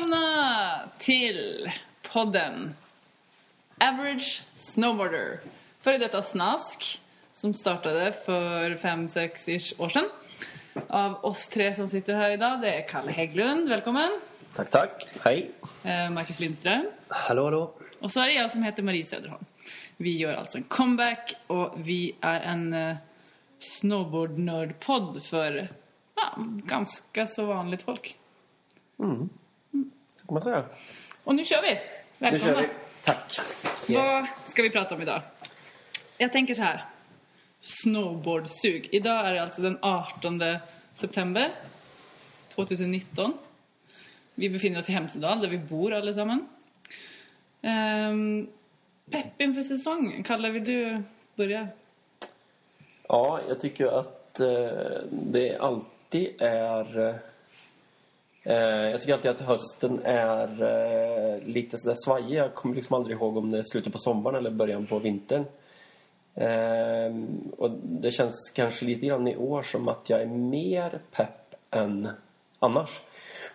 Välkomna 0.00 0.88
till 0.98 1.72
podden 2.12 2.74
Average 3.78 4.42
Snowboarder. 4.56 5.40
Före 5.80 5.98
detta 5.98 6.22
snask 6.22 7.00
som 7.32 7.54
startade 7.54 8.12
för 8.12 8.70
5-6 8.70 9.82
år 9.82 9.88
sedan. 9.88 10.08
Av 10.88 11.24
oss 11.24 11.48
tre 11.48 11.74
som 11.74 11.88
sitter 11.88 12.14
här 12.14 12.30
idag, 12.30 12.60
det 12.60 12.74
är 12.74 12.88
Kalle 12.88 13.12
Hägglund, 13.12 13.68
välkommen. 13.68 14.20
Tack, 14.54 14.70
tack. 14.70 15.08
Hej. 15.24 15.50
Eh, 15.84 16.10
Marcus 16.10 16.40
Lindström. 16.40 16.86
Hallå, 17.08 17.44
hallå. 17.44 17.72
Och 18.00 18.10
så 18.10 18.20
är 18.20 18.24
det 18.24 18.32
jag 18.32 18.50
som 18.50 18.62
heter 18.62 18.82
Marie 18.82 19.04
Söderholm. 19.04 19.44
Vi 19.96 20.18
gör 20.18 20.34
alltså 20.34 20.58
en 20.58 20.64
comeback 20.64 21.34
och 21.46 21.72
vi 21.76 22.16
är 22.20 22.40
en 22.40 22.72
eh, 22.72 22.96
snowboardnördpodd 23.58 25.24
för 25.24 25.68
ja, 26.14 26.34
ganska 26.64 27.26
så 27.26 27.44
vanligt 27.44 27.82
folk. 27.82 28.16
Så 28.96 29.28
kan 30.30 30.34
man 30.34 30.42
säga. 30.42 30.64
Och 31.24 31.34
nu 31.34 31.44
kör 31.44 31.62
vi! 31.62 31.74
Nu 31.74 31.80
Välkomna! 32.18 32.54
kör 32.54 32.62
vi. 32.62 32.68
Tack. 33.02 33.32
Vad 33.88 34.26
ska 34.46 34.62
vi 34.62 34.70
prata 34.70 34.94
om 34.94 35.02
idag? 35.02 35.22
Jag 36.18 36.32
tänker 36.32 36.54
så 36.54 36.62
här. 36.62 36.84
Snowboardsug. 37.60 38.88
Idag 38.92 39.26
är 39.26 39.32
det 39.32 39.42
alltså 39.42 39.62
den 39.62 39.78
18 39.82 40.42
september 40.94 41.52
2019. 42.54 43.32
Vi 44.34 44.50
befinner 44.50 44.78
oss 44.78 44.88
i 44.88 44.92
Hemsedal 44.92 45.40
där 45.40 45.48
vi 45.48 45.58
bor 45.58 45.92
allesammans. 45.92 46.42
Um, 47.62 48.48
pepp 49.10 49.40
inför 49.40 49.62
säsongen. 49.62 50.22
Kalle, 50.22 50.50
vill 50.50 50.64
du 50.64 51.02
börja? 51.34 51.68
Ja, 53.08 53.40
jag 53.48 53.60
tycker 53.60 54.00
att 54.00 54.40
eh, 54.40 54.48
det 55.10 55.58
alltid 55.58 56.42
är... 56.42 57.20
Eh, 58.42 58.90
jag 58.90 59.00
tycker 59.00 59.14
alltid 59.14 59.30
att 59.30 59.40
hösten 59.40 60.00
är 60.04 60.62
eh, 60.62 61.42
lite 61.48 61.78
sådär 61.78 61.96
svajig. 62.04 62.38
Jag 62.38 62.54
kommer 62.54 62.74
liksom 62.74 62.96
aldrig 62.96 63.16
ihåg 63.16 63.36
om 63.36 63.50
det 63.50 63.58
är 63.58 63.62
slutet 63.62 63.92
på 63.92 63.98
sommaren 63.98 64.36
eller 64.36 64.50
början 64.50 64.86
på 64.86 64.98
vintern. 64.98 65.44
Ehm, 66.34 67.52
och 67.58 67.70
det 67.70 68.10
känns 68.10 68.52
kanske 68.54 68.84
lite 68.84 69.06
grann 69.06 69.28
i 69.28 69.36
år 69.36 69.62
som 69.62 69.88
att 69.88 70.10
jag 70.10 70.22
är 70.22 70.26
mer 70.26 71.00
pepp 71.10 71.54
än 71.70 72.08
annars. 72.58 73.00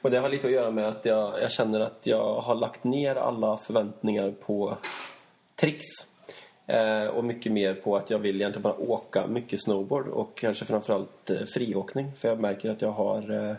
Och 0.01 0.11
det 0.11 0.17
har 0.17 0.29
lite 0.29 0.47
att 0.47 0.53
göra 0.53 0.71
med 0.71 0.87
att 0.87 1.05
jag, 1.05 1.41
jag 1.41 1.51
känner 1.51 1.79
att 1.79 2.07
jag 2.07 2.41
har 2.41 2.55
lagt 2.55 2.83
ner 2.83 3.15
alla 3.15 3.57
förväntningar 3.57 4.31
på 4.31 4.77
tricks. 5.55 5.85
Eh, 6.67 7.05
och 7.05 7.23
mycket 7.23 7.51
mer 7.51 7.73
på 7.73 7.95
att 7.95 8.09
jag 8.09 8.19
vill 8.19 8.35
egentligen 8.35 8.63
bara 8.63 8.77
åka 8.77 9.27
mycket 9.27 9.63
snowboard 9.63 10.07
och 10.07 10.37
kanske 10.37 10.65
framförallt 10.65 11.29
eh, 11.29 11.43
friåkning. 11.53 12.11
För 12.15 12.29
jag 12.29 12.39
märker 12.39 12.71
att 12.71 12.81
jag 12.81 12.91
har... 12.91 13.57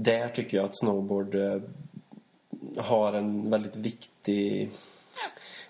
Där 0.00 0.28
tycker 0.28 0.56
jag 0.56 0.66
att 0.66 0.78
snowboard 0.78 1.34
eh, 1.34 1.60
har 2.76 3.12
en 3.12 3.50
väldigt 3.50 3.76
viktig... 3.76 4.70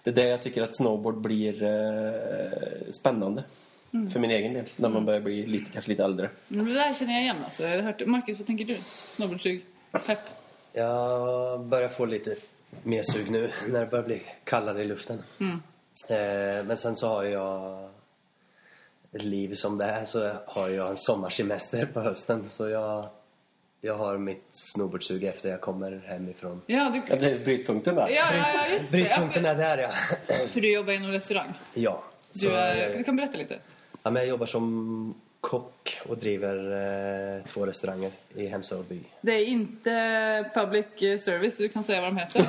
Det 0.02 0.10
är 0.10 0.14
där 0.14 0.26
jag 0.26 0.42
tycker 0.42 0.62
att 0.62 0.76
snowboard 0.76 1.20
blir 1.20 1.62
eh, 1.62 2.90
spännande. 3.00 3.44
För 4.12 4.20
min 4.20 4.30
egen 4.30 4.54
del. 4.54 4.64
När 4.76 4.88
man 4.88 5.04
börjar 5.04 5.20
bli 5.20 5.46
lite, 5.46 5.70
kanske 5.70 5.90
lite 5.90 6.04
äldre. 6.04 6.30
Men 6.48 6.64
Det 6.64 6.74
där 6.74 6.94
känner 6.94 7.12
jag 7.12 7.22
igen 7.22 7.36
alltså. 7.44 7.62
Jag 7.62 7.76
har 7.76 7.82
hört... 7.82 8.06
Marcus, 8.06 8.38
vad 8.38 8.46
tänker 8.46 8.64
du? 8.64 8.74
Snowboardsug? 8.74 9.64
Pepp? 10.06 10.18
Jag 10.72 11.60
börjar 11.60 11.88
få 11.88 12.06
lite 12.06 12.36
mer 12.82 13.02
sug 13.02 13.30
nu 13.30 13.50
när 13.68 13.80
det 13.80 13.86
börjar 13.86 14.04
bli 14.04 14.22
kallare 14.44 14.82
i 14.82 14.86
luften. 14.86 15.22
Eh, 16.08 16.64
men 16.64 16.76
sen 16.76 16.96
så 16.96 17.08
har 17.08 17.24
jag 17.24 17.88
ett 19.12 19.24
liv 19.24 19.54
som 19.54 19.78
det 19.78 19.84
är 19.84 20.04
så 20.04 20.32
har 20.46 20.68
jag 20.68 20.90
en 20.90 20.96
sommarsemester 20.96 21.86
på 21.86 22.00
hösten. 22.00 22.48
Så 22.48 22.68
jag, 22.68 23.08
jag 23.80 23.94
har 23.94 24.18
mitt 24.18 24.44
snowboardsug 24.50 25.24
efter 25.24 25.50
jag 25.50 25.60
kommer 25.60 26.02
hemifrån. 26.06 26.62
Ja, 26.66 26.90
du... 26.94 27.02
Ja, 27.14 27.20
det 27.20 27.30
är 27.30 27.38
brytpunkten 27.38 27.94
där. 27.94 28.08
Ja, 28.08 28.24
ja, 28.36 28.52
ja, 28.54 28.72
just 28.72 28.92
det. 28.92 28.96
Brytpunkten 28.98 29.44
Ja, 29.44 29.50
är 29.50 29.54
där 29.54 29.78
ja. 29.78 29.90
för, 30.52 30.60
du 30.60 30.72
jobbar 30.72 30.92
inom 30.92 31.10
restaurang. 31.10 31.52
ja. 31.74 32.02
Du, 32.32 32.38
Så, 32.38 32.50
är... 32.50 32.96
du 32.98 33.04
kan 33.04 33.16
berätta 33.16 33.36
lite. 33.38 33.58
ja, 34.02 34.10
men 34.10 34.22
jag 34.22 34.28
jobbar 34.28 34.46
som 34.46 35.14
kock 35.40 36.00
och 36.08 36.18
driver 36.18 36.56
eh, 37.36 37.44
två 37.44 37.66
restauranger 37.66 38.10
i 38.34 38.46
Hemsedal 38.46 38.84
by. 38.84 39.00
Det 39.20 39.32
är 39.32 39.44
inte 39.44 40.50
public 40.54 40.86
service, 41.24 41.56
du 41.56 41.68
kan 41.68 41.84
säga 41.84 42.00
vad 42.00 42.10
de 42.10 42.16
heter. 42.16 42.42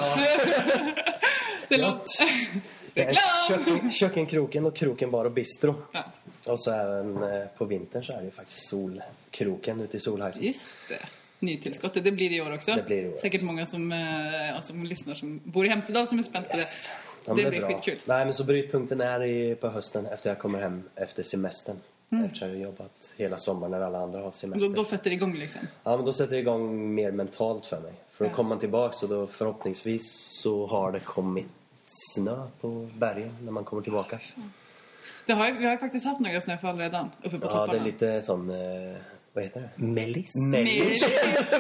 det 1.68 1.78
Ja. 1.78 1.88
låter... 1.92 2.60
Det 2.94 3.04
är 3.04 3.16
köken, 3.50 3.92
kökenkroken 3.92 4.66
och 4.66 4.76
Kroken 4.76 5.12
bar 5.12 5.26
och 5.26 5.32
bistro. 5.32 5.76
Ja, 5.92 6.04
Och 6.48 6.60
så 6.64 6.72
även 6.72 7.24
eh, 7.24 7.46
på 7.58 7.66
vintern 7.66 8.04
så 8.04 8.14
är 8.14 8.18
det 8.18 8.24
ju 8.26 8.32
faktiskt 8.32 8.70
Solkroken 8.70 9.82
ute 9.82 9.98
i 9.98 10.00
Solhajsen. 10.00 10.44
just 10.44 10.82
det. 10.90 11.00
Nytillskottet, 11.40 12.04
det 12.04 12.12
blir 12.12 12.30
det 12.30 12.36
i 12.36 12.42
år 12.42 12.54
också. 12.54 12.76
Det 12.76 12.84
blir 12.86 13.04
det 13.04 13.10
år. 13.14 13.18
Säkert 13.18 13.42
många 13.42 13.66
som, 13.66 13.92
eh, 13.92 14.60
som 14.62 14.84
lyssnar 14.84 15.14
som 15.16 15.42
bor 15.44 15.66
i 15.66 15.70
Hemsedal 15.70 16.08
som 16.08 16.20
är 16.20 16.24
spänt 16.24 16.50
på 16.50 16.58
Yes. 16.58 16.88
det. 17.26 17.32
Ja, 17.32 17.34
det 17.44 17.50
blir 17.50 17.60
bra. 17.60 17.70
skitkul. 17.70 17.98
Nej 18.06 18.26
men 18.26 18.34
så 18.34 18.44
brytpunkten 18.44 19.02
är 19.02 19.24
i, 19.24 19.56
på 19.56 19.68
hösten 19.70 20.06
efter 20.06 20.30
jag 20.30 20.40
kommer 20.40 20.62
hem 20.62 20.84
efter 20.96 21.24
semestern. 21.24 21.76
Mm. 22.12 22.26
Eftersom 22.26 22.48
jag 22.50 22.56
har 22.56 22.64
jobbat 22.64 23.14
hela 23.18 23.38
sommaren 23.38 23.72
när 23.72 23.82
alla 23.82 24.00
andra 24.00 24.22
har 24.22 24.32
semester. 24.32 24.68
Då, 24.70 24.76
då 24.76 24.84
sätter 24.84 25.10
det 25.10 25.16
igång 25.16 25.36
liksom. 25.38 25.62
Ja 25.84 25.96
men 25.98 26.06
då 26.06 26.14
sätter 26.14 26.32
det 26.36 26.40
igång 26.42 26.94
mer 26.96 27.12
mentalt 27.12 27.66
för 27.66 27.80
mig. 27.82 27.94
För 28.12 28.26
då 28.26 28.32
Ja. 28.32 28.36
kommer 28.36 28.50
man 28.50 28.60
tillbaks 28.60 29.04
och 29.04 29.10
då 29.10 29.28
förhoppningsvis 29.28 30.02
så 30.44 30.68
har 30.68 30.92
det 30.92 31.00
kommit 31.00 31.48
snö 32.16 32.48
på 32.62 32.90
bergen 32.98 33.36
när 33.44 33.52
man 33.52 33.64
kommer 33.64 33.82
tillbaka. 33.84 34.20
Det 35.26 35.34
har, 35.34 35.52
vi 35.52 35.66
har 35.66 35.72
ju 35.72 35.78
faktiskt 35.78 36.06
haft 36.06 36.22
några 36.22 36.42
snöfall 36.42 36.78
redan 36.78 37.10
uppe 37.24 37.30
på 37.30 37.36
Ja 37.46 37.50
topparna. 37.50 37.74
det 37.74 37.80
är 37.80 37.84
lite 37.84 38.22
sån, 38.22 38.50
eh, 38.50 38.96
vad 39.34 39.44
heter 39.44 39.60
det? 39.62 39.84
Mellis. 39.84 40.36
Melis. 40.36 41.04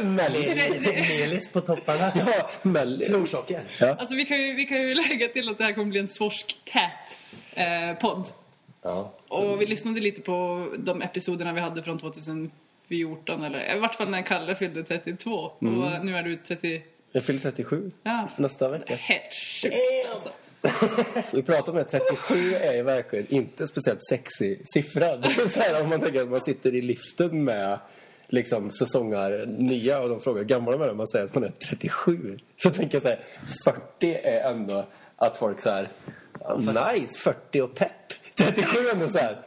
Mellis. 0.03 0.69
Melis 1.19 1.52
på 1.52 1.62
topparna. 1.62 2.12
Ja, 2.16 2.50
mellis. 2.62 3.07
Florsocker. 3.07 3.62
Alltså 4.00 4.16
vi 4.16 4.25
kan, 4.25 4.38
ju, 4.41 4.53
vi 4.53 4.66
kan 4.66 4.78
ju 4.81 4.94
lägga 4.96 5.28
till 5.28 5.50
att 5.50 5.57
det 5.57 5.63
här 5.63 5.74
kommer 5.74 5.90
bli 5.91 6.00
en 6.00 6.07
svorsk-tät 6.07 7.18
eh, 7.56 7.94
podd. 8.02 8.28
Ja. 8.81 9.13
Och 9.28 9.62
vi 9.62 9.66
lyssnade 9.66 10.00
lite 10.00 10.22
på 10.22 10.68
de 10.78 11.02
episoderna 11.02 11.53
vi 11.53 11.62
hade 11.62 11.84
från 11.84 11.97
2014 12.00 13.44
eller 13.44 13.75
i 13.75 13.80
vart 13.80 13.96
fall 13.96 14.09
när 14.09 14.22
Kalle 14.22 14.56
fyllde 14.56 14.84
32. 14.84 15.31
Och 15.31 16.06
nu 16.06 16.18
är 16.18 16.24
du 16.24 16.36
30... 16.38 16.81
Jag 17.12 17.24
fyller 17.24 17.40
37 17.40 17.91
Ja, 18.03 18.30
nästa 18.38 18.69
vecka. 18.69 18.96
helt 18.96 19.34
sjukt 19.34 19.75
alltså. 20.13 20.30
Vi 21.34 21.44
pratar 21.44 21.72
om 21.72 21.78
det, 21.78 21.84
37 21.84 22.53
är 22.56 22.74
ju 22.74 22.84
verkligen 22.84 23.25
inte 23.34 23.68
speciellt 23.68 24.00
sexig 24.09 24.62
siffra. 24.74 25.18
Det 25.18 25.28
är 25.42 25.50
så 25.50 25.59
här, 25.59 25.81
om 25.84 25.90
man 25.90 26.00
tänker 26.02 26.22
att 26.22 26.30
man 26.30 26.42
sitter 26.42 26.75
i 26.75 26.81
liften 26.81 27.44
med 27.44 27.80
liksom 28.28 28.72
säsongar 28.72 29.46
nya 29.46 30.00
och 30.02 30.09
de 30.09 30.19
frågar 30.22 30.40
hur 30.42 30.48
gammal 30.48 30.80
man 30.80 30.90
är 30.90 30.94
man 30.94 31.08
säger 31.08 31.25
att 31.25 31.36
man 31.36 31.44
är 31.44 31.52
37. 31.69 32.38
Så 32.58 32.69
tänker 32.69 32.96
jag 32.96 33.02
så 33.02 33.08
här, 33.08 33.19
40 34.00 34.14
är 34.24 34.52
ändå 34.52 34.86
att 35.16 35.38
folk 35.38 35.62
så 35.62 35.69
här, 35.69 35.88
nice, 36.58 37.18
40 37.19 37.62
och 37.62 37.75
pepp. 37.75 37.90
37 38.38 38.78
är 38.88 38.94
ändå 38.94 39.09
så 39.09 39.18
här, 39.18 39.38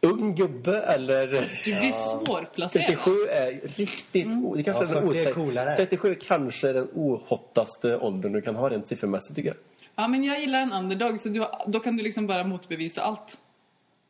ung 0.00 0.34
gubbe 0.34 0.80
eller... 0.82 1.26
Du 1.64 1.78
blir 1.80 1.92
svårplacerad. 1.92 2.86
37 2.86 3.10
är 3.30 3.60
riktigt... 3.76 4.26
o- 4.26 4.54
Det 4.56 4.62
kanske 4.62 4.84
Ja, 4.84 4.90
är 4.90 4.94
den 4.94 5.06
40 5.12 5.18
är 5.20 5.26
osä- 5.30 5.32
coolare. 5.34 5.76
37 5.76 6.14
kanske 6.14 6.68
är 6.68 6.74
den 6.74 6.88
ohottaste 6.94 7.96
åldern 7.96 8.32
du 8.32 8.42
kan 8.42 8.54
ha 8.56 8.70
rent 8.70 8.88
siffermässigt 8.88 9.36
tycker 9.36 9.48
jag. 9.48 9.56
Ja, 9.96 10.08
men 10.08 10.24
jag 10.24 10.40
gillar 10.40 10.58
en 10.60 10.72
underdog 10.72 11.20
så 11.20 11.28
du, 11.28 11.46
då 11.66 11.80
kan 11.80 11.96
du 11.96 12.02
liksom 12.02 12.26
bara 12.26 12.44
motbevisa 12.44 13.02
allt. 13.02 13.38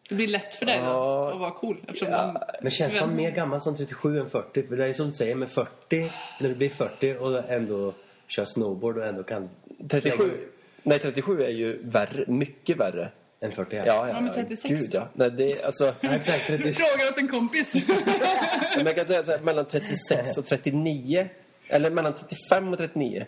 Det 0.09 0.15
blir 0.15 0.27
lätt 0.29 0.55
för 0.55 0.67
dig 0.67 0.79
då 0.79 0.85
Ja. 0.85 1.33
att 1.33 1.41
vara 1.41 1.51
cool. 1.51 1.77
Eftersom 1.87 2.09
Ja. 2.11 2.27
man, 2.33 2.43
Men 2.63 2.71
känns 2.71 3.01
man 3.01 3.17
mer 3.17 3.31
gammal 3.31 3.61
som 3.63 3.77
37 3.77 4.19
än 4.21 4.31
40? 4.31 4.67
För 4.67 4.77
det 4.77 4.89
är 4.89 4.93
som 4.93 5.07
du 5.07 5.13
säger 5.13 5.35
med 5.35 5.49
40, 5.51 6.11
när 6.41 6.49
du 6.49 6.55
blir 6.55 6.71
40 6.71 7.15
och 7.21 7.51
ändå 7.51 7.93
kör 8.29 8.45
snowboard 8.45 8.99
och 8.99 9.07
ändå 9.07 9.23
kan 9.23 9.51
37, 9.89 10.17
slänga 10.17 10.33
nej 10.83 10.99
37 10.99 11.43
är 11.43 11.49
ju 11.51 11.79
värre, 11.83 12.25
mycket 12.29 12.77
värre. 12.77 13.09
än 13.41 13.53
40 13.53 13.77
Ja, 13.77 13.85
ja, 13.87 14.09
Ja, 14.09 14.15
men 14.15 14.27
ja, 14.27 14.35
36 14.35 14.81
Gud 14.81 14.95
ja. 14.95 15.09
Nej, 15.15 15.31
det 15.31 15.53
är 15.53 15.67
alltså... 15.67 15.95
Ja, 16.01 16.11
exakt. 16.11 16.47
Du 16.49 16.57
30. 16.59 16.73
frågar 16.73 17.13
åt 17.13 17.19
en 17.19 17.29
kompis. 17.29 17.75
Men 18.77 18.87
jag 18.87 18.97
kan 18.97 19.07
säga 19.07 19.25
så 19.25 19.31
här, 19.31 19.41
mellan 19.41 19.65
36 19.65 20.39
och 20.39 20.47
39, 20.47 21.29
eller 21.69 21.91
mellan 21.91 22.13
35 22.15 22.73
och 22.73 22.79
39, 22.79 23.27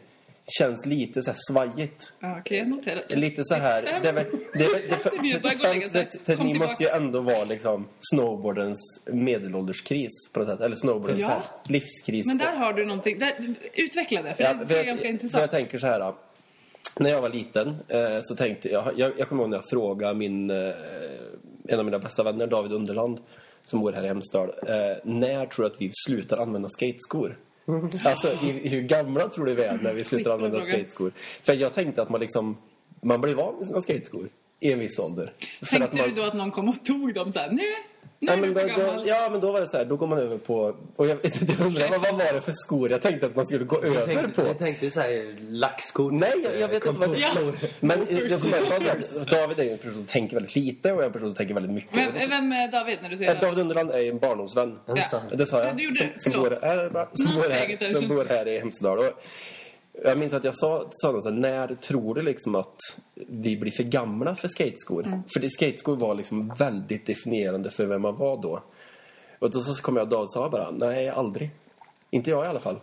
känns 0.58 0.86
lite 0.86 1.22
så 1.22 1.30
här 1.30 1.38
svajigt. 1.50 2.12
ja, 2.20 2.42
jag. 2.44 3.18
Lite 3.18 3.44
så 3.44 3.54
här... 3.54 3.82
Det 3.82 4.12
det 4.12 4.12
det 4.12 5.10
Det 5.10 5.18
blir 5.20 5.40
bara 5.42 5.54
gå 5.54 5.68
och 5.68 5.74
lägga 5.74 5.88
35, 5.88 6.10
sig. 6.10 6.20
39 6.24 6.52
Kom 6.54 6.58
måste 6.62 6.84
ju 6.84 6.90
ändå 6.90 7.20
vara 7.20 7.44
liksom 7.44 7.88
snowboardens 8.12 8.78
medelålderskris 9.06 10.10
på 10.32 10.40
något 10.40 10.48
sätt. 10.48 10.60
Eller 10.60 10.76
snowboardens 10.76 11.20
Ja. 11.20 11.42
livskris. 11.64 12.26
Men 12.26 12.38
där 12.38 12.56
har 12.56 12.72
du 12.72 12.84
någonting. 12.84 13.18
Där, 13.18 13.54
utveckla 13.74 14.22
det, 14.22 14.34
för 14.34 14.44
Ja, 14.44 14.54
det 14.54 14.78
är 14.78 14.84
ganska 14.84 14.98
för 14.98 15.04
jag 15.04 15.12
intressant. 15.14 15.50
tänker 15.50 15.78
så 15.78 15.86
här. 15.86 16.00
då. 16.00 16.16
När 17.00 17.10
jag 17.10 17.20
var 17.22 17.28
liten 17.28 17.68
eh, 17.88 18.18
så 18.22 18.36
tänkte 18.36 18.68
jag, 18.70 18.84
jag... 18.96 19.12
Jag 19.18 19.28
kommer 19.28 19.42
ihåg 19.42 19.50
när 19.50 19.56
jag 19.56 19.68
frågade 19.70 20.14
min, 20.14 20.50
eh, 20.50 20.56
en 21.68 21.78
av 21.78 21.84
mina 21.84 21.98
bästa 21.98 22.22
vänner, 22.22 22.46
David 22.46 22.72
Underland, 22.72 23.20
som 23.62 23.80
bor 23.80 23.92
här 23.92 24.04
i 24.04 24.08
Hemsedal. 24.08 24.48
Eh, 24.66 24.74
när 25.04 25.46
tror 25.46 25.64
du 25.64 25.70
att 25.74 25.80
vi 25.80 25.90
slutar 26.06 26.36
använda 26.38 26.68
skateskor? 26.68 27.38
Alltså, 28.04 28.32
i, 28.32 28.68
hur 28.68 28.82
gamla 28.82 29.28
tror 29.28 29.46
du 29.46 29.54
vi 29.54 29.62
är 29.62 29.78
när 29.82 29.94
vi 29.94 30.04
slutar 30.04 30.30
använda 30.30 30.62
skateskor? 30.62 31.12
För 31.42 31.52
jag 31.52 31.72
tänkte 31.72 32.02
att 32.02 32.08
man 32.08 32.20
liksom... 32.20 32.56
Man 33.02 33.20
blir 33.20 33.34
van 33.34 33.58
med 33.58 33.66
sina 33.66 33.82
skateskor 33.82 34.28
i 34.60 34.72
en 34.72 34.78
viss 34.78 34.98
ålder. 34.98 35.32
Tänkte 35.70 35.96
man, 35.96 36.08
du 36.08 36.14
då 36.14 36.22
att 36.22 36.34
någon 36.34 36.50
kom 36.50 36.68
och 36.68 36.84
tog 36.84 37.14
dem 37.14 37.32
så 37.32 37.38
här, 37.38 37.50
nu 37.50 37.62
Nu 38.20 38.32
är 38.32 38.36
men 38.36 38.54
då, 38.54 38.60
då, 38.60 39.02
ja, 39.06 39.28
men 39.30 39.40
då 39.40 39.52
var 39.52 39.60
det 39.60 39.68
så 39.68 39.76
här, 39.76 39.84
då 39.84 39.96
går 39.96 40.06
man 40.06 40.18
över 40.18 40.38
på... 40.38 40.76
Och 40.96 41.06
jag, 41.06 41.18
jag 41.22 41.60
undrar, 41.60 41.88
vad, 41.88 42.00
vad 42.00 42.12
var 42.12 42.32
det 42.34 42.40
för 42.40 42.52
skor 42.52 42.90
jag 42.90 43.02
tänkte 43.02 43.26
att 43.26 43.36
man 43.36 43.46
skulle 43.46 43.64
gå 43.64 43.76
Jag 43.76 43.84
över 43.96 44.04
tänkte, 44.14 44.42
på? 44.42 44.48
jag 44.48 44.58
tänkte 44.58 44.84
ju 44.84 44.90
såhär 44.90 45.36
lackskor. 45.50 46.10
Nej, 46.12 46.32
jag, 46.44 46.60
jag 46.60 46.68
vet 46.68 46.86
inte 46.86 47.00
vad 47.00 47.10
det 47.16 47.22
kontorsskor. 47.22 47.58
Ja. 47.62 47.68
Men 47.80 47.98
jag 48.30 48.40
kommer 48.40 48.56
ihåg 48.58 48.66
så 49.04 49.18
här, 49.18 49.40
David 49.40 49.58
är 49.58 49.72
en 49.72 49.78
person 49.78 49.94
som 49.94 50.04
tänker 50.06 50.34
väldigt 50.36 50.56
lite 50.56 50.92
och 50.92 50.96
jag 50.98 51.02
är 51.02 51.06
en 51.06 51.12
person 51.12 51.28
som 51.30 51.36
tänker 51.36 51.54
väldigt 51.54 51.72
mycket. 51.72 51.96
Vem, 51.96 52.12
vem 52.30 52.52
är 52.52 52.72
David 52.72 52.98
när 53.02 53.08
du 53.08 53.16
säger 53.16 53.34
Eh, 53.34 53.40
David 53.40 53.58
Underland 53.58 53.90
är 53.90 53.98
en 54.10 54.18
barndomsvän. 54.18 54.78
Ja, 54.86 54.94
Ja. 54.96 55.04
så. 55.04 55.36
Det 55.36 55.46
sa 55.46 55.58
Ja, 55.58 55.66
jag. 55.66 55.76
du 55.76 55.82
gjorde 55.84 55.96
som, 55.96 56.06
det. 56.14 56.20
som, 56.22 56.32
bor, 56.32 56.58
här, 56.62 57.08
som, 57.14 57.34
bor 57.34 57.50
här, 57.50 57.88
som 57.88 58.08
bor 58.08 58.24
här 58.28 58.48
i 58.48 58.58
Hemsedal. 58.58 58.98
Och 58.98 59.22
jag 60.04 60.18
minns 60.18 60.32
att 60.32 60.44
jag 60.44 60.56
sa, 60.56 60.88
sa 60.90 61.12
något 61.12 61.22
så 61.22 61.30
här, 61.30 61.36
när 61.36 61.74
tror 61.74 62.14
du 62.14 62.22
liksom 62.22 62.54
att 62.54 62.76
vi 63.14 63.56
blir 63.56 63.72
för 63.72 63.82
gamla 63.82 64.34
för 64.34 64.48
skateskor? 64.48 65.06
Mm. 65.06 65.22
För 65.34 65.40
det, 65.40 65.50
skateskor 65.50 65.96
var 65.96 66.14
liksom 66.14 66.52
väldigt 66.58 67.06
definierande 67.06 67.70
för 67.70 67.86
vem 67.86 68.02
man 68.02 68.16
var 68.16 68.42
då. 68.42 68.62
Och 69.38 69.50
då 69.50 69.60
så 69.60 69.82
kom 69.82 69.96
jag 69.96 70.12
och 70.12 70.30
sa 70.30 70.48
bara, 70.48 70.70
nej 70.70 71.08
aldrig. 71.08 71.50
Inte 72.10 72.30
jag 72.30 72.44
i 72.44 72.48
alla 72.48 72.60
fall. 72.60 72.80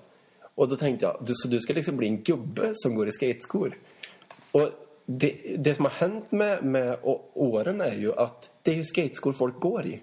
Och 0.56 0.69
då 0.69 0.75
tänkte 0.75 1.06
jag, 1.06 1.17
du, 1.27 1.33
så 1.35 1.47
du 1.47 1.59
ska 1.59 1.73
liksom 1.73 1.97
bli 1.97 2.07
en 2.07 2.23
gubbe 2.23 2.71
som 2.73 2.95
går 2.95 3.07
i 3.07 3.12
skateskor? 3.12 3.77
Och 4.51 4.69
det, 5.06 5.56
det 5.57 5.75
som 5.75 5.85
har 5.85 5.91
hänt 5.91 6.31
med, 6.31 6.63
med 6.63 6.97
åren 7.33 7.81
är 7.81 7.95
ju 7.95 8.13
att 8.13 8.51
det 8.62 8.71
är 8.71 8.75
ju 8.75 8.83
skateskor 8.83 9.33
folk 9.33 9.59
går 9.59 9.85
i. 9.85 10.01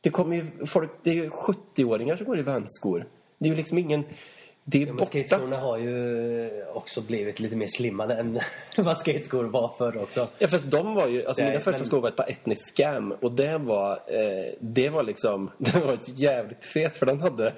Det 0.00 0.10
kommer 0.10 0.36
ju 0.36 0.66
folk, 0.66 0.90
det 1.02 1.10
är 1.10 1.14
ju 1.14 1.28
70-åringar 1.28 2.16
som 2.16 2.26
går 2.26 2.38
i 2.38 2.42
vänskor. 2.42 3.06
Det 3.38 3.46
är 3.46 3.50
ju 3.50 3.56
liksom 3.56 3.78
ingen... 3.78 4.04
Det 4.66 4.82
är 4.82 4.86
Ja, 4.86 4.92
borta. 4.92 5.04
skateskorna 5.04 5.56
har 5.56 5.78
ju 5.78 6.50
också 6.74 7.00
blivit 7.00 7.40
lite 7.40 7.56
mer 7.56 7.66
slimmade 7.66 8.14
än 8.14 8.38
vad 8.78 8.98
skateskor 8.98 9.44
var 9.44 9.74
förr 9.78 10.02
också. 10.02 10.28
Ja, 10.38 10.48
fast 10.48 10.70
de 10.70 10.94
var 10.94 11.06
ju, 11.08 11.26
alltså 11.26 11.42
Nej, 11.42 11.50
mina 11.50 11.60
första 11.60 11.78
men- 11.78 11.86
skor 11.86 12.00
var 12.00 12.08
ett 12.08 12.16
par 12.16 12.30
etnisk 12.30 12.74
scam 12.74 13.12
och 13.12 13.32
det 13.32 13.58
var, 13.58 13.92
eh, 13.92 14.52
det 14.60 14.88
var 14.88 15.02
liksom, 15.02 15.50
det 15.58 15.80
var 15.84 15.92
ett 15.92 16.18
jävligt 16.18 16.64
fet 16.64 16.96
för 16.96 17.06
den 17.06 17.20
hade 17.20 17.52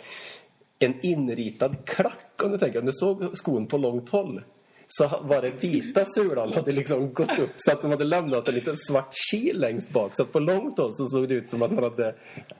en 0.78 0.94
inritad 1.02 1.76
klack 1.84 2.42
om 2.44 2.52
du 2.52 2.58
tänker, 2.58 2.78
om 2.80 2.86
du 2.86 2.92
såg 2.92 3.36
skon 3.38 3.66
på 3.66 3.78
långt 3.78 4.08
håll 4.08 4.42
så 4.88 5.08
var 5.22 5.42
det 5.42 5.64
vita 5.64 6.04
sulan 6.04 6.52
hade 6.52 6.72
liksom 6.72 7.12
gått 7.12 7.38
upp 7.38 7.54
så 7.56 7.72
att 7.72 7.82
de 7.82 7.90
hade 7.90 8.04
lämnat 8.04 8.48
en 8.48 8.54
liten 8.54 8.76
svart 8.76 9.14
kil 9.30 9.60
längst 9.60 9.90
bak 9.90 10.16
så 10.16 10.22
att 10.22 10.32
på 10.32 10.40
långt 10.40 10.78
håll 10.78 10.94
så 10.94 11.08
såg 11.08 11.28
det 11.28 11.34
ut 11.34 11.50
som 11.50 11.62
att 11.62 11.70
man 11.70 11.84
hade 11.84 12.14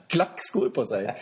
klackskor 0.07 0.69
på 0.69 0.85
sig. 0.85 1.15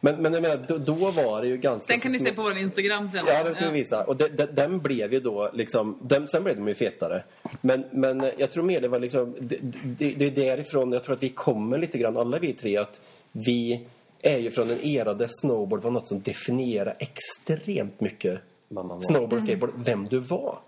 Men, 0.00 0.22
men 0.22 0.32
jag 0.32 0.42
menar, 0.42 0.64
då, 0.68 0.78
då 0.78 1.10
var 1.10 1.42
det 1.42 1.48
ju 1.48 1.56
ganska 1.56 1.92
Den 1.92 2.00
kan 2.00 2.12
ni 2.12 2.18
se 2.18 2.32
på 2.32 2.42
vår 2.42 2.58
Instagram 2.58 3.10
sen. 3.10 3.24
Ja, 3.26 3.44
den 3.44 3.54
ska 3.54 3.70
vi 3.70 3.78
visa. 3.78 4.04
Och 4.04 4.16
de, 4.16 4.28
de, 4.28 4.46
den 4.46 4.78
blev 4.78 5.12
ju 5.12 5.20
då 5.20 5.50
liksom... 5.52 5.98
Den, 6.02 6.28
sen 6.28 6.44
blev 6.44 6.56
de 6.56 6.68
ju 6.68 6.74
fetare. 6.74 7.22
Men, 7.60 7.84
men 7.92 8.30
jag 8.38 8.52
tror 8.52 8.64
mer 8.64 8.80
det 8.80 8.88
var 8.88 8.98
liksom... 8.98 9.34
Det, 9.40 9.58
det, 9.98 10.14
det 10.14 10.24
är 10.26 10.30
därifrån 10.30 10.92
jag 10.92 11.04
tror 11.04 11.14
att 11.14 11.22
vi 11.22 11.28
kommer 11.28 11.78
lite 11.78 11.98
grann, 11.98 12.16
alla 12.16 12.38
vi 12.38 12.52
tre, 12.52 12.76
att 12.76 13.00
vi 13.32 13.86
är 14.22 14.38
ju 14.38 14.50
från 14.50 14.70
en 14.70 14.84
era 14.84 15.14
där 15.14 15.28
snowboard 15.30 15.82
var 15.82 15.90
något 15.90 16.08
som 16.08 16.22
definierade 16.22 16.96
extremt 16.98 18.00
mycket. 18.00 18.40
Snowboard, 19.00 19.42
skateboard, 19.42 19.72
vem 19.76 20.04
du 20.04 20.18
var. 20.18 20.58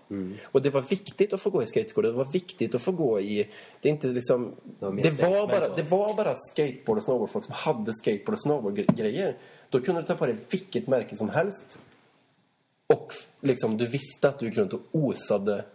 Och 0.45 0.61
det 0.61 0.69
var 0.69 0.81
viktigt 0.81 1.33
att 1.33 1.41
få 1.41 1.49
gå 1.49 1.63
i 1.63 1.65
skateskor. 1.65 2.03
Det 2.03 2.11
var 2.11 2.25
viktigt 2.25 2.75
att 2.75 2.81
få 2.81 2.91
gå 2.91 3.19
i... 3.19 3.49
Det 3.81 3.89
är 3.89 3.93
inte 3.93 4.07
liksom... 4.07 4.55
mer 4.79 5.03
Det 5.03 5.11
var 5.11 5.47
bara, 5.47 5.75
det 5.75 5.83
var 5.83 6.13
bara 6.13 6.35
skateboard 6.51 6.97
och 6.97 7.03
snowboardfolk 7.03 7.45
som 7.45 7.53
hade 7.53 7.93
skateboard 7.93 8.33
och 8.33 8.41
snowboardgrejer. 8.41 9.37
Då 9.69 9.81
kunde 9.81 10.01
du 10.01 10.07
ta 10.07 10.15
på 10.15 10.25
dig 10.25 10.35
vilket 10.49 10.87
märke 10.87 11.15
som 11.15 11.29
helst. 11.29 11.79
Och 12.93 13.13
liksom, 13.41 13.77
du 13.77 13.87
visste 13.87 14.29
att 14.29 14.39
du 14.39 14.45
gick 14.45 14.57
runt 14.57 14.73
och 14.73 14.81
osade 14.91 15.65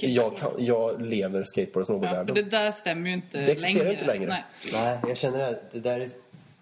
jag, 0.00 0.36
kan, 0.36 0.52
jag 0.64 1.02
lever 1.02 1.44
skateboard 1.44 1.76
och 1.76 1.80
Ja, 1.80 1.84
snowboardvärlden. 1.84 2.34
det 2.34 2.42
där 2.42 2.72
stämmer 2.72 3.08
ju 3.08 3.14
inte 3.14 3.38
Det 3.38 3.52
existerar 3.52 3.74
längre. 3.84 3.92
inte 3.92 4.06
längre. 4.06 4.28
Nej. 4.28 4.44
Nej, 4.72 4.98
jag 5.08 5.16
känner 5.16 5.52
att 5.52 5.72
det 5.72 5.80
där 5.80 6.00
är... 6.00 6.08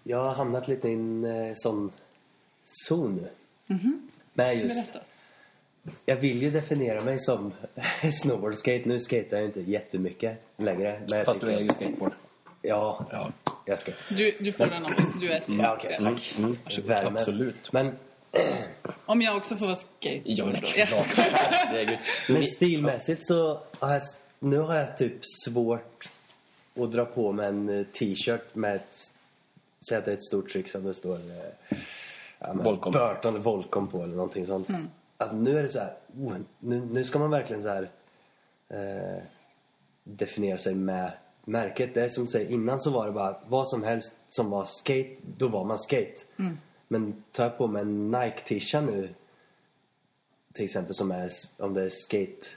Jag 0.03 0.17
har 0.23 0.33
hamnat 0.33 0.67
lite 0.67 0.89
i 0.89 0.93
en 0.93 1.23
eh, 1.25 1.51
sån 1.55 1.91
zon 2.87 3.15
nu. 3.15 3.27
Men 4.37 4.59
just... 4.59 4.93
Berätta. 4.93 5.05
Jag 6.05 6.15
vill 6.15 6.43
ju 6.43 6.51
definiera 6.51 7.01
mig 7.01 7.19
som 7.19 7.53
snowboardskate. 8.21 8.83
Nu 8.85 8.99
skater 8.99 9.37
jag 9.37 9.45
inte 9.45 9.61
jättemycket 9.61 10.41
längre. 10.57 11.01
Men 11.09 11.17
jag 11.17 11.25
Fast 11.25 11.41
du 11.41 11.51
är 11.51 11.59
ju 11.59 11.69
skateboard. 11.69 12.11
Ja, 12.61 13.05
Ja, 13.11 13.31
jag 13.65 13.79
ska... 13.79 13.91
Du, 14.09 14.37
du 14.39 14.51
får 14.51 14.65
den 14.65 14.85
av 14.85 14.91
oss. 14.91 15.19
Du 15.19 15.31
är 15.31 15.43
Ja, 15.47 15.75
okej. 15.77 15.97
tack. 15.99 16.79
Värme. 16.85 17.09
absolut. 17.09 17.73
Men, 17.73 17.91
Om 19.05 19.21
jag 19.21 19.37
också 19.37 19.55
får 19.55 19.65
vara 19.65 19.75
skate. 19.75 20.21
Ja, 20.23 20.45
är 20.45 20.77
Jag 20.77 21.03
skojar. 21.03 21.99
Men 22.27 22.47
stilmässigt 22.47 23.25
så 23.25 23.61
har 23.79 23.93
jag... 23.93 24.01
Nu 24.39 24.57
har 24.57 24.75
jag 24.75 24.97
typ 24.97 25.19
svårt 25.21 26.09
att 26.79 26.91
dra 26.91 27.05
på 27.05 27.31
mig 27.31 27.47
en 27.47 27.69
eh, 27.69 27.85
t-shirt 27.85 28.55
med 28.55 28.75
ett... 28.75 28.95
Säg 29.89 29.97
att 29.97 30.05
det 30.05 30.11
är 30.11 30.15
ett 30.15 30.23
stort 30.23 30.49
tryck 30.49 30.69
som 30.69 30.83
det 30.83 30.93
står... 30.93 31.19
Ja, 32.39 32.53
men 32.53 32.63
Volcom. 32.63 32.91
Burton 32.91 33.33
eller 33.33 33.43
Volcom 33.43 33.87
på 33.87 34.03
eller 34.03 34.15
någonting 34.15 34.45
sånt. 34.45 34.67
Alltså 35.17 35.35
nu 35.35 35.59
är 35.59 35.63
det 35.63 35.69
så 35.69 35.79
här... 35.79 35.93
Oh, 36.19 36.35
nu, 36.59 36.85
nu 36.91 37.03
ska 37.03 37.19
man 37.19 37.31
verkligen 37.31 37.61
så 37.61 37.67
här... 37.67 37.89
Eh, 38.69 39.23
definiera 40.03 40.57
sig 40.57 40.75
med 40.75 41.11
märket. 41.45 41.93
Det 41.93 42.03
är 42.03 42.09
som 42.09 42.25
du 42.25 42.31
säger, 42.31 42.51
innan 42.51 42.81
så 42.81 42.91
var 42.91 43.05
det 43.05 43.11
bara 43.11 43.37
vad 43.47 43.69
som 43.69 43.83
helst 43.83 44.15
som 44.29 44.49
var 44.49 44.65
skate, 44.65 45.15
då 45.37 45.47
var 45.47 45.63
man 45.63 45.79
skate. 45.79 46.23
Men 46.87 47.23
tar 47.31 47.43
jag 47.43 47.57
på 47.57 47.67
mig 47.67 47.81
en 47.81 48.11
Nike-tisha 48.11 48.81
nu 48.81 49.09
till 50.53 50.65
exempel 50.65 50.95
som 50.95 51.11
är, 51.11 51.31
om 51.57 51.73
det 51.73 51.83
är 51.83 51.89
skate 51.89 52.47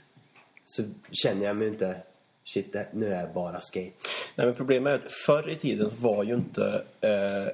så 0.65 0.83
känner 1.11 1.47
jag 1.47 1.56
mig 1.56 1.69
inte 1.69 2.03
shit, 2.44 2.76
nu 2.93 3.15
är 3.15 3.21
jag 3.21 3.33
bara 3.33 3.61
skate. 3.61 3.93
Nej, 4.35 4.47
men 4.47 4.55
problemet 4.55 4.93
är 4.93 5.06
att 5.06 5.12
förr 5.26 5.50
i 5.50 5.56
tiden 5.56 5.91
var 6.00 6.25
ju 6.25 6.35
inte 6.35 6.85
eh, 7.00 7.53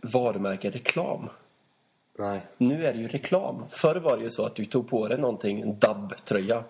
varumärken 0.00 0.72
reklam. 0.72 1.28
Nej. 2.18 2.40
Nu 2.58 2.86
är 2.86 2.92
det 2.92 2.98
ju 2.98 3.08
reklam. 3.08 3.64
Förr 3.70 3.96
var 3.96 4.16
det 4.16 4.22
ju 4.22 4.30
så 4.30 4.46
att 4.46 4.54
du 4.54 4.64
tog 4.64 4.88
på 4.88 5.08
dig 5.08 5.18
någonting, 5.18 5.60
en 5.60 5.78
dubb-tröja. 5.78 6.64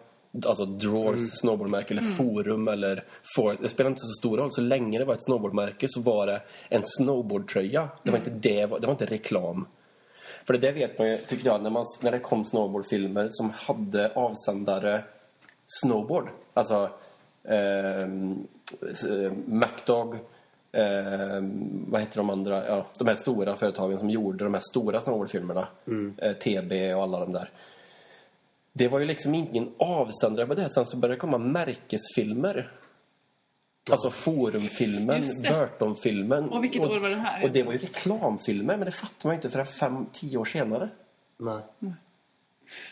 Alltså 0.47 0.65
Drawers 0.65 1.31
snowboardmärke 1.41 1.95
eller 1.95 2.15
Forum 2.17 2.69
eller 2.69 3.05
Ford. 3.37 3.57
Det 3.61 3.69
spelar 3.69 3.91
inte 3.91 4.01
så 4.01 4.21
stor 4.21 4.39
roll. 4.39 4.53
Så 4.53 4.61
länge 4.61 4.99
det 4.99 5.05
var 5.05 5.15
ett 5.15 5.25
snowboardmärke 5.25 5.87
så 5.89 6.01
var 6.01 6.27
det 6.27 6.43
en 6.69 6.83
snowboardtröja. 6.85 7.89
Det 8.03 8.11
var 8.11 8.19
inte 8.19 8.31
det, 8.31 8.67
det 8.67 8.87
var 8.87 8.91
inte 8.91 9.07
reklam. 9.07 9.67
För 10.47 10.55
det 10.55 10.59
där 10.59 10.73
vet 10.73 10.99
man 10.99 11.09
ju, 11.09 11.19
tycker 11.19 11.47
jag, 11.47 11.63
när, 11.63 11.71
man, 11.71 11.85
när 12.03 12.11
det 12.11 12.19
kom 12.19 12.45
snowboardfilmer 12.45 13.27
som 13.31 13.51
hade 13.51 14.13
avsändare 14.15 15.05
snowboard. 15.67 16.29
Alltså 16.55 16.91
ehm, 17.45 18.47
eh, 19.11 19.33
MacDog, 19.47 20.19
ehm, 20.77 21.85
vad 21.89 22.01
heter 22.01 22.17
de 22.17 22.31
andra? 22.31 22.67
Ja, 22.69 22.87
de 22.99 23.09
här 23.09 23.15
stora 23.15 23.57
företagen 23.57 23.99
som 23.99 24.11
gjorde 24.11 24.45
de 24.45 24.55
här 24.55 24.63
stora 24.71 25.01
snowboardfilmerna. 25.01 25.69
Eh, 26.19 26.33
TB 26.33 26.95
och 26.95 27.03
alla 27.03 27.21
de 27.21 27.33
där. 27.33 27.51
Det 28.73 28.89
var 28.89 28.99
ju 28.99 29.05
liksom 29.05 29.35
ingen 29.35 29.73
avsändare 29.79 30.47
på 30.47 30.55
det. 30.55 30.69
Sen 30.69 30.85
så 30.87 30.97
började 30.97 31.15
det 31.15 31.21
komma 31.21 31.39
märkesfilmer. 31.39 32.71
Alltså 33.91 34.11
Forumfilmen. 34.11 35.23
Burton-filmen. 35.43 36.49
Och 36.49 36.65
vilket 36.65 36.83
år 36.83 36.99
var 36.99 37.11
det 37.11 37.17
här? 37.17 37.45
Och 37.45 37.51
det 37.51 37.63
var 37.63 37.73
ju 37.73 37.79
reklamfilmer, 37.79 38.77
men 38.77 38.85
det 38.85 38.91
fattar 38.91 39.29
man 39.29 39.35
ju 39.35 39.37
inte 39.37 39.51
förrän 39.51 39.67
fem, 39.67 40.07
tio 40.13 40.39
år 40.39 40.45
senare. 40.45 40.89
Nej. 41.39 41.63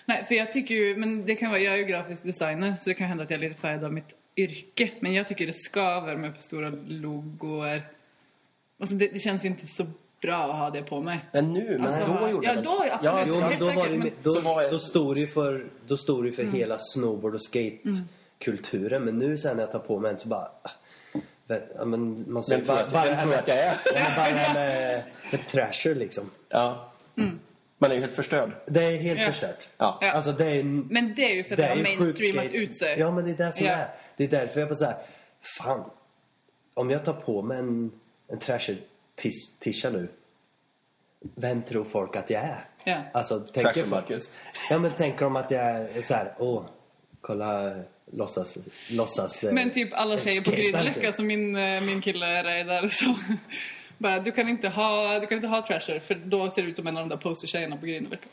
Nej, 0.07 0.25
för 0.25 0.35
jag 0.35 0.53
tycker 0.53 0.75
ju, 0.75 0.97
men 0.97 1.27
det 1.27 1.35
kan 1.35 1.51
vara, 1.51 1.61
jag 1.61 1.75
är 1.75 1.79
ju 1.79 1.85
grafisk 1.85 2.25
designer 2.25 2.77
så 2.81 2.91
det 2.91 2.95
kan 2.95 3.09
hända 3.09 3.25
att 3.25 3.31
jag 3.31 3.45
är 3.45 3.49
lite 3.49 3.61
färgad 3.61 3.85
av 3.85 3.93
mitt 3.93 4.15
yrke. 4.37 4.91
Men 5.01 5.13
jag 5.15 5.29
tycker 5.29 5.47
det 5.47 5.53
skaver 5.55 6.17
med 6.17 6.35
för 6.35 6.43
stora 6.43 6.71
logoer. 6.87 7.89
Alltså 8.81 8.95
det, 8.97 9.07
det 9.09 9.19
känns 9.19 9.45
inte 9.45 9.67
så 9.67 9.87
bra 10.23 10.45
att 10.45 10.59
ha 10.59 10.71
det 10.71 10.83
på 10.83 11.01
mig. 11.01 11.25
Men 11.33 11.53
nu, 11.53 11.79
men 11.79 11.87
Alltså, 11.87 12.17
då 12.21 12.29
gjorde 12.31 12.47
ja, 12.47 12.55
det. 12.55 12.61
då. 12.63 12.85
Ja, 12.89 12.99
Jo, 13.03 13.11
Ja, 13.11 13.25
men 13.27 13.43
helt 13.43 13.59
då, 13.61 13.67
var 13.67 13.73
säkert, 13.75 13.91
det, 13.93 13.99
men- 13.99 14.11
då, 14.23 14.31
Så 14.31 14.41
var 14.41 14.63
jag- 14.63 14.71
då 14.73 14.79
stod 14.79 15.15
det 15.17 15.21
ju 15.21 15.27
för, 15.27 15.67
då 15.87 15.97
stod 15.97 16.25
det 16.25 16.29
ju 16.29 16.35
för 16.35 16.45
hela 16.45 16.79
snowboard 16.79 17.35
och 17.35 17.43
skate-kulturen. 17.43 19.05
Men 19.05 19.19
nu 19.19 19.39
sen 19.39 19.57
när 19.57 19.63
jag 19.63 19.73
tar 19.73 19.79
på 19.79 19.99
mig 19.99 20.11
en 20.11 20.19
så 20.19 20.29
bara... 20.29 20.49
men 21.87 22.25
man 22.33 22.43
ser 22.45 22.57
Vem 22.57 22.65
tror, 22.65 22.75
bara, 22.77 22.83
jag, 22.85 22.91
bara, 22.93 23.05
vem 23.05 23.19
tror 23.19 23.33
jag 23.33 23.41
att 23.41 23.49
jag 23.49 23.59
är? 23.59 23.75
Men 23.95 24.03
bara 24.17 24.29
det 24.29 24.39
här 24.39 24.55
med, 24.55 25.03
med 25.33 25.41
Thrasher 25.53 25.95
liksom. 25.95 26.31
Ja. 26.49 26.93
Man 27.79 27.91
är 27.91 27.95
ju 27.95 28.01
helt 28.01 28.15
förstörd. 28.15 28.51
Det 28.67 28.85
är 28.85 28.99
helt 28.99 29.21
Ja. 29.21 29.27
förstört. 29.27 29.69
Ja. 29.79 29.99
Ja. 30.01 30.13
Alltså 30.13 30.33
det 30.33 30.45
är... 30.47 30.63
Men 30.65 31.15
det 31.15 31.23
är 31.31 31.35
ju 31.35 31.45
för 31.45 31.51
att 31.53 31.57
det, 31.57 31.65
är 31.65 31.69
har 31.69 31.77
ju 31.77 31.83
mainstreamat 31.83 32.53
ut 32.53 32.79
sig. 32.79 32.99
Ja, 32.99 33.11
men 33.11 33.25
det 33.25 33.31
är 33.31 33.47
det 33.47 33.53
som 33.53 33.67
Ja. 33.67 33.73
är. 33.73 33.89
Det 34.17 34.25
är 34.25 34.29
därför 34.29 34.61
jag 34.61 34.69
bara 34.69 34.75
såhär, 34.77 34.97
fan. 35.59 35.91
Om 36.75 36.91
jag 36.91 37.05
tar 37.05 37.13
på 37.13 37.43
mig 37.43 37.59
en, 37.59 37.91
en 38.29 38.39
Thrasher-tisha 38.39 39.91
nu. 39.91 40.09
Vem 41.35 41.63
tror 41.63 41.85
folk 41.85 42.17
att 42.17 42.31
jag 42.31 42.43
är? 42.43 42.65
Ja. 42.85 43.03
Alltså, 43.13 43.41
tänker 43.41 43.61
Trasher 43.63 43.81
folk- 43.81 43.91
Marcus. 43.91 44.31
Ja, 44.71 44.79
men 44.79 44.91
tänker 44.91 45.25
de 45.25 45.37
att 45.37 45.51
jag 45.51 45.67
är 45.67 46.03
så 46.03 46.15
här, 46.15 46.35
åh, 46.39 46.65
kolla, 47.21 47.75
låtsas, 48.13 48.59
låtsas... 48.91 49.45
eh, 49.45 49.53
Men 49.53 49.71
typ 49.71 49.93
alla 49.93 50.19
tjejer 50.19 50.41
på 50.41 50.51
skater, 50.51 51.11
som 51.13 51.27
min, 51.27 51.57
eh, 51.57 51.81
min 51.83 52.01
kille 52.01 52.27
är 52.27 52.65
där 52.65 52.89
så 52.89 53.17
bara, 54.05 54.21
du 54.21 54.33
kan 54.33 54.49
inte 54.49 54.69
ha, 54.69 55.19
du 55.19 55.27
kan 55.27 55.37
inte 55.37 55.49
ha 55.49 55.67
Trasher 55.67 55.99
för 55.99 56.15
då 56.15 56.51
ser 56.51 56.63
du 56.63 56.69
ut 56.69 56.77
som 56.77 56.87
en 56.87 56.97
av 56.97 57.03
de 57.03 57.09
där 57.09 57.23
postertjejerna 57.23 57.77
på 57.77 57.87
Grynvecka. 57.87 58.29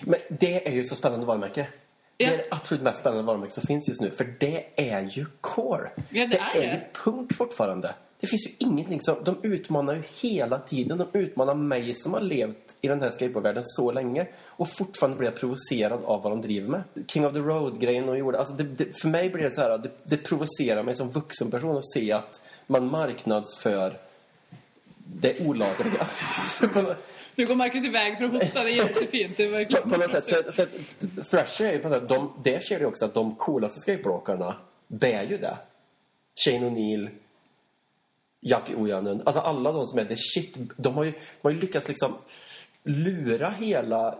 Men 0.00 0.20
det 0.28 0.68
är 0.68 0.72
ju 0.72 0.84
så 0.84 0.96
spännande 0.96 1.26
varumärke. 1.26 1.68
Ja. 2.16 2.28
Det 2.28 2.34
är 2.34 2.38
det 2.38 2.44
absolut 2.50 2.82
mest 2.82 3.00
spännande 3.00 3.22
varumärke 3.22 3.52
som 3.52 3.62
finns 3.66 3.88
just 3.88 4.00
nu. 4.00 4.10
För 4.10 4.34
det 4.40 4.64
är 4.76 5.02
ju 5.02 5.26
core. 5.40 5.90
Ja, 6.10 6.26
det 6.26 6.38
är 6.38 6.56
är 6.56 6.60
det. 6.60 6.66
ju 6.66 6.80
punk 7.04 7.34
fortfarande. 7.34 7.94
Det 8.20 8.26
finns 8.26 8.46
ju 8.46 8.66
ingenting 8.66 9.00
som... 9.02 9.24
De 9.24 9.38
utmanar 9.42 9.94
ju 9.94 10.02
hela 10.20 10.58
tiden. 10.58 10.98
De 10.98 11.18
utmanar 11.18 11.54
mig 11.54 11.94
som 11.94 12.12
har 12.12 12.20
levt 12.20 12.76
i 12.80 12.88
den 12.88 13.02
här 13.02 13.10
skateboardvärlden 13.10 13.62
så 13.64 13.92
länge. 13.92 14.26
Och 14.46 14.68
fortfarande 14.68 15.18
blir 15.18 15.28
jag 15.28 15.40
provocerad 15.40 16.04
av 16.04 16.22
vad 16.22 16.32
de 16.32 16.40
driver 16.40 16.68
med. 16.68 16.82
King 17.06 17.26
of 17.26 17.32
the 17.32 17.38
Road-grejen 17.38 18.06
de 18.06 18.18
gjorde. 18.18 18.38
Alltså 18.38 18.54
det, 18.54 18.64
det, 18.64 19.00
för 19.00 19.08
mig 19.08 19.30
blir 19.30 19.44
det 19.44 19.50
så 19.50 19.60
här... 19.60 19.78
Det, 19.78 19.90
det 20.02 20.16
provocerar 20.16 20.82
mig 20.82 20.94
som 20.94 21.10
vuxen 21.10 21.50
person 21.50 21.76
att 21.76 21.92
se 21.92 22.12
att 22.12 22.42
man 22.66 22.90
marknadsför 22.90 24.05
det 25.14 25.46
olagliga. 25.46 26.08
Nu 27.34 27.46
går 27.46 27.54
Marcus 27.54 27.84
iväg 27.84 28.18
för 28.18 28.24
att 28.24 28.32
hosta. 28.32 28.64
Det 28.64 28.70
är 28.70 28.74
jättefint. 28.74 29.36
Det 29.36 29.44
är 29.44 29.50
verkligen... 29.50 29.90
på 29.90 29.96
något 29.96 30.24
sätt. 30.24 30.54
Så, 30.54 30.62
så, 30.62 30.66
Thrasher 31.30 31.64
är 31.66 31.72
ju 31.72 31.78
på 31.78 31.88
något 31.88 31.98
sätt... 31.98 32.08
De, 32.08 32.32
det 32.44 32.62
ser 32.62 32.80
ju 32.80 32.86
också 32.86 33.04
att 33.04 33.14
de 33.14 33.34
coolaste 33.34 33.80
skateboardåkarna 33.80 34.56
bär 34.88 35.22
ju 35.22 35.36
det. 35.36 35.58
Shane 36.44 36.66
O'Neill, 36.66 37.08
Jackie 38.40 38.76
Ojanen. 38.76 39.22
Alltså 39.24 39.40
alla 39.40 39.72
de 39.72 39.86
som 39.86 39.98
är 39.98 40.04
the 40.04 40.16
shit. 40.16 40.58
De 40.76 40.94
har 40.94 41.04
ju, 41.04 41.10
de 41.10 41.18
har 41.42 41.50
ju 41.50 41.60
lyckats 41.60 41.88
liksom 41.88 42.14
lura 42.82 43.50
hela... 43.50 44.18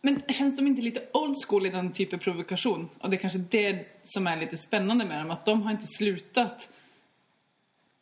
Men 0.00 0.22
känns 0.28 0.56
de 0.56 0.66
inte 0.66 0.82
lite 0.82 1.02
old 1.12 1.36
school 1.48 1.66
i 1.66 1.70
den 1.70 1.92
typen 1.92 2.18
av 2.18 2.22
provokation? 2.22 2.88
Och 2.98 3.10
det 3.10 3.16
är 3.16 3.18
kanske 3.18 3.38
det 3.38 3.86
som 4.04 4.26
är 4.26 4.36
lite 4.36 4.56
spännande 4.56 5.04
med 5.04 5.18
dem. 5.20 5.30
Att 5.30 5.44
de 5.44 5.62
har 5.62 5.70
inte 5.70 5.86
slutat 5.86 6.68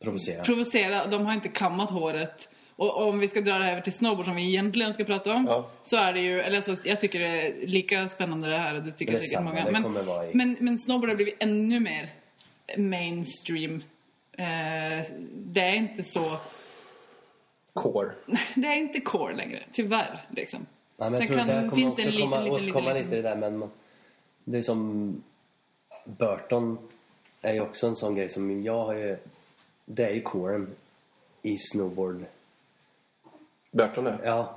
Provocera. 0.02 0.42
provocera. 0.44 1.06
De 1.06 1.26
har 1.26 1.32
inte 1.35 1.49
kammat 1.49 1.90
håret. 1.90 2.49
Och 2.76 3.02
om 3.09 3.18
vi 3.18 3.28
ska 3.28 3.40
dra 3.40 3.59
det 3.59 3.71
över 3.71 3.80
till 3.80 3.92
snowboard 3.92 4.25
som 4.26 4.37
vi 4.37 4.49
egentligen 4.49 4.92
ska 4.92 5.04
prata 5.04 5.32
om. 5.32 5.47
Ja. 5.47 5.68
Så 5.85 5.97
är 5.97 6.12
det 6.12 6.21
ju, 6.21 6.40
eller 6.40 6.56
alltså, 6.56 6.76
jag 6.88 7.00
tycker 7.00 7.21
det 7.21 7.26
är 7.26 7.66
lika 7.66 8.09
spännande 8.09 8.49
det 8.50 8.59
här. 8.59 8.75
och 8.75 8.82
Det 8.82 8.92
tycker 8.92 9.12
Det 9.12 9.18
säkert 9.18 9.32
samma, 9.35 9.50
många. 9.50 9.64
det 9.64 9.73
Men, 9.73 9.85
i- 10.30 10.35
men, 10.35 10.56
men 10.61 10.78
snowboard 10.78 11.09
har 11.09 11.16
blivit 11.16 11.37
ännu 11.38 11.80
mer 11.80 12.11
mainstream. 12.76 13.75
Eh, 14.32 15.06
det 15.35 15.61
är 15.61 15.75
inte 15.75 16.02
så... 16.02 16.37
Core. 17.73 18.11
Det 18.54 18.66
är 18.66 18.76
inte 18.76 19.00
core 19.00 19.35
längre, 19.37 19.62
tyvärr. 19.73 20.21
Liksom. 20.30 20.66
Ja, 20.97 21.11
men 21.11 21.21
jag 21.21 21.28
Sen 21.28 21.37
tror 21.37 21.37
det 21.47 21.52
kan, 21.52 21.62
här 21.62 21.68
kommer 21.71 21.82
finns 21.82 21.92
också 21.94 22.11
det 22.11 22.14
en 22.16 22.21
komma, 22.21 22.40
liten, 22.40 22.52
återkomma 22.54 22.88
liten, 22.92 23.02
lite 23.04 23.16
i 23.18 23.23
det 23.23 23.28
där 23.28 23.37
men 23.37 23.59
man- 23.59 23.71
det 24.44 24.59
är 24.59 24.62
som 24.62 25.23
Burton 26.04 26.78
är 27.42 27.54
ju 27.54 27.61
också 27.61 27.87
en 27.87 27.97
sån 27.97 28.14
grej 28.14 28.28
som 28.28 28.62
jag 28.62 28.85
har 28.85 28.94
ju 28.94 29.16
det 29.85 30.05
är 30.05 30.15
ju 30.15 30.23
coren 30.23 30.69
i 31.43 31.59
snowboard. 31.59 32.25
Burton 33.71 34.07
är. 34.07 34.19
Ja, 34.25 34.55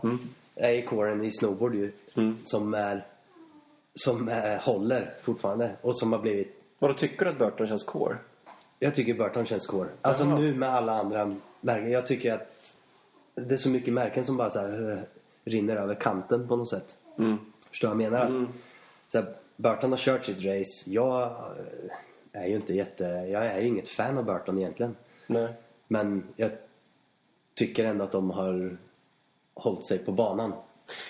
det 0.54 0.64
är 0.64 0.72
ju 0.72 0.82
coren 0.82 1.24
i 1.24 1.32
snowboard 1.32 1.76
ju 1.76 1.92
som 2.44 2.74
är 2.74 3.06
som 3.96 4.30
är, 4.30 4.58
håller 4.58 5.14
fortfarande 5.22 5.72
och 5.82 6.00
som 6.00 6.14
har 6.14 6.20
blivit 6.20 6.62
Vadå, 6.80 6.94
tycker 6.94 7.26
du 7.26 7.32
att 7.32 7.38
Burton 7.38 7.68
känns 7.68 7.84
core? 7.84 8.18
jag 8.80 8.96
tycker 8.96 9.14
Burton 9.14 9.46
känns 9.46 9.68
core. 9.68 9.90
Alltså 10.02 10.24
Jaha. 10.24 10.40
nu 10.40 10.56
med 10.56 10.70
alla 10.70 11.00
andra 11.00 11.36
märken. 11.62 11.92
Jag 11.92 12.08
tycker 12.08 12.34
att 12.34 12.76
det 13.36 13.54
är 13.54 13.58
så 13.58 13.70
mycket 13.70 13.94
märken 13.94 14.26
som 14.26 14.38
bara 14.38 14.50
så 14.50 14.60
här, 14.60 14.92
eh, 14.92 14.98
rinner 15.52 15.76
över 15.76 15.96
kanten 15.96 16.48
på 16.48 16.56
något 16.56 16.70
sätt. 16.70 16.98
Mm. 17.18 17.38
Förstår 17.70 17.88
du 17.88 17.96
vad 17.96 18.04
jag 18.04 18.12
menar? 18.12 18.44
Att, 18.44 18.50
så 19.08 19.18
här, 19.18 19.36
Burton 19.56 19.92
har 19.92 19.98
kört 19.98 20.26
sitt 20.26 20.46
race. 20.46 20.92
Jag 20.92 21.22
eh, 21.22 22.42
är 22.42 22.48
ju 22.48 22.56
inte 22.56 22.74
jätte... 22.74 23.04
Jag 23.04 23.46
är 23.46 23.62
ju 23.62 23.68
inget 23.68 23.90
fan 23.90 24.18
av 24.18 24.26
Burton 24.26 24.58
egentligen. 24.58 24.96
Nej. 25.28 25.54
Men 25.88 26.24
jag 26.36 26.52
tycker 27.54 27.86
ändå 27.86 28.04
att 28.04 28.12
de 28.12 28.30
har 28.30 28.78
hållit 29.54 29.88
sig 29.88 29.98
på 29.98 30.12
banan. 30.12 30.54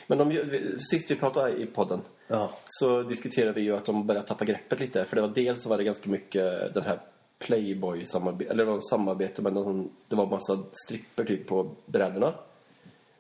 Men 0.08 0.18
de, 0.18 0.48
sist 0.92 1.12
vi 1.12 1.16
pratade 1.16 1.52
i 1.52 1.66
podden 1.66 2.02
Ja. 2.28 2.52
så 2.66 3.04
diskuterade 3.04 3.54
vi 3.54 3.62
ju 3.62 3.76
att 3.76 3.86
de 3.86 4.08
började 4.08 4.28
tappa 4.28 4.46
greppet 4.46 4.80
lite. 4.80 5.06
För 5.06 5.16
det 5.16 5.22
var 5.22 5.30
dels 5.30 5.64
så 5.64 5.70
var 5.70 5.78
det 5.78 5.84
ganska 5.84 6.10
mycket 6.10 6.74
den 6.74 6.84
här 6.84 7.00
Playboy-samarbete, 7.40 8.52
eller 8.52 8.66
det 8.66 8.72
var 8.72 8.80
samarbete 8.80 9.42
med 9.42 9.54
någon, 9.54 9.90
det 10.08 10.16
var 10.16 10.26
massa 10.26 10.64
stripper 10.86 11.24
typ 11.24 11.48
på 11.48 11.70
brädorna. 11.86 12.34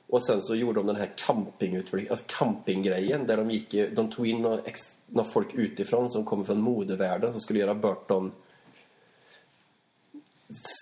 Och 0.08 0.24
sen 0.24 0.42
så 0.42 0.56
gjorde 0.56 0.80
de 0.80 0.88
den 0.88 0.96
här 0.96 1.12
campingutflykten, 1.16 2.12
alltså 2.12 2.26
campinggrejen 2.28 3.28
där 3.28 3.38
de 3.38 3.52
gick 3.52 3.74
i, 3.74 3.90
de 3.90 4.10
tog 4.12 4.28
in 4.28 4.42
några, 4.42 4.60
ex, 4.60 4.80
några 5.08 5.30
folk 5.30 5.54
utifrån 5.54 6.10
som 6.10 6.26
kommer 6.26 6.44
från 6.44 6.62
modevärlden 6.62 7.32
som 7.32 7.42
skulle 7.42 7.60
göra 7.60 7.74
Burton 7.76 8.32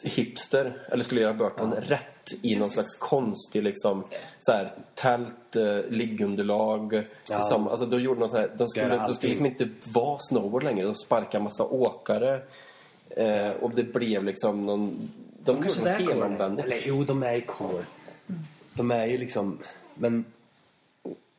hipster 0.04 0.88
eller 0.92 1.04
skulle 1.04 1.22
göra 1.22 1.34
Burton 1.34 1.74
rätt 1.74 2.34
i 2.42 2.56
någon 2.56 2.70
slags 2.70 2.96
konstig 2.96 3.64
liksom 3.64 4.04
så 4.40 4.52
här, 4.52 4.74
tält, 4.94 5.56
eh, 5.56 5.80
liggunderlag 5.90 6.94
Ja. 6.94 7.02
tillsammans. 7.40 7.72
Alltså 7.72 7.86
då 7.86 8.00
gjorde 8.00 8.20
de 8.20 8.30
så 8.30 8.38
här, 8.38 8.52
de 8.58 8.68
skulle, 8.68 8.98
de 8.98 9.14
skulle 9.16 9.30
liksom 9.30 9.46
inte 9.46 9.70
vara 9.86 10.18
snowboard 10.20 10.64
längre. 10.64 10.86
De 10.86 10.96
sparkade 10.96 11.44
massa 11.44 11.64
åkare 11.64 12.44
eh, 13.10 13.50
och 13.50 13.72
det 13.76 13.84
blev 13.84 14.24
liksom 14.24 14.66
någon 14.66 15.12
de 15.46 15.56
gjorde 15.56 15.64
Kanske 15.64 15.84
någon 15.84 16.08
helomvändning. 16.08 16.66
Eller 16.66 16.78
jo, 16.86 17.04
de 17.04 17.24
är 17.24 17.34
i 17.34 17.42
core. 17.42 17.86
De 18.74 18.92
är 18.92 19.06
ju 19.06 19.18
liksom... 19.18 19.60
Men 19.96 20.26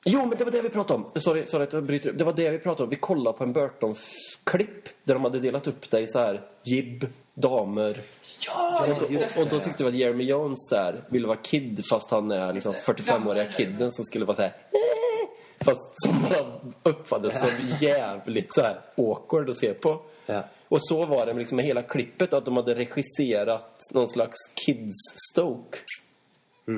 Jo, 0.07 0.19
men 0.27 0.39
det 0.39 0.45
var 0.45 0.51
det 0.51 0.63
vi 0.63 0.69
pratade 0.69 1.03
om. 1.05 1.21
Sorry, 1.21 1.47
sorry 1.47 1.65
att 1.65 1.73
jag 1.73 1.85
bryter 1.85 2.11
upp. 2.11 2.19
Det 2.19 2.25
var 2.25 2.33
det 2.33 2.51
vi 2.51 2.59
pratade 2.59 2.85
om. 2.85 2.91
Vi 2.91 2.97
kollade 2.97 3.39
på 3.39 3.45
en 3.45 3.53
Burton-klipp 3.53 4.89
där 5.05 5.15
de 5.15 5.25
hade 5.25 5.41
delat 5.41 5.67
upp 5.67 5.95
i 5.95 6.07
så 6.07 6.19
här 6.19 6.43
jib, 6.65 7.07
damer. 7.35 8.01
Ja, 8.47 8.87
Och 8.87 8.89
då, 9.11 9.43
och, 9.43 9.49
då 9.49 9.61
tyckte 9.61 9.85
vi 9.85 9.89
att 9.89 9.95
Jeremy 9.95 10.25
Jones 10.25 10.59
så 10.71 10.77
här, 10.77 11.05
ville 11.09 11.27
vara 11.27 11.37
kid 11.37 11.83
fast 11.91 12.11
han 12.11 12.31
är 12.31 12.53
liksom 12.53 12.73
45-åriga 12.75 13.53
kidden 13.53 13.93
som 13.93 14.05
skulle 14.05 14.25
vara 14.25 14.37
så 14.37 14.43
här. 14.43 14.49
"Eh", 14.73 15.65
Fast 15.65 16.03
som 16.07 16.23
bara 16.23 16.61
uppfattades 16.83 17.39
som 17.41 17.49
jävligt 17.81 18.55
så 18.55 18.61
här 18.61 18.81
awkward 18.97 19.51
att 19.51 19.57
se 19.59 19.75
på. 19.75 20.01
Ja. 20.27 20.45
Och 20.69 20.79
så 20.87 21.07
var 21.07 21.27
det 21.27 21.33
liksom 21.33 21.57
med 21.57 21.65
hela 21.65 21.83
klippet 21.83 22.33
att 22.33 22.45
de 22.45 22.57
hade 22.57 22.75
regisserat 22.75 23.81
någon 23.91 24.09
slags 24.09 24.37
kids-stoke. 24.67 25.79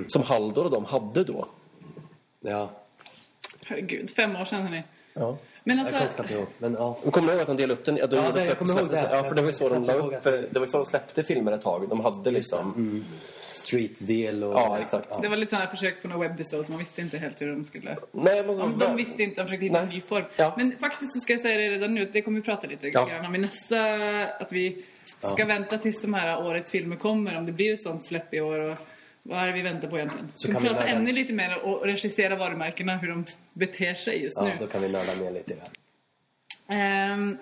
Som 0.06 0.22
Haldor 0.22 0.64
och 0.64 0.70
de 0.70 0.84
hade 0.84 1.24
då. 1.24 1.46
ja, 2.40 2.70
herregud. 3.66 4.10
Fem 4.10 4.36
år 4.36 4.44
sedan, 4.44 4.62
hörni. 4.62 4.82
Ja. 5.14 5.36
Men 5.66 5.78
jag 5.78 5.86
alltså, 5.86 5.98
kommer 5.98 6.14
knappt 6.14 6.30
ihåg. 6.30 6.46
Men 6.58 6.72
ja. 6.74 6.98
Och 7.02 7.12
kommer 7.12 7.28
du 7.28 7.32
ihåg 7.32 7.40
att 7.40 7.46
de 7.46 7.56
delade 7.56 7.72
upp 7.80 7.84
den? 7.84 7.96
Ja, 7.96 8.06
då 8.06 8.16
Ja, 8.16 8.32
de 8.34 8.44
jag 8.44 8.58
kommer 8.58 8.78
ihåg 8.80 8.88
det. 8.90 9.08
Ja, 9.12 9.24
för 9.24 9.34
det 9.34 9.40
var 9.40 9.48
ju 9.48 9.52
så 9.54 9.64
Jag 9.64 9.72
de 9.72 9.86
kommer 9.86 10.10
la 10.10 10.16
upp. 10.16 10.52
det 10.52 10.58
var 10.58 10.66
så 10.66 10.76
de 10.78 10.84
släppte 10.86 11.22
filmer 11.22 11.52
ett 11.52 11.62
tag. 11.62 11.88
De 11.88 12.00
hade 12.00 12.30
liksom... 12.30 13.04
Street-del 13.52 14.44
och... 14.44 14.52
Ja, 14.52 14.78
exakt. 14.78 15.22
det 15.22 15.28
var 15.28 15.36
lite 15.36 15.50
sådana 15.50 15.70
försök 15.70 16.02
på 16.02 16.08
någon 16.08 16.20
webbisode. 16.20 16.64
Man 16.68 16.78
visste 16.78 17.00
inte 17.02 17.18
helt 17.18 17.40
hur 17.42 17.46
de 17.52 17.64
skulle... 17.64 17.96
Nej, 18.12 18.42
men 18.46 18.58
De, 18.58 18.78
de 18.78 18.96
visste 18.96 19.22
inte, 19.22 19.40
de 19.40 19.44
försökte 19.46 19.64
hitta 19.64 19.80
en 19.80 19.86
Nej. 19.86 19.94
ny 19.94 20.00
form. 20.00 20.24
Ja. 20.36 20.54
Men 20.56 20.78
faktiskt 20.80 21.14
så 21.14 21.20
ska 21.20 21.32
jag 21.32 21.40
säga 21.40 21.58
det 21.58 21.68
redan 21.70 21.94
nu, 21.94 22.10
det 22.12 22.22
kommer 22.22 22.40
vi 22.40 22.44
prata 22.44 22.66
lite 22.66 22.88
Ja. 22.88 23.06
grann 23.06 23.26
om 23.26 23.34
i 23.34 23.38
nästa... 23.38 23.78
Att 24.40 24.52
vi 24.52 24.84
ska 25.18 25.44
vänta 25.44 25.78
tills 25.78 26.02
de 26.02 26.14
här 26.14 26.46
årets 26.46 26.70
filmer 26.70 26.96
kommer, 26.96 27.38
om 27.38 27.46
det 27.46 27.52
blir 27.52 27.72
ett 27.72 27.82
sånt 27.82 28.06
släpp 28.06 28.34
i 28.34 28.40
år. 28.40 28.58
Och 28.60 28.78
vad 29.28 29.42
är 29.42 29.46
det 29.46 29.52
vi 29.52 29.62
väntar 29.62 29.88
på 29.88 29.96
egentligen? 29.96 30.28
Så 30.34 30.52
kan 30.52 30.62
vi 30.62 30.68
prata 30.68 30.86
ännu 30.86 31.12
lite 31.12 31.32
mer 31.32 31.58
och 31.58 31.84
regissera 31.84 32.36
varumärkena, 32.36 32.96
hur 32.96 33.08
de 33.08 33.24
beter 33.52 33.94
sig 33.94 34.22
just 34.22 34.36
Ja, 34.36 34.44
nu. 34.44 34.52
då 34.60 34.66
kan 34.66 34.82
vi 34.82 34.88
nörda 34.88 35.24
ner 35.24 35.30
lite 35.30 35.52
i 35.52 35.56
det. 35.56 36.74
Ehm, 36.74 37.38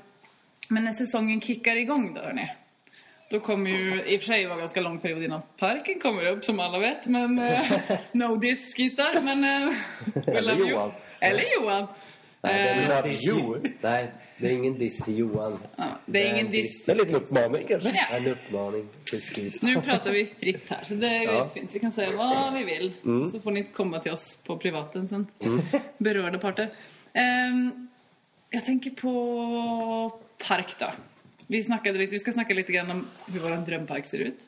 men 0.68 0.84
när 0.84 0.92
säsongen 0.92 1.40
kickar 1.40 1.76
igång 1.76 2.14
då, 2.14 2.20
hörni. 2.20 2.50
Då 3.30 3.40
kommer 3.40 3.70
ju, 3.70 4.04
i 4.04 4.16
och 4.16 4.20
för 4.20 4.26
sig 4.26 4.46
vara 4.46 4.58
ganska 4.58 4.80
lång 4.80 4.98
period 4.98 5.22
innan 5.22 5.40
parken 5.58 6.00
kommer 6.00 6.26
upp 6.26 6.44
som 6.44 6.60
alla 6.60 6.78
vet. 6.78 7.06
Men 7.06 7.38
eh, 7.38 7.60
no 8.12 8.36
diss 8.36 8.74
skistar. 8.76 9.22
Men, 9.22 9.40
we 10.14 10.32
Eller. 10.32 10.56
Johan. 10.56 10.92
Eller 11.20 11.44
Johan. 11.60 11.86
Nej, 12.44 12.62
det 12.88 12.94
är 12.94 13.06
Eh, 13.06 13.14
you. 13.28 13.60
Nej, 13.80 14.10
det 14.38 14.46
är 14.46 14.52
ingen 14.52 14.78
diss 14.78 14.96
till 15.04 15.18
Johan. 15.18 15.58
ja, 15.76 15.84
det 16.06 16.22
är 16.22 16.26
ingen 16.32 16.46
en 16.46 16.52
diss. 16.52 16.84
Det 16.84 16.92
är 16.92 16.96
en 17.00 17.06
liten 17.06 17.14
uppmaning 17.22 17.64
kanske. 17.68 18.06
Ja. 18.10 18.16
En 18.16 18.26
uppmaning 18.26 18.88
till 19.04 19.20
skis. 19.20 19.62
Nu 19.62 19.80
pratar 19.80 20.12
vi 20.12 20.26
fritt 20.26 20.70
här, 20.70 20.84
så 20.84 20.94
det 20.94 21.06
är 21.08 21.12
Ja. 21.22 21.30
Mm. 21.30 21.34
jättefint. 21.34 21.74
Vi 21.74 21.78
kan 21.80 21.92
säga 21.92 22.10
vad 22.16 22.54
vi 22.54 22.64
vill. 22.64 22.92
Så 23.32 23.40
får 23.40 23.50
ni 23.50 23.64
komma 23.64 23.98
till 24.00 24.12
oss 24.12 24.38
på 24.46 24.56
privaten 24.56 25.08
sen. 25.08 25.26
Berörda 25.98 26.38
parter. 26.38 26.68
Ehm, 27.12 27.88
jag 28.50 28.64
tänker 28.64 28.90
på 28.90 30.18
park 30.48 30.74
då. 30.78 30.92
Vi, 31.46 31.62
snackade 31.62 31.98
lite, 31.98 32.10
vi 32.12 32.18
ska 32.18 32.32
snacka 32.32 32.54
lite 32.54 32.72
grann 32.72 32.90
om 32.90 33.06
hur 33.32 33.40
vår 33.40 33.66
drömpark 33.66 34.06
ser 34.06 34.18
ut. 34.18 34.38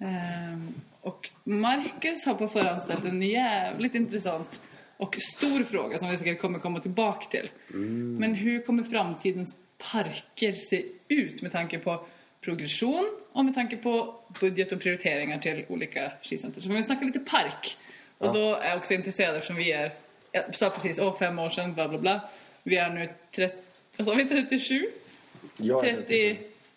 Ehm, 0.00 0.74
och 1.00 1.30
Marcus 1.44 2.26
har 2.26 2.34
på 2.34 2.48
förhand 2.48 2.82
ställt 2.82 3.04
en 3.04 3.22
jävligt 3.22 3.94
intressant 3.94 4.60
och 4.96 5.16
stor 5.20 5.64
fråga 5.64 5.98
som 5.98 6.10
vi 6.10 6.16
säkert 6.16 6.40
kommer 6.40 6.58
komma 6.58 6.80
tillbaka 6.80 7.26
till. 7.30 7.50
Mm. 7.70 8.16
Men 8.16 8.34
hur 8.34 8.62
kommer 8.62 8.82
framtidens 8.82 9.54
parker 9.92 10.52
se 10.52 10.84
ut 11.08 11.42
med 11.42 11.52
tanke 11.52 11.78
på 11.78 12.06
progression 12.40 13.10
och 13.32 13.44
med 13.44 13.54
tanke 13.54 13.76
på 13.76 14.20
budget 14.40 14.72
och 14.72 14.80
prioriteringar 14.80 15.38
till 15.38 15.64
olika 15.68 16.12
skicenter. 16.22 16.60
Så 16.60 16.72
vi 16.72 16.82
snackar 16.82 17.06
lite 17.06 17.18
park. 17.18 17.76
Och 18.18 18.26
ja. 18.26 18.32
då 18.32 18.54
är 18.54 18.68
jag 18.68 18.78
också 18.78 18.94
intresserad 18.94 19.36
eftersom 19.36 19.56
vi 19.56 19.72
är, 19.72 19.92
jag 20.32 20.54
sa 20.54 20.70
precis, 20.70 20.98
åh 20.98 21.18
fem 21.18 21.38
år 21.38 21.50
sedan, 21.50 21.74
bla 21.74 21.88
bla 21.88 21.98
bla. 21.98 22.28
Vi 22.62 22.76
är 22.76 22.90
nu 22.90 23.08
30, 23.30 23.56
vad 23.96 24.06
sa 24.06 24.14
vi, 24.14 24.24
37? 24.24 24.86
Jag 25.56 25.80
30, 25.80 26.02
37. 26.02 26.36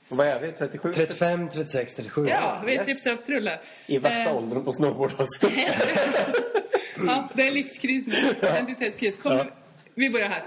Vad 0.10 0.28
är 0.28 0.40
vi? 0.40 0.52
37? 0.52 0.94
35, 0.94 1.50
36, 1.50 1.96
37. 1.96 2.28
Ja, 2.28 2.62
vi 2.66 2.76
är 2.76 2.90
yes. 2.90 3.04
typ 3.04 3.14
upp 3.14 3.26
trullar. 3.26 3.62
I 3.86 3.98
värsta 3.98 4.30
eh. 4.30 4.38
åldern 4.38 4.64
på 4.64 4.74
snowboardhösten. 4.74 5.52
ja, 7.08 7.30
det 7.34 7.48
är 7.48 7.52
livskris 7.52 8.08
nu. 8.08 8.48
Identitetskris. 8.48 9.18
Kommer, 9.18 9.38
ja. 9.38 9.46
Vi 9.94 10.10
börjar 10.10 10.28
här. 10.28 10.44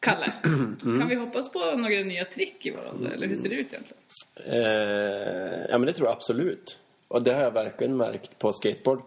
Kalle, 0.00 0.32
mm. 0.44 1.00
kan 1.00 1.08
vi 1.08 1.14
hoppas 1.14 1.52
på 1.52 1.58
några 1.58 1.88
nya 1.88 2.24
trick 2.24 2.66
i 2.66 2.70
vår 2.70 2.88
ålder? 2.92 3.10
Eller 3.10 3.26
hur 3.26 3.36
ser 3.36 3.48
det 3.48 3.54
ut 3.54 3.72
egentligen? 3.72 4.02
Eh, 4.46 5.66
ja, 5.70 5.78
men 5.78 5.86
det 5.86 5.92
tror 5.92 6.08
jag 6.08 6.16
absolut. 6.16 6.78
Och 7.08 7.22
det 7.22 7.34
har 7.34 7.42
jag 7.42 7.50
verkligen 7.50 7.96
märkt 7.96 8.38
på 8.38 8.52
skateboard. 8.52 9.02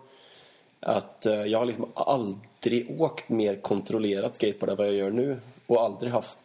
Att 0.80 1.26
eh, 1.26 1.34
jag 1.34 1.60
har 1.60 1.66
liksom 1.66 1.92
aldrig 1.94 3.02
åkt 3.02 3.30
mer 3.30 3.56
kontrollerat 3.56 4.36
skateboard 4.36 4.70
än 4.70 4.76
vad 4.76 4.88
jag 4.88 4.94
gör 4.94 5.12
nu. 5.12 5.38
Och 5.68 5.84
aldrig 5.84 6.12
haft 6.12 6.40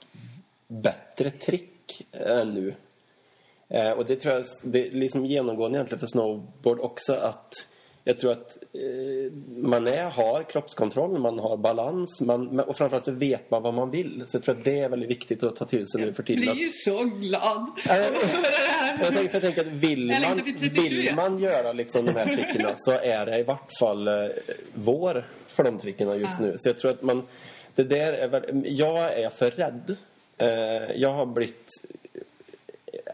bättre 0.68 1.30
trick 1.30 2.06
än 2.12 2.54
nu. 2.54 2.74
Eh, 3.74 3.90
och 3.90 4.06
det 4.06 4.16
tror 4.16 4.34
jag 4.34 4.44
det 4.62 4.86
är 4.86 4.90
liksom 4.90 5.26
genomgående 5.26 5.76
egentligen 5.78 6.00
för 6.00 6.06
snowboard 6.06 6.80
också 6.80 7.14
att 7.14 7.52
jag 8.04 8.18
tror 8.18 8.32
att 8.32 8.58
eh, 8.72 9.32
man 9.56 9.86
är, 9.86 10.04
har 10.04 10.42
kroppskontroll, 10.42 11.18
man 11.18 11.38
har 11.38 11.56
balans 11.56 12.20
man, 12.20 12.60
och 12.60 12.76
framförallt 12.76 13.04
så 13.04 13.12
vet 13.12 13.50
man 13.50 13.62
vad 13.62 13.74
man 13.74 13.90
vill. 13.90 14.24
Så 14.26 14.36
jag 14.36 14.44
tror 14.44 14.54
att 14.54 14.64
det 14.64 14.78
är 14.80 14.88
väldigt 14.88 15.10
viktigt 15.10 15.42
att 15.42 15.56
ta 15.56 15.64
till 15.64 15.86
sig 15.86 16.00
nu 16.00 16.12
för 16.12 16.22
tiden. 16.22 16.48
att- 16.48 16.54
Blir 16.54 16.70
så 16.72 17.04
glad 17.04 17.66
jag- 17.86 17.96
att 17.96 17.98
höra 17.98 18.10
det 18.10 18.26
här. 18.26 18.98
jag 19.04 19.14
tänker, 19.14 19.32
jag 19.34 19.42
tänker 19.42 19.60
att 19.60 19.66
vill 19.66 20.10
Jag 20.10 20.20
man, 20.20 20.36
längtar 20.36 20.44
till 20.44 20.70
37, 20.70 20.82
vill 20.82 21.04
ja. 21.06 21.14
man 21.14 21.38
göra 21.38 21.72
liksom 21.72 22.06
de 22.06 22.12
här 22.12 22.26
tricken 22.36 22.72
så 22.76 22.90
är 22.92 23.26
det 23.26 23.38
i 23.38 23.42
vart 23.42 23.70
fall 23.80 24.08
eh, 24.08 24.14
vår 24.74 25.24
för 25.48 25.64
de 25.64 25.78
tricken 25.78 26.08
just 26.20 26.40
Ja. 26.40 26.46
nu. 26.46 26.54
Så 26.56 26.68
jag 26.68 26.78
tror 26.78 26.90
att 26.90 27.02
man... 27.02 27.22
Det 27.74 27.84
där 27.84 28.12
är 28.12 28.28
väl, 28.28 28.62
jag 28.66 28.98
är 29.20 29.28
för 29.28 29.50
rädd. 29.50 29.96
Eh, 30.38 30.48
jag 31.00 31.12
har 31.12 31.26
blivit... 31.26 31.66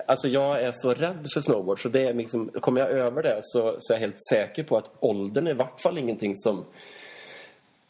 Alltså 0.08 0.28
jag 0.28 0.62
är 0.62 0.72
så 0.72 0.90
rädd 0.90 1.26
för 1.34 1.40
snowboard 1.40 1.82
så 1.82 1.88
det 1.88 2.06
är 2.06 2.14
liksom, 2.14 2.48
kommer 2.48 2.80
jag 2.80 2.90
över 2.90 3.22
det 3.22 3.38
så, 3.42 3.76
så 3.78 3.92
är 3.92 3.96
jag 3.96 4.00
helt 4.00 4.26
säker 4.30 4.62
på 4.62 4.76
att 4.76 4.90
åldern 5.00 5.46
är 5.46 5.50
i 5.50 5.54
vart 5.54 5.80
fall 5.80 5.98
ingenting 5.98 6.36
som 6.36 6.64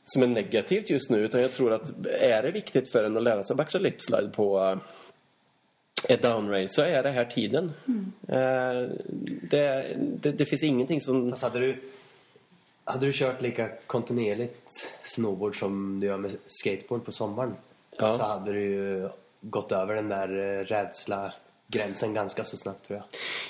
som 0.04 0.22
är 0.22 0.26
negativt 0.26 0.90
just 0.90 1.10
nu 1.10 1.18
utan 1.18 1.40
jag 1.40 1.52
tror 1.52 1.72
att 1.72 1.90
är 2.06 2.42
det 2.42 2.50
viktigt 2.50 2.92
för 2.92 3.04
en 3.04 3.16
att 3.16 3.22
lära 3.22 3.42
sig 3.42 3.56
backside 3.56 3.82
lip 3.82 4.02
slide 4.02 4.28
på 4.28 4.60
eh, 4.60 4.78
ett 6.14 6.22
downrail 6.22 6.68
så 6.68 6.82
är 6.82 7.02
det 7.02 7.10
här 7.10 7.24
tiden. 7.24 7.72
Eh, 8.28 8.88
det, 9.50 9.96
det, 9.98 10.32
det 10.32 10.46
finns 10.46 10.62
ingenting 10.62 11.00
som... 11.00 11.30
Fast 11.30 11.42
hade 11.42 11.60
du, 11.60 11.76
hade 12.84 13.06
du 13.06 13.12
kört 13.12 13.42
lika 13.42 13.68
kontinuerligt 13.86 14.94
snowboard 15.02 15.58
som 15.58 16.00
du 16.00 16.06
gör 16.06 16.16
med 16.16 16.36
skateboard 16.46 17.04
på 17.04 17.12
sommaren 17.12 17.54
Ja. 17.98 18.12
så 18.12 18.22
hade 18.22 18.52
du 18.52 18.60
ju 18.60 19.08
gått 19.40 19.72
över 19.72 19.94
den 19.94 20.08
där 20.08 20.58
eh, 20.58 20.64
rädsla 20.64 21.32
gränsen 21.72 22.14
ganska 22.14 22.44
så 22.44 22.56
snabbt 22.56 22.86
tror 22.86 22.96
jag. 22.98 23.06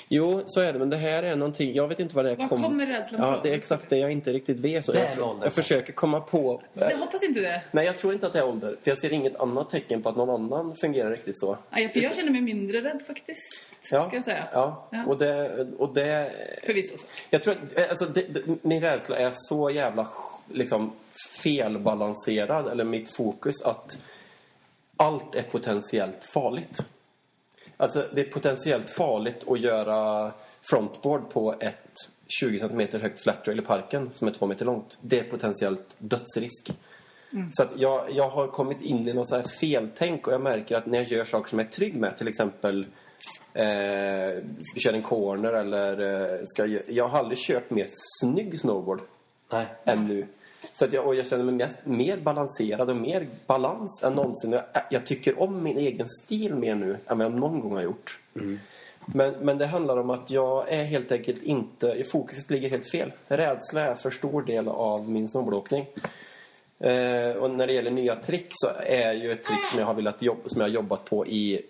Jo, 0.07 0.41
så 0.45 0.61
är 0.61 0.73
det. 0.73 0.79
Men 0.79 0.89
det 0.89 0.97
här 0.97 1.23
är 1.23 1.35
någonting... 1.35 1.73
Jag 1.75 1.87
vet 1.87 1.99
inte 1.99 2.15
vad 2.15 2.25
det 2.25 2.31
är. 2.31 2.35
Vad 2.35 2.49
kom- 2.49 2.63
kommer 2.63 2.85
rädslan 2.85 3.21
Ja, 3.21 3.33
på? 3.37 3.43
det 3.43 3.49
är 3.49 3.53
exakt 3.53 3.89
det 3.89 3.97
jag 3.97 4.11
inte 4.11 4.33
riktigt 4.33 4.59
vet. 4.59 4.85
Så 4.85 4.91
Det 4.91 4.99
är 4.99 5.03
jag, 5.03 5.13
en 5.17 5.23
ålder, 5.23 5.45
jag 5.45 5.53
försöker 5.53 5.93
komma 5.93 6.21
på... 6.21 6.61
Jag 6.73 6.97
hoppas 6.97 7.23
inte 7.23 7.39
det. 7.39 7.61
Nej, 7.71 7.85
jag 7.85 7.97
tror 7.97 8.13
inte 8.13 8.27
att 8.27 8.33
det 8.33 8.39
är 8.39 8.45
ålder. 8.45 8.77
För 8.81 8.91
jag 8.91 8.97
ser 8.97 9.13
inget 9.13 9.35
annat 9.35 9.69
tecken 9.69 10.01
på 10.01 10.09
att 10.09 10.15
någon 10.17 10.29
annan 10.53 10.75
fungerar 10.75 11.11
riktigt 11.11 11.39
så. 11.39 11.57
Ja, 11.69 11.89
för 11.89 11.99
jag 11.99 12.15
känner 12.15 12.31
mig 12.31 12.41
mindre 12.41 12.81
rädd 12.81 13.01
faktiskt. 13.07 13.73
Ja, 13.91 14.05
Ska 14.07 14.15
jag 14.15 14.25
säga. 14.25 14.47
Ja, 14.53 14.87
Ja. 14.91 15.05
Och, 15.05 15.17
det, 15.17 15.67
och 15.77 15.93
det... 15.93 16.31
För 16.65 16.73
vissa 16.73 16.97
saker. 16.97 17.11
Jag 17.29 17.43
tror 17.43 17.53
att, 17.53 17.89
alltså, 17.89 18.05
det, 18.05 18.21
det, 18.33 18.41
min 18.63 18.81
rädsla 18.81 19.17
är 19.17 19.31
så 19.33 19.69
jävla 19.69 20.07
liksom, 20.51 20.91
felbalanserad, 21.43 22.67
eller 22.71 22.83
mitt 22.83 23.15
fokus, 23.15 23.61
att 23.61 23.97
allt 24.97 25.35
är 25.35 25.41
potentiellt 25.43 26.23
farligt. 26.23 26.79
Alltså, 27.81 28.05
det 28.13 28.21
är 28.21 28.25
potentiellt 28.25 28.89
farligt 28.89 29.43
att 29.47 29.59
göra 29.59 30.31
frontboard 30.61 31.29
på 31.29 31.55
ett 31.59 31.93
20 32.27 32.59
cm 32.59 33.01
högt 33.01 33.23
flat 33.23 33.47
rail 33.47 33.59
i 33.59 33.61
parken 33.61 34.09
som 34.13 34.27
är 34.27 34.31
två 34.31 34.45
meter 34.45 34.65
långt. 34.65 34.97
Det 35.01 35.19
är 35.19 35.23
potentiellt 35.23 35.95
dödsrisk. 35.97 36.73
Så 37.51 37.63
att 37.63 37.71
jag, 37.75 38.11
jag 38.11 38.29
har 38.29 38.47
kommit 38.47 38.81
in 38.81 39.07
i 39.07 39.13
något 39.13 39.29
så 39.29 39.35
här 39.35 39.43
feltänk 39.43 40.27
och 40.27 40.33
jag 40.33 40.41
märker 40.41 40.75
att 40.75 40.85
när 40.85 40.99
jag 40.99 41.07
gör 41.07 41.23
saker 41.23 41.49
som 41.49 41.59
jag 41.59 41.67
är 41.67 41.71
trygg 41.71 41.95
med, 41.95 42.17
till 42.17 42.27
exempel 42.27 42.85
eh, 43.53 44.43
kör 44.77 44.93
en 44.93 45.01
corner 45.01 45.53
eller 45.53 45.99
eh, 45.99 46.39
ska 46.43 46.65
jag, 46.65 46.81
jag 46.87 47.07
har 47.07 47.19
aldrig 47.19 47.37
kört 47.37 47.69
mer 47.69 47.87
snygg 48.21 48.59
snowboard 48.59 49.01
Nej. 49.51 49.67
än 49.85 50.07
nu. 50.07 50.27
Så 50.73 50.85
att 50.85 50.93
jag, 50.93 51.07
och 51.07 51.15
jag 51.15 51.27
känner 51.27 51.43
mig 51.43 51.53
mest, 51.55 51.77
mer 51.83 52.17
balanserad 52.17 52.89
och 52.89 52.95
mer 52.95 53.27
balans 53.47 54.03
än 54.03 54.13
någonsin. 54.13 54.51
Jag, 54.51 54.63
jag 54.89 55.05
tycker 55.05 55.39
om 55.41 55.63
min 55.63 55.77
egen 55.77 56.07
stil 56.07 56.55
mer 56.55 56.75
nu 56.75 56.97
än 57.07 57.17
vad 57.17 57.25
jag 57.25 57.33
någon 57.33 57.59
gång 57.59 57.73
har 57.73 57.81
gjort. 57.81 58.19
Men, 59.05 59.33
men 59.41 59.57
det 59.57 59.65
handlar 59.67 59.97
om 59.97 60.09
att 60.09 60.31
jag 60.31 60.69
är 60.69 60.83
helt 60.83 61.11
enkelt 61.11 61.43
inte... 61.43 62.03
Fokuset 62.11 62.51
ligger 62.51 62.69
helt 62.69 62.91
fel. 62.91 63.11
Rädsla 63.27 63.81
är 63.81 63.95
för 63.95 64.09
stor 64.09 64.41
del 64.41 64.67
av 64.67 65.09
min 65.09 65.29
snowboardåkning. 65.29 65.85
Eh, 66.79 67.31
och 67.31 67.51
när 67.51 67.67
det 67.67 67.73
gäller 67.73 67.91
nya 67.91 68.15
trick 68.15 68.47
så 68.49 68.67
är 68.85 69.13
ju 69.13 69.31
ett 69.31 69.43
trick 69.43 69.65
som 69.65 69.79
jag 69.79 69.85
har 69.85 69.93
velat 69.93 70.21
jobba, 70.21 70.41
som 70.45 70.61
jag 70.61 70.67
har 70.67 70.73
jobbat 70.73 71.05
på 71.05 71.27
i 71.27 71.61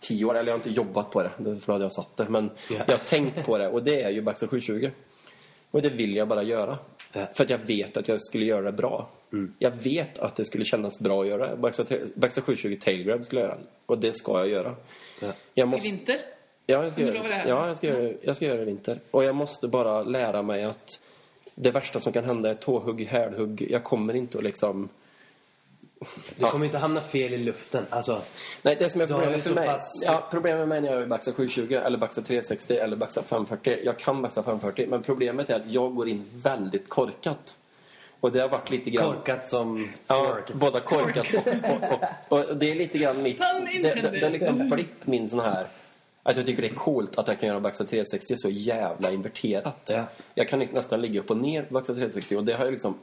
tio 0.00 0.24
år. 0.24 0.34
Eller 0.36 0.48
jag 0.48 0.52
har 0.52 0.58
inte 0.58 0.70
jobbat 0.70 1.10
på 1.10 1.22
det, 1.22 1.30
därför 1.38 1.72
hade 1.72 1.84
jag 1.84 1.92
satt 1.92 2.16
det. 2.16 2.24
Men 2.28 2.50
Ja. 2.70 2.76
jag 2.86 2.94
har 2.94 3.04
tänkt 3.04 3.46
på 3.46 3.58
det 3.58 3.68
och 3.68 3.82
det 3.82 4.02
är 4.02 4.10
ju 4.10 4.22
Backstyle 4.22 4.48
720. 4.50 4.90
Och 5.70 5.82
det 5.82 5.88
vill 5.90 6.16
jag 6.16 6.28
bara 6.28 6.42
göra. 6.42 6.78
Ja. 7.12 7.26
För 7.34 7.44
att 7.44 7.50
jag 7.50 7.58
vet 7.58 7.96
att 7.96 8.08
jag 8.08 8.20
skulle 8.20 8.44
göra 8.44 8.62
det 8.62 8.72
bra. 8.72 9.08
Jag 9.58 9.70
vet 9.70 10.18
att 10.18 10.36
det 10.36 10.44
skulle 10.44 10.64
kännas 10.64 10.98
bra 11.00 11.20
att 11.22 11.28
göra. 11.28 11.56
Backstyle 11.56 12.42
720 12.42 12.76
tailgrab 12.80 13.24
skulle 13.24 13.40
jag 13.40 13.48
göra. 13.50 13.58
Och 13.86 13.98
det 13.98 14.12
ska 14.16 14.38
jag 14.38 14.48
göra. 14.48 14.74
Ja. 15.20 15.28
Jag 15.54 15.68
I 15.68 15.70
måste... 15.70 15.88
vinter. 15.90 16.16
Ja, 16.66 16.82
jag 16.84 16.92
ska, 16.92 17.02
göra 17.02 17.22
det? 17.28 17.44
Ja, 17.48 17.66
jag 17.66 17.76
ska, 17.76 17.86
göra, 17.86 18.02
det- 18.02 18.16
jag 18.22 18.36
ska 18.36 18.44
göra 18.46 18.56
det 18.56 18.62
i 18.62 18.66
vinter. 18.66 19.00
Och 19.10 19.24
jag 19.24 19.34
måste 19.36 19.68
bara 19.68 20.02
lära 20.02 20.42
mig 20.42 20.64
att 20.64 20.88
det 21.54 21.70
värsta 21.70 22.00
som 22.00 22.12
kan 22.12 22.24
hända 22.24 22.50
är 22.50 22.54
tåhugg, 22.54 23.04
hälhugg. 23.06 23.66
Jag 23.70 23.84
kommer 23.84 24.14
inte 24.14 24.38
att 24.38 24.44
liksom... 24.44 24.88
Du 26.36 26.46
kommer 26.46 26.66
inte 26.66 26.78
hamna 26.78 27.00
fel 27.00 27.34
i 27.34 27.38
luften. 27.38 27.86
Alltså, 27.90 28.22
Nej, 28.62 28.76
det 28.78 28.90
som 28.90 29.00
är 29.00 29.06
problemet 29.06 29.44
för 29.44 29.54
mig... 29.54 29.66
pass- 29.68 30.04
Ja, 30.06 30.28
problemet 30.30 30.68
med 30.68 30.82
när 30.82 30.90
jag 30.90 31.00
gör 31.00 31.06
Baxa 31.06 31.32
720 31.32 31.74
eller 31.84 31.98
Baxa 31.98 32.22
360 32.22 32.74
eller 32.74 32.96
Baxa 32.96 33.22
540. 33.22 33.78
Jag 33.84 33.98
kan 33.98 34.22
Baxa 34.22 34.42
540, 34.42 34.86
men 34.90 35.02
problemet 35.02 35.50
är 35.50 35.54
att 35.54 35.66
jag 35.72 35.94
går 35.94 36.08
in 36.08 36.24
väldigt 36.32 36.88
korkat. 36.88 37.56
Och 38.20 38.32
det 38.32 38.40
har 38.40 38.48
varit 38.48 38.70
lite 38.70 38.90
grann... 38.90 39.06
korkat 39.14 39.48
som 39.48 39.88
Ja, 40.06 40.26
korkat. 40.34 40.56
båda 40.56 40.80
korkat 40.80 41.26
och, 41.34 41.46
och, 41.72 42.38
och, 42.38 42.44
och 42.50 42.56
det 42.56 42.70
är 42.70 42.74
lite 42.74 42.98
grann 42.98 43.22
mitt... 43.22 43.38
Det, 43.38 43.80
det, 43.94 44.10
det 44.10 44.20
har 44.26 44.30
liksom 44.30 44.68
blivit 44.70 45.06
min 45.06 45.28
sån 45.28 45.40
här... 45.40 45.66
Att 46.28 46.36
jag 46.36 46.46
tycker 46.46 46.62
det 46.62 46.68
är 46.68 46.74
coolt 46.74 47.18
att 47.18 47.28
jag 47.28 47.40
kan 47.40 47.48
göra 47.48 47.60
Baxa 47.60 47.84
360 47.84 48.34
så 48.36 48.50
jävla 48.50 49.10
inverterat. 49.12 49.90
Ja. 49.92 50.04
Jag 50.34 50.48
kan 50.48 50.58
nästan 50.58 51.00
ligga 51.00 51.20
upp 51.20 51.30
och 51.30 51.36
ner 51.36 51.62
på 51.62 51.74
Baxa 51.74 51.92
360 51.94 52.36
och 52.36 52.44
det 52.44 52.52
har 52.52 52.64
jag 52.64 52.72
liksom... 52.72 52.98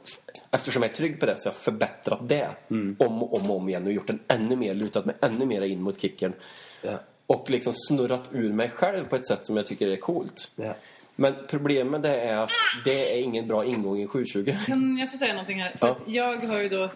Eftersom 0.52 0.84
jag 0.84 0.92
är 0.92 0.96
trygg 0.96 1.20
på 1.20 1.26
det 1.26 1.36
så 1.40 1.50
har 1.50 1.54
jag 1.54 1.62
förbättrat 1.62 2.20
det 2.30 2.50
Mm. 2.70 2.96
om 3.00 3.24
och 3.24 3.34
om, 3.34 3.52
och 3.52 3.58
om 3.58 3.70
igen 3.70 3.86
och 3.86 3.92
gjort 3.92 4.08
den 4.08 4.20
ännu 4.28 4.56
mer, 4.56 4.74
lutat 4.74 5.06
mig 5.06 5.16
ännu 5.22 5.46
mer 5.46 5.62
in 5.62 5.82
mot 5.82 6.02
kicken. 6.02 6.34
Ja. 6.82 7.00
Och 7.28 7.50
liksom 7.50 7.74
snurrat 7.76 8.24
ur 8.32 8.54
mig 8.54 8.70
själv 8.70 9.06
på 9.06 9.16
ett 9.16 9.28
sätt 9.28 9.46
som 9.46 9.58
jag 9.58 9.66
tycker 9.66 9.88
är 9.88 9.96
coolt. 9.96 10.52
Ja. 10.56 10.76
Men 11.16 11.36
problemet 11.50 12.02
det 12.04 12.20
är 12.22 12.38
att 12.38 12.52
det 12.86 13.14
är 13.18 13.24
ingen 13.24 13.48
bra 13.48 13.66
ingång 13.66 14.00
i 14.00 14.08
720. 14.08 14.58
Kan 14.66 14.98
jag 14.98 15.12
få 15.12 15.18
säga 15.18 15.34
någonting 15.34 15.62
här? 15.62 15.74
För 15.78 15.96
jag 16.06 16.38
har 16.38 16.62
ju 16.62 16.70
då, 16.70 16.92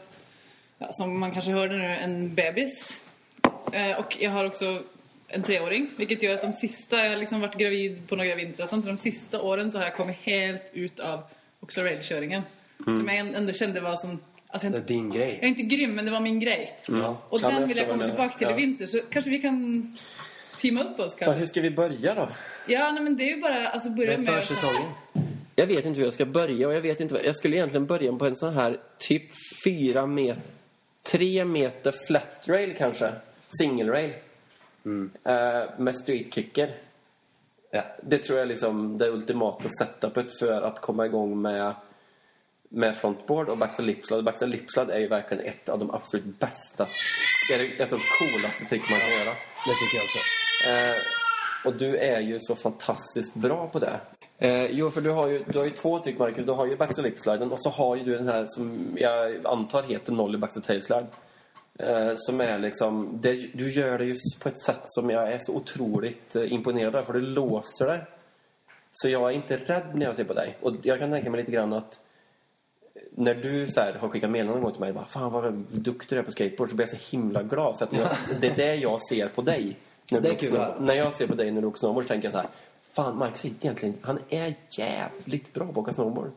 som 0.91 1.19
man 1.19 1.31
kanske 1.31 1.51
hörde 1.51 1.77
nu, 1.77 1.85
en 1.85 2.35
bebis. 2.35 3.01
Eh, 3.71 3.99
och 3.99 4.17
jag 4.19 4.31
har 4.31 4.45
också 4.45 4.81
en 5.29 5.43
treåring. 5.43 5.89
Vilket 5.97 6.23
gör 6.23 6.33
att 6.33 6.41
de 6.41 6.53
sista, 6.53 6.97
jag 7.03 7.09
har 7.09 7.17
liksom 7.17 7.41
varit 7.41 7.57
gravid 7.57 8.07
på 8.07 8.15
några 8.15 8.35
vintrar. 8.35 8.65
Så 8.65 8.75
de 8.75 8.97
sista 8.97 9.41
åren 9.41 9.71
så 9.71 9.77
har 9.77 9.85
jag 9.85 9.95
kommit 9.95 10.15
helt 10.15 10.69
ut 10.73 10.99
av 10.99 11.23
också 11.59 11.81
railköringen. 11.81 12.41
Som 12.85 13.07
jag 13.07 13.17
ändå 13.17 13.53
kände 13.53 13.79
var 13.81 13.95
som... 13.95 14.19
Alltså 14.47 14.67
jag, 14.67 14.73
Det 14.73 14.77
är 14.79 14.81
din 14.83 15.09
grej. 15.11 15.33
jag 15.35 15.43
är 15.43 15.47
inte 15.47 15.61
grym, 15.61 15.95
men 15.95 16.05
det 16.05 16.11
var 16.11 16.19
min 16.19 16.39
grej. 16.39 16.75
Ja. 16.87 17.21
Och 17.29 17.39
Ja, 17.41 17.49
den 17.49 17.67
vill 17.67 17.77
jag 17.77 17.87
komma 17.89 18.05
tillbaka 18.05 18.37
till 18.37 18.47
menar. 18.47 18.59
i 18.59 18.65
vinter. 18.65 18.85
Så 18.85 18.99
kanske 19.09 19.31
vi 19.31 19.39
kan 19.39 19.93
teama 20.61 20.83
upp 20.83 20.99
oss 20.99 21.15
Ja, 21.19 21.25
kanske. 21.25 21.39
hur 21.39 21.45
ska 21.45 21.61
vi 21.61 21.71
börja 21.71 22.15
då? 22.15 22.29
Ja, 22.67 22.91
nej, 22.91 23.03
men 23.03 23.17
det 23.17 23.23
är 23.23 23.35
ju 23.35 23.41
bara 23.41 23.67
alltså 23.69 23.89
Det 23.89 23.95
börja 23.95 24.13
är 24.13 24.17
med... 24.17 24.33
försäsongen. 24.33 24.89
Jag 25.55 25.67
vet 25.67 25.85
inte 25.85 25.97
hur 25.97 26.03
jag 26.03 26.13
ska 26.13 26.25
börja 26.25 26.67
och 26.67 26.73
jag 26.73 26.81
vet 26.81 26.99
inte 26.99 27.13
vad- 27.13 27.25
Jag 27.25 27.35
skulle 27.35 27.55
egentligen 27.55 27.85
börja 27.85 28.13
på 28.13 28.25
en 28.25 28.35
sån 28.35 28.53
här 28.53 28.79
typ 28.99 29.23
fyra 29.65 30.05
meter, 30.05 30.41
tre 31.11 31.45
meter 31.45 31.93
flat 32.07 32.43
rail 32.47 32.75
kanske. 32.77 33.11
Single 33.61 33.91
rail. 33.91 34.13
Eh, 35.23 35.61
med 35.77 35.95
street 35.95 36.33
kicker. 36.33 36.75
Ja. 37.71 37.83
Det 38.03 38.17
tror 38.17 38.37
jag 38.37 38.43
är 38.43 38.49
liksom 38.49 38.97
det 38.97 39.09
ultimata 39.09 39.69
setupet 39.69 40.39
för 40.39 40.61
att 40.61 40.81
komma 40.81 41.05
igång 41.05 41.41
med 41.41 41.73
med 42.69 42.95
frontboard 42.95 43.49
och 43.49 43.57
backside 43.57 43.85
lipslide. 43.87 44.23
Backside 44.23 44.51
lipslide 44.51 44.93
är 44.93 44.99
ju 44.99 45.07
verkligen 45.07 45.45
ett 45.45 45.69
av 45.69 45.79
de 45.79 45.91
absolut 45.91 46.39
bästa. 46.39 46.87
Det 47.49 47.55
är 47.55 47.81
ett 47.81 47.93
av 47.93 47.99
de 47.99 48.05
coolaste 48.19 48.65
trick 48.65 48.83
man 48.91 48.99
kan 48.99 49.09
göra. 49.09 49.35
Det 49.65 49.75
tycker 49.79 49.97
jag 49.97 50.03
också. 50.03 50.19
Eh, 50.69 50.95
och 51.65 51.73
du 51.75 51.97
är 51.97 52.19
ju 52.19 52.39
så 52.39 52.55
fantastiskt 52.55 53.33
bra 53.33 53.67
på 53.67 53.79
det. 53.79 53.99
Eh, 54.37 54.65
jo, 54.65 54.91
för 54.91 55.01
du 55.01 55.09
har, 55.09 55.27
ju, 55.27 55.43
du 55.43 55.57
har 55.57 55.65
ju 55.65 55.71
två 55.71 56.01
trick, 56.01 56.19
Marcus. 56.19 56.45
Du 56.45 56.51
har 56.51 56.65
ju 56.65 56.77
backside 56.77 57.05
lipsliden 57.05 57.51
och 57.51 57.61
så 57.61 57.69
har 57.69 57.95
ju 57.95 58.03
du 58.03 58.17
den 58.17 58.27
här 58.27 58.45
som 58.47 58.79
jag 58.95 59.45
antar 59.45 59.83
heter 59.83 60.11
nollie 60.11 60.37
backside 60.37 60.63
tailslide. 60.63 61.07
Eh, 61.79 62.11
som 62.15 62.41
är 62.41 62.59
liksom... 62.59 63.19
Det, 63.21 63.57
du 63.57 63.71
gör 63.71 63.97
det 63.97 64.05
ju 64.05 64.15
på 64.43 64.49
ett 64.49 64.59
sätt 64.59 64.81
som 64.85 65.09
jag 65.09 65.31
är 65.31 65.37
så 65.39 65.55
otroligt 65.55 66.35
eh, 66.35 66.53
imponerad 66.53 66.95
av. 66.95 67.03
För 67.03 67.13
du 67.13 67.21
låser 67.21 67.85
det. 67.85 68.05
Så 68.91 69.09
jag 69.09 69.29
är 69.29 69.35
inte 69.35 69.57
rädd 69.57 69.85
när 69.93 70.05
jag 70.05 70.15
ser 70.15 70.23
på 70.23 70.33
dig. 70.33 70.57
Och 70.61 70.75
jag 70.83 70.99
kan 70.99 71.11
tänka 71.11 71.29
mig 71.29 71.39
lite 71.39 71.51
grann 71.51 71.73
att 71.73 71.99
när 73.11 73.35
du 73.35 73.67
så 73.67 73.79
här, 73.81 73.93
har 73.93 74.09
skickat 74.09 74.29
meddelanden 74.29 74.63
gång 74.63 74.71
till 74.71 74.81
mig 74.81 74.93
bara, 74.93 75.05
Fan 75.05 75.31
vad 75.31 75.53
duktig 75.53 76.15
du 76.15 76.19
är 76.19 76.23
på 76.23 76.31
skateboard 76.31 76.69
så 76.69 76.75
blir 76.75 76.87
jag 76.91 76.99
så 76.99 77.17
himla 77.17 77.43
glad 77.43 77.77
för 77.77 77.85
att 77.85 77.93
jag, 77.93 78.09
det 78.41 78.47
är 78.47 78.55
det 78.55 78.75
jag 78.75 79.01
ser 79.01 79.27
på 79.27 79.41
dig. 79.41 79.77
När, 80.11 80.21
du 80.21 80.29
är 80.29 80.35
kul 80.35 80.59
när 80.79 80.95
jag 80.95 81.13
ser 81.13 81.27
på 81.27 81.35
dig 81.35 81.51
när 81.51 81.61
du 81.61 81.67
åker 81.67 81.79
snowboard 81.79 82.03
så 82.03 82.07
tänker 82.07 82.25
jag 82.25 82.33
så 82.33 82.39
här 82.39 82.47
Fan 82.93 83.17
Marcus 83.17 83.45
är 83.45 83.49
egentligen, 83.49 83.97
han 84.01 84.19
är 84.29 84.53
jävligt 84.69 85.53
bra 85.53 85.65
på 85.65 85.71
att 85.71 85.77
åka 85.77 85.91
snowboard. 85.91 86.31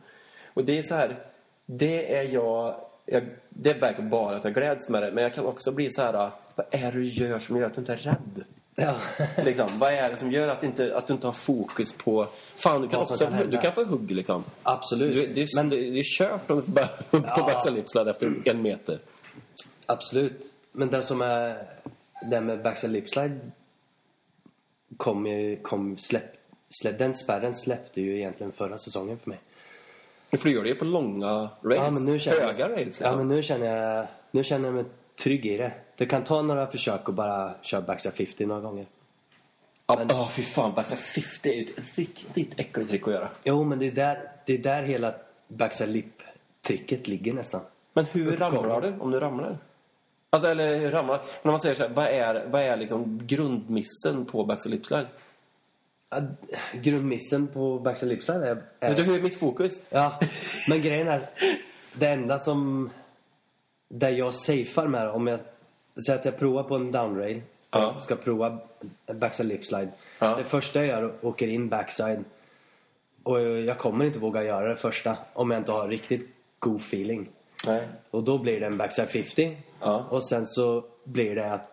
Och 0.53 0.65
det 0.65 0.77
är 0.77 0.83
så 0.83 0.95
här, 0.95 1.19
det 1.65 2.15
är 2.15 2.23
jag, 2.23 2.75
jag 3.05 3.23
det 3.49 3.73
verkar 3.73 4.03
bara 4.03 4.35
att 4.35 4.43
jag 4.43 4.53
gläds 4.53 4.89
med 4.89 5.03
det 5.03 5.11
men 5.11 5.23
jag 5.23 5.33
kan 5.33 5.45
också 5.45 5.71
bli 5.71 5.89
så 5.91 6.01
här 6.01 6.31
vad 6.55 6.65
är 6.71 6.91
det 6.91 6.97
du 6.97 7.03
gör 7.03 7.39
som 7.39 7.57
gör 7.57 7.65
att 7.65 7.73
du 7.73 7.81
inte 7.81 7.93
är 7.93 7.97
rädd? 7.97 8.43
Ja. 8.75 8.95
Liksom, 9.45 9.79
vad 9.79 9.93
är 9.93 10.09
det 10.09 10.17
som 10.17 10.31
gör 10.31 10.47
att, 10.47 10.63
inte, 10.63 10.97
att 10.97 11.07
du 11.07 11.13
inte 11.13 11.27
har 11.27 11.33
fokus 11.33 11.93
på... 11.93 12.27
Fan, 12.55 12.81
du 12.81 12.87
kan, 12.87 12.99
Vad 12.99 13.11
också, 13.11 13.25
kan 13.25 13.49
du 13.49 13.57
kan 13.57 13.73
få 13.73 13.83
hugg 13.83 14.11
liksom. 14.11 14.43
Absolut. 14.63 15.27
Du, 15.27 15.33
du, 15.33 15.47
Men 15.55 15.69
men 15.69 15.69
det 15.69 15.99
är 15.99 16.03
kört 16.17 16.51
om 16.51 16.57
du 16.57 16.63
får 16.63 16.87
hugg 17.17 17.27
på 17.35 17.43
backside 17.43 18.07
efter 18.07 18.41
en 18.45 18.61
meter. 18.61 18.99
Absolut. 19.85 20.53
Men 20.71 20.89
det 20.89 21.03
som 21.03 21.21
är... 21.21 21.67
Det 22.29 22.41
med 22.41 22.63
backside 22.63 22.91
lipslide 22.91 23.39
kom. 24.97 25.57
Kom, 25.61 25.97
släpp, 25.97 26.35
släpp, 26.69 26.99
den 26.99 27.13
spärren 27.13 27.53
släppte 27.53 28.01
ju 28.01 28.17
egentligen 28.17 28.51
förra 28.51 28.77
säsongen 28.77 29.19
för 29.19 29.29
mig. 29.29 29.39
Du 30.41 30.49
gör 30.51 30.63
det 30.63 30.69
ju 30.69 30.75
på 30.75 30.85
långa 30.85 31.49
rails. 31.61 31.83
Ja, 31.83 31.91
men 31.91 32.05
nu 32.05 32.19
Höga 32.19 32.69
rails 32.69 32.85
liksom. 32.85 33.05
Ja, 33.05 33.17
men 33.17 33.27
nu 33.27 33.43
känner 33.43 33.65
jag... 33.65 34.07
Nu 34.31 34.43
känner 34.43 34.65
jag 34.65 34.75
mig 34.75 34.85
trygg 35.23 35.45
i 35.45 35.57
det. 35.57 35.71
Det 35.97 36.05
kan 36.05 36.23
ta 36.23 36.41
några 36.41 36.67
försök 36.67 37.07
och 37.07 37.13
bara 37.13 37.53
köra 37.61 37.81
backside 37.81 38.13
50 38.13 38.45
några 38.45 38.61
gånger. 38.61 38.85
Ja, 39.87 39.95
oh, 39.95 40.29
fy 40.29 40.43
fan, 40.43 40.73
backside 40.73 40.99
50 40.99 41.49
är 41.49 41.53
ju 41.53 41.61
ett 41.61 41.97
riktigt 41.97 42.59
äckligt 42.59 42.89
trick 42.89 43.07
att 43.07 43.13
göra. 43.13 43.27
Jo, 43.43 43.63
men 43.63 43.79
det 43.79 43.87
är 43.87 43.91
där, 43.91 44.31
det 44.45 44.53
är 44.53 44.57
där 44.57 44.83
hela 44.83 45.13
backside 45.47 45.89
lip-tricket 45.89 47.07
ligger 47.07 47.33
nästan. 47.33 47.61
Men 47.93 48.05
hur 48.05 48.33
Uppgången. 48.33 48.53
ramlar 48.53 48.81
du 48.81 48.99
om 48.99 49.11
du 49.11 49.19
ramlar? 49.19 49.57
Alltså, 50.29 50.49
eller 50.49 50.79
hur 50.79 50.91
ramlar... 50.91 51.21
När 51.41 51.51
man 51.51 51.59
säger 51.59 51.75
så 51.75 51.83
här, 51.83 51.89
vad 51.89 52.05
är, 52.05 52.47
vad 52.47 52.61
är 52.61 52.77
liksom 52.77 53.19
grundmissen 53.23 54.25
på 54.25 54.45
backside 54.45 54.71
lipslide? 54.71 55.07
Grundmissen 56.73 57.47
på 57.47 57.79
backside 57.79 58.09
lipslide 58.09 58.49
är... 58.49 58.63
är 58.79 58.95
du 58.95 59.03
hur 59.03 59.17
är 59.17 59.21
mitt 59.21 59.39
fokus? 59.39 59.81
Ja, 59.89 60.19
men 60.69 60.81
grejen 60.81 61.07
är... 61.07 61.29
Det 61.93 62.07
enda 62.07 62.39
som... 62.39 62.89
Där 63.89 64.09
jag 64.09 64.33
safear 64.33 64.87
med 64.87 65.09
om 65.09 65.27
jag... 65.27 65.39
Säger 66.05 66.19
att 66.19 66.25
jag 66.25 66.39
provar 66.39 66.63
på 66.63 66.75
en 66.75 66.91
downrail. 66.91 67.41
Ja. 67.71 67.99
Ska 67.99 68.15
prova 68.15 68.59
backside 69.13 69.47
lipslide. 69.47 69.91
Ja. 70.19 70.35
Det 70.35 70.43
första 70.43 70.85
jag 70.85 70.87
gör 70.87 71.13
åker 71.21 71.47
in 71.47 71.69
backside. 71.69 72.23
Och 73.23 73.41
jag 73.41 73.77
kommer 73.77 74.05
inte 74.05 74.19
våga 74.19 74.43
göra 74.43 74.69
det 74.69 74.75
första. 74.75 75.17
Om 75.33 75.51
jag 75.51 75.59
inte 75.59 75.71
har 75.71 75.87
riktigt 75.87 76.29
god 76.59 76.81
feeling. 76.81 77.29
Nej. 77.67 77.87
Och 78.11 78.23
då 78.23 78.37
blir 78.37 78.59
det 78.59 78.65
en 78.65 78.77
backside 78.77 79.09
50. 79.09 79.57
Ja. 79.79 80.07
Och 80.09 80.27
sen 80.27 80.47
så 80.47 80.85
blir 81.03 81.35
det 81.35 81.53
att... 81.53 81.69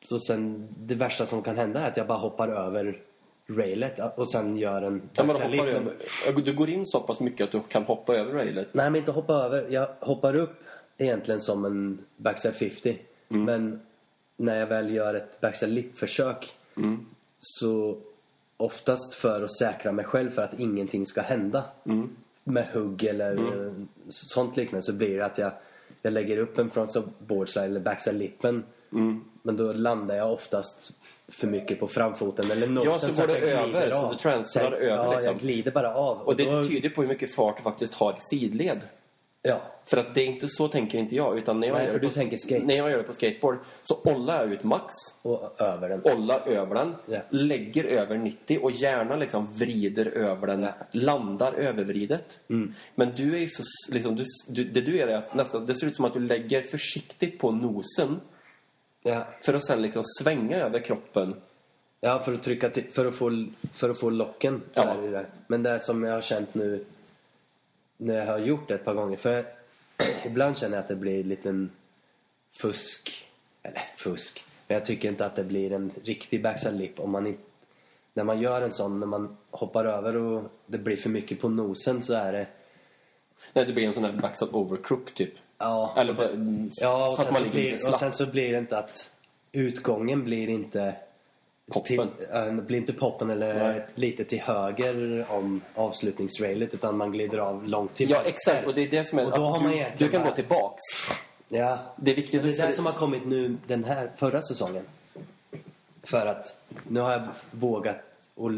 Så 0.00 0.18
sen, 0.18 0.68
det 0.78 0.94
värsta 0.94 1.26
som 1.26 1.42
kan 1.42 1.56
hända 1.56 1.80
är 1.80 1.88
att 1.88 1.96
jag 1.96 2.06
bara 2.06 2.18
hoppar 2.18 2.48
över 2.48 3.02
railet 3.48 4.18
och 4.18 4.30
sen 4.30 4.56
gör 4.56 4.82
en 4.82 5.02
lip. 5.50 5.60
över. 5.60 6.42
Du 6.42 6.52
går 6.52 6.68
in 6.70 6.86
så 6.86 7.00
pass 7.00 7.20
mycket 7.20 7.44
att 7.44 7.52
du 7.52 7.60
kan 7.68 7.82
hoppa 7.84 8.16
över 8.16 8.32
railet. 8.32 8.68
Nej, 8.72 8.90
men 8.90 8.96
inte 8.96 9.12
hoppa 9.12 9.32
över. 9.34 9.66
Jag 9.70 9.88
hoppar 10.00 10.34
upp 10.36 10.60
egentligen 10.98 11.40
som 11.40 11.64
en 11.64 11.98
backside 12.16 12.54
50. 12.54 12.98
Men 13.28 13.80
när 14.36 14.60
jag 14.60 14.66
väl 14.66 14.94
gör 14.94 15.14
ett 15.14 15.40
backside 15.40 15.72
lip-försök 15.72 16.56
så 17.38 17.98
oftast 18.56 19.14
för 19.14 19.42
att 19.42 19.56
säkra 19.58 19.92
mig 19.92 20.04
själv 20.04 20.30
för 20.30 20.42
att 20.42 20.58
ingenting 20.60 21.06
ska 21.06 21.22
hända 21.22 21.64
med 22.44 22.66
hugg 22.72 23.04
eller 23.04 23.66
eh, 23.66 23.72
sånt 24.08 24.56
liknande 24.56 24.82
så 24.82 24.92
blir 24.92 25.16
det 25.16 25.24
att 25.24 25.38
jag, 25.38 25.52
jag 26.02 26.12
lägger 26.12 26.38
upp 26.38 26.58
en 26.58 26.70
frontside 26.70 27.04
boardslide 27.18 27.66
eller 27.66 27.80
backside 27.80 28.16
lippen 28.18 28.64
men 29.42 29.56
då 29.56 29.72
landar 29.72 30.16
jag 30.16 30.32
oftast 30.32 30.92
för 31.28 31.46
mycket 31.46 31.80
på 31.80 31.88
framfoten 31.88 32.50
eller 32.50 32.66
nosen 32.66 32.90
Ja, 32.92 32.98
så 32.98 33.06
går 33.26 33.34
att 33.34 33.40
det 33.40 33.50
över, 33.50 33.90
så 33.90 34.10
du 34.10 34.16
transferar 34.16 34.70
Så 34.70 34.76
över, 34.76 35.04
Ja, 35.04 35.12
liksom. 35.14 35.32
jag 35.32 35.40
glider 35.40 35.70
bara 35.70 35.94
av. 35.94 36.18
Och 36.18 36.36
det 36.36 36.44
då, 36.44 36.64
tyder 36.64 36.90
på 36.90 37.00
hur 37.00 37.08
mycket 37.08 37.34
fart 37.34 37.56
du 37.56 37.62
faktiskt 37.62 37.94
har 37.94 38.12
i 38.12 38.16
sidled. 38.20 38.80
Ja, 39.42 39.62
För 39.86 39.96
att 39.96 40.14
det 40.14 40.20
är 40.20 40.26
inte 40.26 40.48
så 40.48 40.68
tänker 40.68 40.98
inte 40.98 41.16
jag. 41.16 41.38
Utan 41.38 41.60
när 41.60 41.68
jag, 41.68 41.76
Nej, 41.76 41.86
gör, 41.86 41.98
på, 42.60 42.66
när 42.66 42.76
jag 42.76 42.90
gör 42.90 42.98
det 42.98 43.04
på 43.04 43.12
skateboard 43.12 43.58
så 43.82 44.00
ollar 44.04 44.42
jag 44.42 44.52
ut 44.52 44.64
max. 44.64 44.94
och 45.22 45.60
över 45.60 45.88
den. 45.88 46.02
Ollar 46.04 46.48
över 46.48 46.74
den. 46.74 46.94
Ja. 47.06 47.18
Lägger 47.30 47.84
över 47.84 48.18
90 48.18 48.58
och 48.62 48.70
gärna 48.70 49.16
liksom 49.16 49.52
vrider 49.54 50.06
över 50.06 50.46
den. 50.46 50.62
Ja. 50.62 50.70
Landar 50.90 51.52
övervridet. 51.52 52.40
Mm. 52.50 52.74
Men 52.94 53.12
du 53.16 53.34
är 53.34 53.38
ju 53.38 53.48
så... 53.48 53.62
Liksom, 53.92 54.16
du, 54.16 54.24
du, 54.48 54.64
det 54.64 54.80
du 54.80 54.96
gör 54.96 55.08
är 55.08 55.16
att 55.16 55.34
nästan... 55.34 55.66
Det 55.66 55.74
ser 55.74 55.86
ut 55.86 55.94
som 55.94 56.04
att 56.04 56.14
du 56.14 56.20
lägger 56.20 56.62
försiktigt 56.62 57.38
på 57.38 57.50
nosen. 57.50 58.20
Ja. 59.02 59.26
För 59.40 59.54
att 59.54 59.64
sen 59.64 59.82
liksom 59.82 60.02
svänga 60.04 60.56
över 60.56 60.80
kroppen. 60.80 61.34
Ja, 62.00 62.18
för 62.20 62.34
att 62.34 62.42
trycka 62.42 62.70
till, 62.70 62.84
för 62.92 63.06
att 63.06 63.14
få, 63.14 63.44
för 63.74 63.90
att 63.90 64.00
få 64.00 64.10
locken. 64.10 64.62
Så 64.72 64.80
Ja. 64.80 64.94
det. 64.94 65.26
Men 65.46 65.62
det 65.62 65.80
som 65.80 66.04
jag 66.04 66.14
har 66.14 66.22
känt 66.22 66.54
nu 66.54 66.84
när 67.96 68.14
jag 68.14 68.26
har 68.26 68.38
gjort 68.38 68.68
det 68.68 68.74
ett 68.74 68.84
par 68.84 68.94
gånger. 68.94 69.16
För 69.16 69.46
ibland 70.26 70.58
känner 70.58 70.76
jag 70.76 70.82
att 70.82 70.88
det 70.88 70.96
blir 70.96 71.20
en 71.20 71.28
liten 71.28 71.70
fusk. 72.52 73.28
Eller 73.62 73.82
fusk. 73.96 74.44
Men 74.66 74.74
jag 74.74 74.86
tycker 74.86 75.08
inte 75.08 75.26
att 75.26 75.36
det 75.36 75.44
blir 75.44 75.72
en 75.72 75.90
riktig 76.04 76.42
backside 76.42 76.78
lip 76.78 77.00
om 77.00 77.10
man 77.10 77.26
inte 77.26 77.42
när 78.18 78.24
man 78.24 78.40
gör 78.40 78.62
en 78.62 78.72
sån, 78.72 79.00
när 79.00 79.06
man 79.06 79.36
hoppar 79.50 79.84
över 79.84 80.16
och 80.16 80.44
det 80.66 80.78
blir 80.78 80.96
för 80.96 81.10
mycket 81.10 81.40
på 81.40 81.48
nosen 81.48 82.02
så 82.02 82.14
är 82.14 82.32
det... 82.32 82.46
När 83.52 83.66
det 83.66 83.72
blir 83.72 83.86
en 83.86 83.92
sån 83.92 84.04
här 84.04 84.12
backside 84.12 84.50
overcrook 84.52 85.14
typ. 85.14 85.34
Ja, 85.58 85.94
Eller 85.96 86.12
bara, 86.12 86.28
ja 86.80 87.08
och, 87.08 87.18
sen 87.18 87.34
så 87.34 87.44
blir, 87.50 87.72
och 87.88 87.94
sen 87.94 88.12
så 88.12 88.26
blir 88.26 88.52
det 88.52 88.58
inte 88.58 88.78
att 88.78 89.10
utgången 89.52 90.24
blir 90.24 90.48
inte 90.48 90.94
Poppen. 91.72 91.84
Till, 91.86 92.26
äh, 92.32 92.44
det 92.44 92.62
blir 92.62 92.78
inte 92.78 92.92
poppen 92.92 93.30
eller 93.30 93.68
Nej. 93.72 93.86
lite 93.94 94.24
till 94.24 94.40
höger 94.40 95.26
om 95.30 95.60
avslutningsrailet 95.74 96.74
utan 96.74 96.96
man 96.96 97.10
glider 97.12 97.38
av 97.38 97.68
långt 97.68 97.94
till 97.94 98.10
Ja, 98.10 98.22
exakt. 98.24 98.66
Och 98.66 98.74
det 98.74 98.82
är 98.82 98.90
det 98.90 99.04
som 99.04 99.18
är... 99.18 99.24
Och 99.26 99.30
då 99.30 99.44
har 99.44 99.60
man 99.60 99.70
du, 99.70 99.86
du 99.98 100.08
kan 100.08 100.20
bara- 100.22 100.28
gå 100.30 100.34
tillbaks. 100.36 100.82
Ja. 101.48 101.78
Det 101.96 102.10
är 102.10 102.14
viktigt. 102.14 102.42
Det 102.42 102.48
är 102.58 102.66
det 102.66 102.72
som 102.72 102.86
har 102.86 102.92
kommit 102.92 103.26
nu 103.26 103.56
den 103.66 103.84
här 103.84 104.10
förra 104.16 104.42
säsongen. 104.42 104.84
För 106.04 106.26
att 106.26 106.58
nu 106.88 107.00
har 107.00 107.12
jag 107.12 107.22
vågat 107.50 107.96
och, 108.34 108.50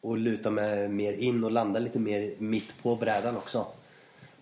och 0.00 0.18
luta 0.18 0.50
mig 0.50 0.88
mer 0.88 1.12
in 1.12 1.44
och 1.44 1.50
landa 1.50 1.80
lite 1.80 1.98
mer 1.98 2.34
mitt 2.38 2.82
på 2.82 2.96
brädan 2.96 3.36
också. 3.36 3.66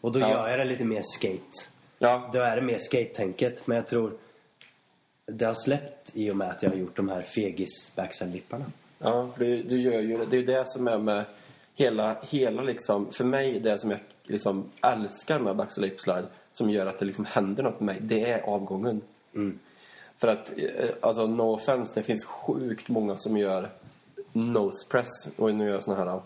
Och 0.00 0.12
då 0.12 0.20
Ja. 0.20 0.31
gör 0.31 0.48
jag 0.48 0.59
det 0.59 0.64
lite 0.64 0.85
mer 0.85 1.03
skate. 1.05 1.59
Ja, 2.02 2.30
Då 2.32 2.38
är 2.38 2.56
det 2.56 2.62
mer 2.62 2.78
skate-tänket. 2.78 3.66
Men 3.66 3.76
jag 3.76 3.86
tror 3.86 4.12
det 5.26 5.44
har 5.44 5.54
släppt 5.54 6.16
i 6.16 6.30
och 6.30 6.36
med 6.36 6.48
att 6.48 6.62
jag 6.62 6.70
har 6.70 6.76
gjort 6.76 6.96
de 6.96 7.08
här 7.08 7.22
fegis 7.22 7.92
backside-lipparna. 7.96 8.64
Ja, 8.98 9.30
för 9.36 9.44
du, 9.44 9.62
du 9.62 9.80
gör 9.80 10.00
ju 10.00 10.18
det. 10.18 10.26
Det 10.26 10.36
är 10.36 10.40
ju 10.40 10.46
det 10.46 10.62
som 10.66 10.88
är 10.88 10.98
med 10.98 11.24
hela, 11.74 12.16
hela 12.30 12.62
liksom, 12.62 13.10
för 13.10 13.24
mig 13.24 13.60
det 13.60 13.78
som 13.78 13.90
jag 13.90 14.00
liksom 14.22 14.70
älskar 14.82 15.38
med 15.38 15.56
backside 15.56 15.88
lip 15.88 16.00
slide 16.00 16.26
som 16.52 16.70
gör 16.70 16.86
att 16.86 16.98
det 16.98 17.04
liksom 17.04 17.24
händer 17.24 17.62
något 17.62 17.80
med 17.80 17.86
mig, 17.94 17.98
det 18.00 18.30
är 18.30 18.40
avgången. 18.42 19.00
För 20.16 20.28
att, 20.28 20.52
eh, 20.58 20.90
alltså 21.00 21.26
no 21.26 21.42
offense, 21.42 21.92
det 21.94 22.02
finns 22.02 22.24
sjukt 22.24 22.88
många 22.88 23.16
som 23.16 23.36
gör 23.36 23.70
nose 24.32 24.88
press 24.88 25.28
och 25.36 25.54
nu 25.54 25.64
gör 25.64 25.72
jag 25.72 25.82
såna 25.82 25.96
här 25.96 26.20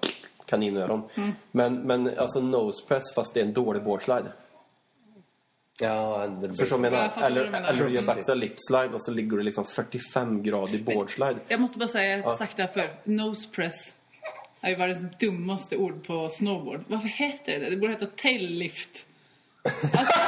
kaninöron. 0.46 1.02
Men, 1.50 1.74
men 1.74 2.18
alltså 2.18 2.40
nose 2.40 2.84
press 2.88 3.14
fast 3.14 3.34
det 3.34 3.40
är 3.40 3.44
en 3.44 3.52
dålig 3.52 3.82
boardslide. 3.82 4.32
Ja, 5.80 6.26
det 6.40 6.48
blir 6.48 6.58
Förstår 6.58 6.78
du 6.78 6.82
vad 6.82 6.92
jag 6.92 7.04
Ja, 7.04 7.08
menar? 7.08 7.20
vad 7.20 7.24
Eller, 7.24 7.50
menar. 7.50 7.68
eller 7.68 7.84
du 7.84 7.90
gör 7.94 8.02
backside 8.02 8.38
lip 8.38 8.52
slide 8.56 8.88
och 8.94 9.02
så 9.04 9.10
ligger 9.10 9.36
du 9.36 9.42
liksom 9.42 9.64
45 9.64 10.42
grader 10.42 10.78
boardslide. 10.78 11.36
Jag 11.48 11.60
måste 11.60 11.78
bara 11.78 11.88
säga, 11.88 12.16
jag 12.16 12.22
har 12.24 12.36
sagt 12.36 12.56
det 12.56 12.62
här 12.62 12.72
förr. 12.72 12.94
Nose 13.04 13.48
press 13.52 13.94
är 14.60 14.70
ju 14.70 14.76
världens 14.76 15.18
dummaste 15.20 15.76
ord 15.76 16.06
på 16.06 16.28
snowboard. 16.28 16.84
Varför 16.88 17.08
heter 17.08 17.60
det 17.60 17.70
det? 17.70 17.76
borde 17.76 17.92
heta 17.92 18.06
tail 18.06 18.50
lift. 18.50 19.06
Alltså... 19.64 20.18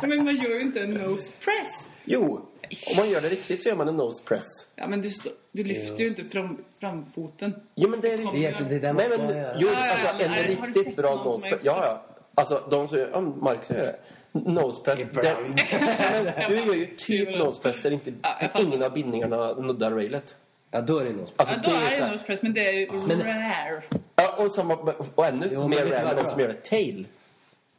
men 0.06 0.24
man 0.24 0.36
gör 0.36 0.50
ju 0.50 0.60
inte 0.60 0.80
en 0.80 0.90
nose 0.90 1.32
press. 1.44 1.88
Jo, 2.04 2.48
om 2.90 2.96
man 2.96 3.10
gör 3.10 3.20
det 3.20 3.28
riktigt 3.28 3.62
så 3.62 3.68
gör 3.68 3.76
man 3.76 3.88
en 3.88 3.96
nose 3.96 4.24
press. 4.24 4.44
Ja, 4.74 4.86
men 4.88 5.02
du, 5.02 5.10
stå, 5.10 5.30
du 5.52 5.64
lyfter 5.64 6.04
ju 6.04 6.08
inte 6.08 6.24
fram, 6.24 6.58
framfoten. 6.80 7.54
Jo 7.74 7.88
men 7.88 8.00
det 8.00 8.08
är 8.08 8.36
Egentligen, 8.36 8.68
det 8.68 8.74
är 8.74 8.80
det 8.80 8.92
man 8.92 9.04
ska 9.06 9.18
men, 9.18 9.36
göra. 9.36 9.56
jo, 9.60 9.68
Ja, 9.72 9.86
ja, 9.86 9.92
alltså 10.08 10.22
ja, 10.24 10.34
en 10.36 10.44
riktigt 10.74 10.96
bra 10.96 11.24
nose 11.24 11.48
press. 11.48 11.60
Ja, 11.62 11.84
ja. 11.84 12.04
Alltså 12.38 12.62
de 12.70 12.88
som 12.88 12.98
gör, 12.98 13.10
ja, 13.12 13.20
Marcus 13.20 13.70
gör 13.70 13.76
det. 13.78 13.96
Nose 14.32 14.82
press. 14.84 15.00
Ibland. 15.00 15.56
Det, 15.56 16.44
du 16.48 16.56
gör 16.56 16.74
ju 16.74 16.86
typ 16.96 17.38
nose 17.38 17.60
press 17.62 17.82
där 17.82 17.90
inte, 17.90 18.12
Ja, 18.22 18.38
jag 18.54 18.62
ingen 18.62 18.82
av 18.82 18.92
bindningarna 18.92 19.52
nuddar 19.52 19.90
railet. 19.90 20.36
Ja, 20.70 20.80
då 20.80 20.98
är 20.98 21.04
det 21.04 21.12
nog. 21.12 21.26
Alltså 21.36 21.54
Ja, 21.54 21.60
då 21.64 21.70
det 21.70 21.76
är 21.76 21.86
är 21.86 21.90
så 21.90 21.96
det 21.96 22.04
här, 22.04 22.12
nose 22.12 22.24
press, 22.24 22.42
men 22.42 22.52
det 22.54 22.68
är 22.68 22.72
ju 22.72 22.90
Men- 23.06 23.20
rare. 23.22 23.82
ja, 24.16 24.34
och, 24.44 24.50
samma, 24.50 24.74
och 25.14 25.26
ännu 25.26 25.48
Jo, 25.52 25.60
men 25.60 25.70
mer 25.70 25.76
vet 25.76 25.86
du 25.88 25.94
rare 25.94 26.04
vad 26.04 26.14
de 26.16 26.18
jag 26.20 26.26
som 26.28 26.40
gör 26.40 26.48
det 26.48 26.54
tail. 26.64 27.06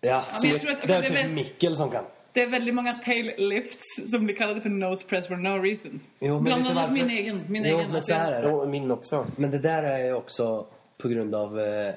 Ja, 0.01 0.23
så 0.35 0.47
jag 0.47 0.53
jag 0.53 0.61
tror 0.61 0.71
att- 0.71 0.81
det 0.87 0.93
är 0.93 1.01
det 1.01 1.07
är 1.07 1.09
typ 1.09 1.23
väl- 1.25 1.31
Mikkel 1.31 1.75
som 1.75 1.89
kan. 1.91 2.03
Det 2.33 2.41
är 2.43 2.47
väldigt 2.47 2.75
många 2.75 2.93
tail 2.93 3.31
lifts 3.37 4.11
som 4.11 4.25
blir 4.25 4.35
kallade 4.35 4.61
för 4.61 4.69
nose 4.69 5.05
press 5.05 5.27
for 5.27 5.35
no 5.35 5.61
reason. 5.63 5.99
Jo, 6.19 6.33
men 6.33 6.43
Bland 6.43 6.61
vet 6.63 6.71
du 6.73 6.79
annat 6.79 6.89
varför? 6.89 7.05
min 7.05 7.17
egen. 7.17 7.41
Min 7.47 7.63
Jo, 7.65 7.77
egen 7.77 7.91
men 7.91 8.03
så 8.03 8.13
här 8.13 8.31
är 8.31 8.41
det. 8.41 8.49
Ja, 8.49 8.65
min 8.65 8.91
också. 8.91 9.27
Men 9.35 9.51
det 9.51 9.59
där 9.59 9.83
är 9.83 10.05
ju 10.05 10.13
också 10.13 10.65
på 10.97 11.07
grund 11.07 11.35
av... 11.35 11.59
Eh, 11.59 11.93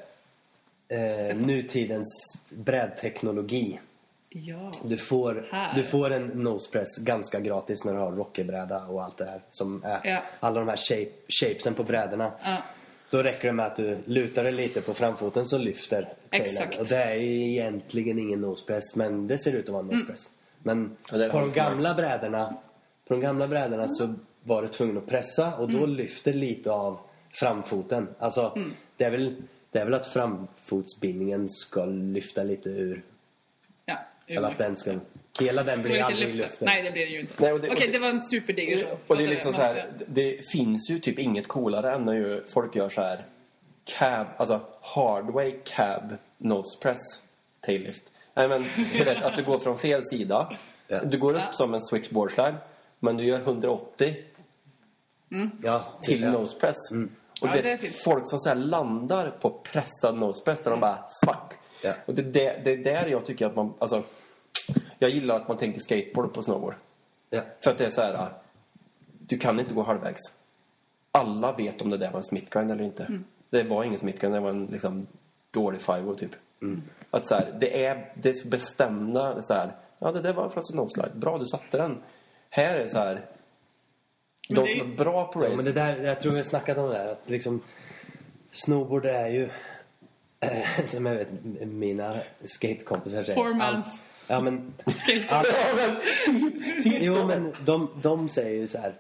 eh, 0.88 1.37
nutidens 1.37 2.42
brädteknologi. 2.51 3.81
Ja. 4.29 4.73
Du 4.85 4.97
får, 4.97 5.49
Här. 5.51 5.75
du 5.77 5.83
får 5.83 6.11
en 6.12 6.27
nosepress 6.27 6.99
ganska 6.99 7.40
gratis 7.40 7.85
när 7.85 7.92
du 7.92 7.99
har 7.99 8.12
rockebräda 8.12 8.85
och 8.87 9.03
allt 9.05 9.18
det 9.18 9.25
här. 9.25 9.42
Som 9.51 9.85
är 9.85 10.01
Ja. 10.05 10.23
alla 10.40 10.61
de 10.61 10.68
här 10.68 10.77
shape, 10.77 11.11
shapesen 11.29 11.75
på 11.75 11.85
brädorna. 11.85 12.33
Ja. 12.45 12.57
Då 13.11 13.23
räcker 13.23 13.49
det 13.49 13.53
med 13.55 13.66
att 13.66 13.77
du 13.77 13.99
lutar 14.05 14.45
dig 14.45 14.53
lite 14.53 14.81
på 14.83 14.95
framfoten 14.95 15.47
så 15.47 15.59
lyfter. 15.59 16.12
Exakt. 16.31 16.79
Och 16.79 16.87
det 16.87 16.97
är 17.05 17.16
egentligen 17.16 18.18
ingen 18.18 18.40
nosepress 18.40 18.97
men 18.97 19.27
det 19.27 19.38
ser 19.38 19.53
ut 19.53 19.64
att 19.64 19.73
vara 19.73 19.81
en 19.83 19.87
nosepress. 19.87 20.31
Men 20.62 20.97
det 21.11 21.25
är 21.25 21.31
på 21.31 21.38
de 21.40 21.51
gamla 21.51 21.95
brädorna 21.95 22.57
På 23.09 23.14
de 23.14 23.21
gamla 23.21 23.49
brädorna 23.49 23.88
så 23.88 24.14
var 24.45 24.62
du 24.62 24.68
tvungen 24.68 24.99
att 24.99 25.07
pressa 25.07 25.57
och 25.57 25.71
då 25.73 25.87
lyfter 25.87 26.33
lite 26.33 26.71
av 26.73 26.99
framfoten. 27.33 28.09
Alltså 28.18 28.59
det, 28.97 29.05
är 29.05 29.11
väl, 29.11 29.42
det 29.72 29.78
är 29.78 29.85
väl 29.85 29.94
att 29.94 30.06
framfotsbindningen 30.06 31.48
ska 31.48 31.85
lyfta 31.85 32.42
lite 32.42 32.68
ur. 32.68 33.02
Ja, 33.85 33.98
Eller 34.28 34.48
att 34.48 34.58
den 34.58 34.76
ska... 34.76 34.98
Hela 35.40 35.62
den 35.62 35.82
blir 35.82 36.02
aldrig 36.02 36.30
i 36.30 36.32
luften. 36.32 36.66
Nej, 36.66 36.82
det 36.82 36.90
blir 36.90 37.06
det 37.06 37.12
ju 37.12 37.20
inte. 37.20 37.32
Nej, 37.38 37.52
och 37.52 37.61
det- 37.61 37.70
Okej, 37.70 37.87
det- 37.87 37.92
det 37.92 37.98
var 37.98 38.08
en 38.08 38.20
superdigger 38.20 38.85
show. 38.85 38.98
Och 39.06 39.16
det 39.16 39.24
är 39.24 39.28
liksom 39.28 39.52
så 39.52 39.61
här, 39.61 39.92
det 40.06 40.50
finns 40.52 40.90
ju 40.90 40.98
typ 40.98 41.18
inget 41.18 41.48
coolare 41.48 41.92
än 41.94 42.04
när 42.04 42.12
ju 42.12 42.42
folk 42.54 42.76
gör 42.76 42.88
så 42.88 43.00
här 43.00 43.26
cab, 43.85 44.26
alltså 44.37 44.61
hardway 44.80 45.54
cab 45.64 46.16
nose 46.38 46.78
press 46.82 46.98
taillift. 47.61 48.12
Nej 48.35 48.48
men, 48.48 48.64
du 48.92 49.04
vet 49.04 49.22
att 49.22 49.37
du 49.37 49.44
går 49.44 49.58
från 49.58 49.78
fel 49.78 50.02
sida. 50.04 50.56
Du 51.04 51.18
går 51.18 51.30
upp 51.32 51.38
Ja. 51.46 51.52
som 51.52 51.74
en 51.74 51.80
switchboard 51.80 52.32
slide, 52.32 52.54
men 53.00 53.16
du 53.16 53.24
gör 53.24 53.38
180 53.40 54.16
Ja, 55.62 55.98
till 56.02 56.22
ja. 56.22 56.32
nose 56.32 56.58
press. 56.58 56.76
Och 57.42 57.48
Ja, 57.48 57.62
vet, 57.62 57.81
fint. 57.81 57.94
folk 57.94 58.31
som 58.31 58.38
så 58.38 58.55
landar 58.55 59.31
på 59.31 59.50
pressad 59.50 60.18
nose 60.18 60.44
press 60.44 60.61
där 60.61 60.70
de 60.70 60.81
bara 60.81 60.98
smack. 61.09 61.55
Ja. 61.83 61.92
Och 62.07 62.14
det, 62.14 62.22
det, 62.22 62.64
det 62.64 62.72
är 62.72 62.76
där 62.76 63.07
jag 63.07 63.24
tycker 63.26 63.46
att 63.46 63.57
man, 63.57 63.74
alltså 63.78 64.02
jag 64.98 65.11
gillar 65.11 65.37
att 65.37 65.48
man 65.48 65.57
tänker 65.57 65.81
skateboard 65.81 66.35
på 66.35 66.42
snowboard. 66.42 66.74
Ja. 67.31 67.42
För 67.64 67.70
att 67.70 67.78
det 67.78 67.85
är 67.85 67.90
så 67.90 68.00
här, 68.00 68.28
du 69.18 69.38
kan 69.38 69.61
inte 69.61 69.74
gå 69.74 69.83
halvvägs. 69.83 70.20
Alla 71.12 71.52
vet 71.52 71.83
om 71.83 71.90
det 71.90 71.96
där 71.96 72.11
var 72.11 72.16
en 72.16 72.22
smithgrind 72.22 72.70
eller 72.70 72.85
inte. 72.85 73.05
Mm. 73.05 73.24
Det 73.50 73.62
var 73.62 73.85
ingen 73.85 73.98
smithgrind, 73.98 74.35
det 74.35 74.40
var 74.40 74.50
en 74.50 74.66
liksom 74.66 75.07
dålig 75.50 75.81
five 75.81 76.14
typ. 76.14 76.31
Att 77.11 77.26
så 77.26 77.35
här, 77.35 77.57
det 77.61 77.85
är, 77.87 78.12
det 78.14 78.28
är 78.28 78.33
så 78.33 78.48
bestämda 78.48 79.42
så 79.42 79.55
här, 79.55 79.76
ja 79.98 80.12
det 80.12 80.20
där 80.20 80.33
var 80.33 80.44
en 80.44 80.50
frozen 80.50 80.76
nose 80.76 80.94
slide, 80.94 81.14
bra 81.14 81.38
du 81.38 81.46
satte 81.46 81.76
den. 81.76 82.02
Här 82.50 82.76
är 82.76 82.87
så 82.87 82.98
här, 82.98 83.26
de 84.48 84.66
som 84.66 84.81
är 84.92 84.96
bra 84.96 85.33
på 85.33 85.38
race, 85.38 85.50
Ja, 85.50 85.57
men 85.57 85.64
det 85.64 85.72
där, 85.72 85.96
jag 86.02 86.20
tror 86.20 86.33
vi 86.33 86.38
har 86.38 86.44
snackat 86.44 86.78
om 86.78 86.88
det 86.90 86.94
där. 86.98 87.07
Att 87.07 87.22
liksom, 87.31 87.61
snowboard 88.52 89.07
är 89.07 89.28
ju, 89.28 89.50
eh, 90.40 90.87
som 90.87 91.07
jag 91.07 91.14
vet 91.14 91.28
mina 91.66 92.14
skatekompisar 92.44 93.24
säger. 93.24 93.38
Poor 93.38 93.55
man's 93.55 93.62
allt- 93.62 94.00
Ja 94.26 94.40
men, 94.40 94.74
Skate. 94.87 95.24
allt, 95.28 95.48
Ja, 95.76 95.87
men 96.33 96.50
typ, 96.52 96.83
typ 96.85 96.94
jo 97.00 97.26
men 97.26 97.55
de, 97.64 97.88
de 98.02 98.28
säger 98.28 98.61
ju 98.61 98.68
så 98.68 98.78
här. 98.78 98.94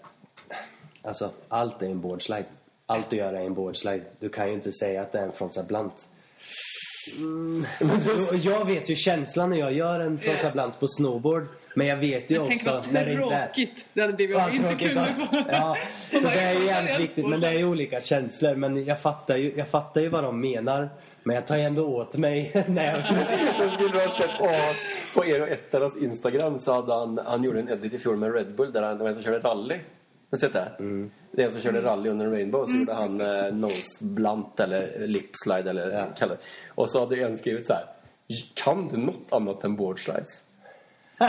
Alltså 1.02 1.32
allt 1.48 1.82
är 1.82 1.86
en 1.86 2.00
boardslide. 2.00 2.44
Allt 2.86 3.10
du 3.10 3.16
gör 3.16 3.32
är 3.34 3.40
en 3.46 3.54
boardslide. 3.54 4.04
Du 4.20 4.28
kan 4.28 4.48
ju 4.48 4.54
inte 4.54 4.72
säga 4.72 5.02
att 5.02 5.12
det 5.12 5.18
är 5.18 5.22
en 5.26 5.32
frontside 5.32 5.66
blunt. 5.66 6.06
Men 7.80 7.98
du- 8.04 8.28
Och 8.28 8.36
jag 8.42 8.64
vet 8.66 8.88
ju 8.90 8.96
känslan 8.96 9.50
när 9.50 9.56
jag 9.56 9.72
gör 9.72 10.00
en 10.00 10.18
frontside 10.18 10.52
blunt 10.52 10.80
på 10.80 10.88
snowboard. 10.88 11.46
Men 11.74 11.86
jag 11.86 11.96
vet 11.96 12.30
ju 12.30 12.38
Men 12.38 12.48
tänk 12.48 12.60
också 12.60 12.70
vad 12.70 12.92
när 12.92 13.04
det 13.06 13.12
inte 13.12 13.24
är. 13.34 13.46
tråkigt 13.46 13.86
det 13.94 14.00
hade 14.00 14.12
blivit 14.12 14.36
Ja, 14.36 14.50
inte 14.50 14.68
tråkigt, 14.68 14.88
kunde 14.88 15.00
va? 15.00 15.26
få... 15.30 15.44
Ja, 15.52 15.76
så 16.20 16.28
det 16.28 16.40
är 16.40 16.52
ju 16.60 16.66
jävligt 16.66 17.00
viktigt. 17.00 17.28
Men 17.28 17.40
det 17.40 17.48
är 17.48 17.52
ju 17.58 17.64
olika 17.64 18.00
känslor. 18.00 18.54
Men 18.54 18.84
jag 18.84 19.00
fattar 19.00 19.36
ju, 19.36 19.52
jag 19.56 19.68
fattar 19.68 20.00
ju 20.00 20.08
vad 20.08 20.24
de 20.24 20.40
menar. 20.40 20.90
Men 21.22 21.34
jag 21.36 21.46
tar 21.46 21.56
ju 21.56 21.62
ändå 21.62 21.86
åt 21.86 22.16
mig 22.16 22.52
när 22.68 22.84
jag... 22.92 23.72
Skulle 23.72 23.98
ha 23.98 24.20
sett 24.20 24.38
på, 24.38 24.50
på 25.14 25.26
er 25.26 25.42
och 25.42 25.48
ettarnas 25.48 25.96
Instagram 25.96 26.58
så 26.58 26.72
hade 26.72 26.94
han, 26.94 27.20
han 27.26 27.44
gjorde 27.44 27.60
en 27.60 27.68
edit 27.68 27.94
i 27.94 27.98
fjol 27.98 28.16
med 28.16 28.34
Red 28.34 28.54
Bull 28.54 28.72
där 28.72 28.82
han, 28.82 28.96
det 28.98 29.02
var 29.02 29.08
en 29.08 29.14
som 29.14 29.24
körde 29.24 29.38
rally. 29.38 29.74
Har 30.32 30.38
du 30.38 30.40
sett 30.40 30.52
det? 30.52 30.72
Mm. 30.78 31.10
Det 31.32 31.42
är 31.42 31.46
en 31.46 31.52
som 31.52 31.60
körde 31.60 31.80
rally 31.82 32.10
under 32.10 32.26
en 32.26 32.32
Rainbow 32.32 32.66
så 32.66 32.76
gjorde 32.76 32.94
han 32.94 33.20
eh, 33.20 33.52
nose 33.54 34.04
blunt 34.04 34.60
eller 34.60 35.06
lip 35.06 35.30
slide 35.44 35.70
eller 35.70 35.90
Ja. 35.90 36.06
kallar. 36.18 36.36
Och 36.74 36.90
så 36.90 37.00
hade 37.00 37.16
en 37.22 37.38
skrivit 37.38 37.66
så 37.66 37.72
här. 37.72 37.84
Kan 38.54 38.88
du 38.88 38.96
något 38.96 39.32
annat 39.32 39.64
än 39.64 39.76
board 39.76 39.98
slides? 40.04 40.42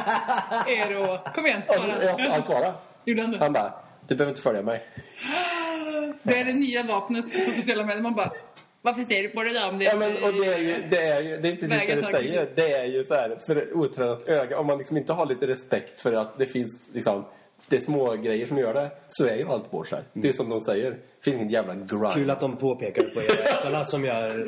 Ero. 0.67 1.17
Kom 1.35 1.45
igen, 1.45 1.61
Och 1.67 1.73
så, 1.73 1.89
jag, 2.05 2.19
svara. 2.19 2.31
han 2.33 2.43
svarade. 2.43 2.73
Gjorde 3.05 3.21
han 3.21 3.31
det? 3.31 3.37
Han 3.37 3.53
bara, 3.53 3.73
du 4.07 4.15
behöver 4.15 4.31
inte 4.31 4.41
följa 4.41 4.61
mig. 4.61 4.83
Det 6.23 6.39
är 6.39 6.45
det 6.45 6.53
nya 6.53 6.83
vapnet 6.83 7.25
på 7.25 7.51
sociala 7.51 7.85
medier. 7.85 8.01
Man 8.01 8.13
bara, 8.15 8.31
varför 8.81 9.03
ser 9.03 9.23
du 9.23 9.29
på 9.29 9.43
det 9.43 9.53
där 9.53 9.69
om 9.69 9.79
det 9.79 9.85
Ja, 9.85 9.95
men, 9.97 10.23
och 10.23 10.33
det 10.33 10.53
är 10.53 10.59
ju, 10.59 10.75
det 10.89 10.97
är 11.01 11.21
ju 11.21 11.37
det 11.37 11.47
är 11.47 11.51
precis 11.51 11.69
det 11.69 11.95
du 11.95 12.03
säger. 12.03 12.49
Det 12.55 12.73
är 12.73 12.85
ju 12.85 13.03
så 13.03 13.13
här, 13.13 13.37
för 13.47 13.77
otränat 13.77 14.27
öga, 14.27 14.59
om 14.59 14.67
man 14.67 14.77
liksom 14.77 14.97
inte 14.97 15.13
har 15.13 15.25
lite 15.25 15.47
respekt 15.47 16.01
för 16.01 16.13
att 16.13 16.37
det 16.37 16.45
finns 16.45 16.91
liksom, 16.93 17.25
det 17.67 17.75
är 17.75 17.79
små 17.79 18.15
grejer 18.15 18.45
som 18.45 18.57
gör 18.57 18.73
det, 18.73 18.91
så 19.07 19.25
är 19.25 19.35
ju 19.35 19.47
allt 19.49 19.71
board 19.71 19.87
Det 20.13 20.27
är 20.27 20.31
som 20.33 20.49
de 20.49 20.61
säger, 20.61 20.91
det 20.91 20.97
finns 21.23 21.37
inget 21.37 21.51
jävla 21.51 21.75
grind. 21.75 22.13
Kul 22.13 22.29
att 22.29 22.39
de 22.39 22.57
påpekar 22.57 23.03
på 23.03 23.21
er 23.21 23.41
ettorna 23.41 23.83
som 23.83 24.05
gör 24.05 24.45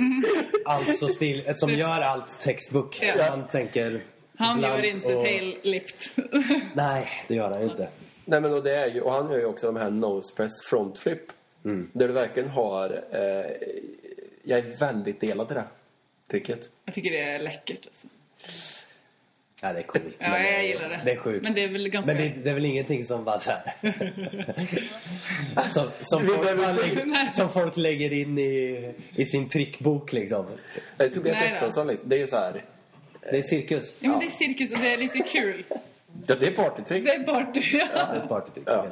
allt 0.65 0.97
så 0.97 1.07
stil... 1.07 1.51
Som 1.55 1.69
gör 1.73 2.01
allt 2.01 2.41
textbook. 2.41 2.99
Ja. 3.01 3.29
Man 3.29 3.47
tänker... 3.47 4.03
Han 4.37 4.61
gör 4.61 4.85
inte 4.85 5.15
och- 5.15 5.23
tail 5.23 5.57
lift. 5.63 6.15
Nej, 6.73 7.07
det 7.27 7.35
gör 7.35 7.51
han 7.51 7.63
inte. 7.63 7.87
Nej 8.25 8.41
men 8.41 8.53
och 8.53 8.63
det 8.63 8.75
är 8.75 8.89
ju, 8.89 9.01
och 9.01 9.11
han 9.11 9.31
gör 9.31 9.37
ju 9.37 9.45
också 9.45 9.65
de 9.65 9.75
här 9.75 9.89
nose 9.89 10.35
press 10.35 10.51
front 10.69 10.97
flip. 10.97 11.21
Där 11.91 12.07
du 12.07 12.13
verkligen 12.13 12.49
har, 12.49 13.03
eh, 13.11 13.51
jag 14.43 14.59
är 14.59 14.77
väldigt 14.79 15.19
delad 15.19 15.51
i 15.51 15.53
det 15.53 15.63
tricket. 16.31 16.69
Jag 16.85 16.95
tycker 16.95 17.11
det 17.11 17.21
är 17.21 17.39
läckert 17.39 17.85
alltså. 17.85 18.07
Ja, 19.65 19.73
det 19.73 19.79
är 19.79 19.83
coolt. 19.83 20.17
Ja, 20.19 20.29
men 20.29 20.41
det 20.41 20.49
är- 20.49 20.53
jag 20.53 20.65
gillar 20.67 20.89
det. 20.89 21.01
Det 21.05 21.11
är 21.11 21.15
sjukt. 21.17 21.43
Men 21.43 21.53
det 21.53 21.63
är 21.63 21.67
väl 21.67 21.89
ganska... 21.89 22.13
Men 22.13 22.21
det, 22.21 22.33
det 22.43 22.49
är 22.49 22.53
väl 22.53 22.65
ingenting 22.65 23.03
som 23.05 23.23
bara 23.23 23.39
så 23.39 23.51
här... 23.51 23.73
som, 25.99 26.19
folk, 26.27 26.45
lägger, 26.45 27.33
som 27.35 27.49
folk 27.49 27.77
lägger 27.77 28.13
in 28.13 28.37
i, 28.39 28.93
i 29.15 29.25
sin 29.25 29.49
trickbok 29.49 30.13
liksom. 30.13 30.45
Eh, 30.97 31.07
Tobias 31.09 31.37
Nej. 31.41 31.53
Ettonsson, 31.53 31.87
liksom, 31.87 32.09
det 32.09 32.15
är 32.15 32.19
ju 32.19 32.27
så 32.27 32.35
här, 32.37 32.63
Det 33.31 33.37
är 33.37 33.41
cirkus. 33.41 33.95
Ja, 33.99 34.09
men 34.09 34.19
det 34.19 34.25
är 34.25 34.29
cirkus 34.29 34.71
och 34.71 34.77
det 34.81 34.93
är 34.93 34.97
lite 34.97 35.19
kul. 35.19 35.63
ja 36.27 36.35
det 36.39 36.47
är 36.47 36.51
partytrick. 36.51 37.05
Det 37.05 37.11
är 37.11 37.23
party. 37.23 37.61
Det 37.71 37.81
är 37.81 38.27
partytrick. 38.27 38.63
Ja. 38.67 38.91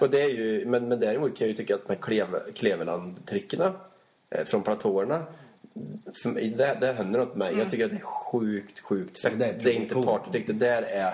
Och 0.00 0.10
det 0.10 0.20
är 0.22 0.28
ju, 0.28 0.66
men, 0.66 0.88
men 0.88 1.00
däremot 1.00 1.38
kan 1.38 1.46
jag 1.46 1.48
ju 1.48 1.54
tycka 1.54 1.74
att 1.74 1.88
med 1.88 2.00
Kleve, 2.00 2.38
Kleveland-trickerna 2.54 3.72
eh, 4.30 4.44
från 4.44 4.62
platåerna 4.62 5.22
för 6.22 6.30
mig, 6.30 6.48
där, 6.48 6.76
där 6.80 6.94
händer 6.94 7.18
något 7.18 7.36
med 7.36 7.52
mig. 7.52 7.58
Jag 7.62 7.70
tycker 7.70 7.84
att 7.84 7.90
det 7.90 7.96
är 7.96 8.00
sjukt, 8.00 8.80
sjukt 8.80 9.22
fett. 9.22 9.38
Det 9.38 9.54
Det 9.62 9.70
är 9.70 9.74
är, 9.74 9.80
inte 9.80 9.94
partytrick. 9.94 10.46
Det 10.46 10.52
där 10.52 10.82
är 10.82 11.12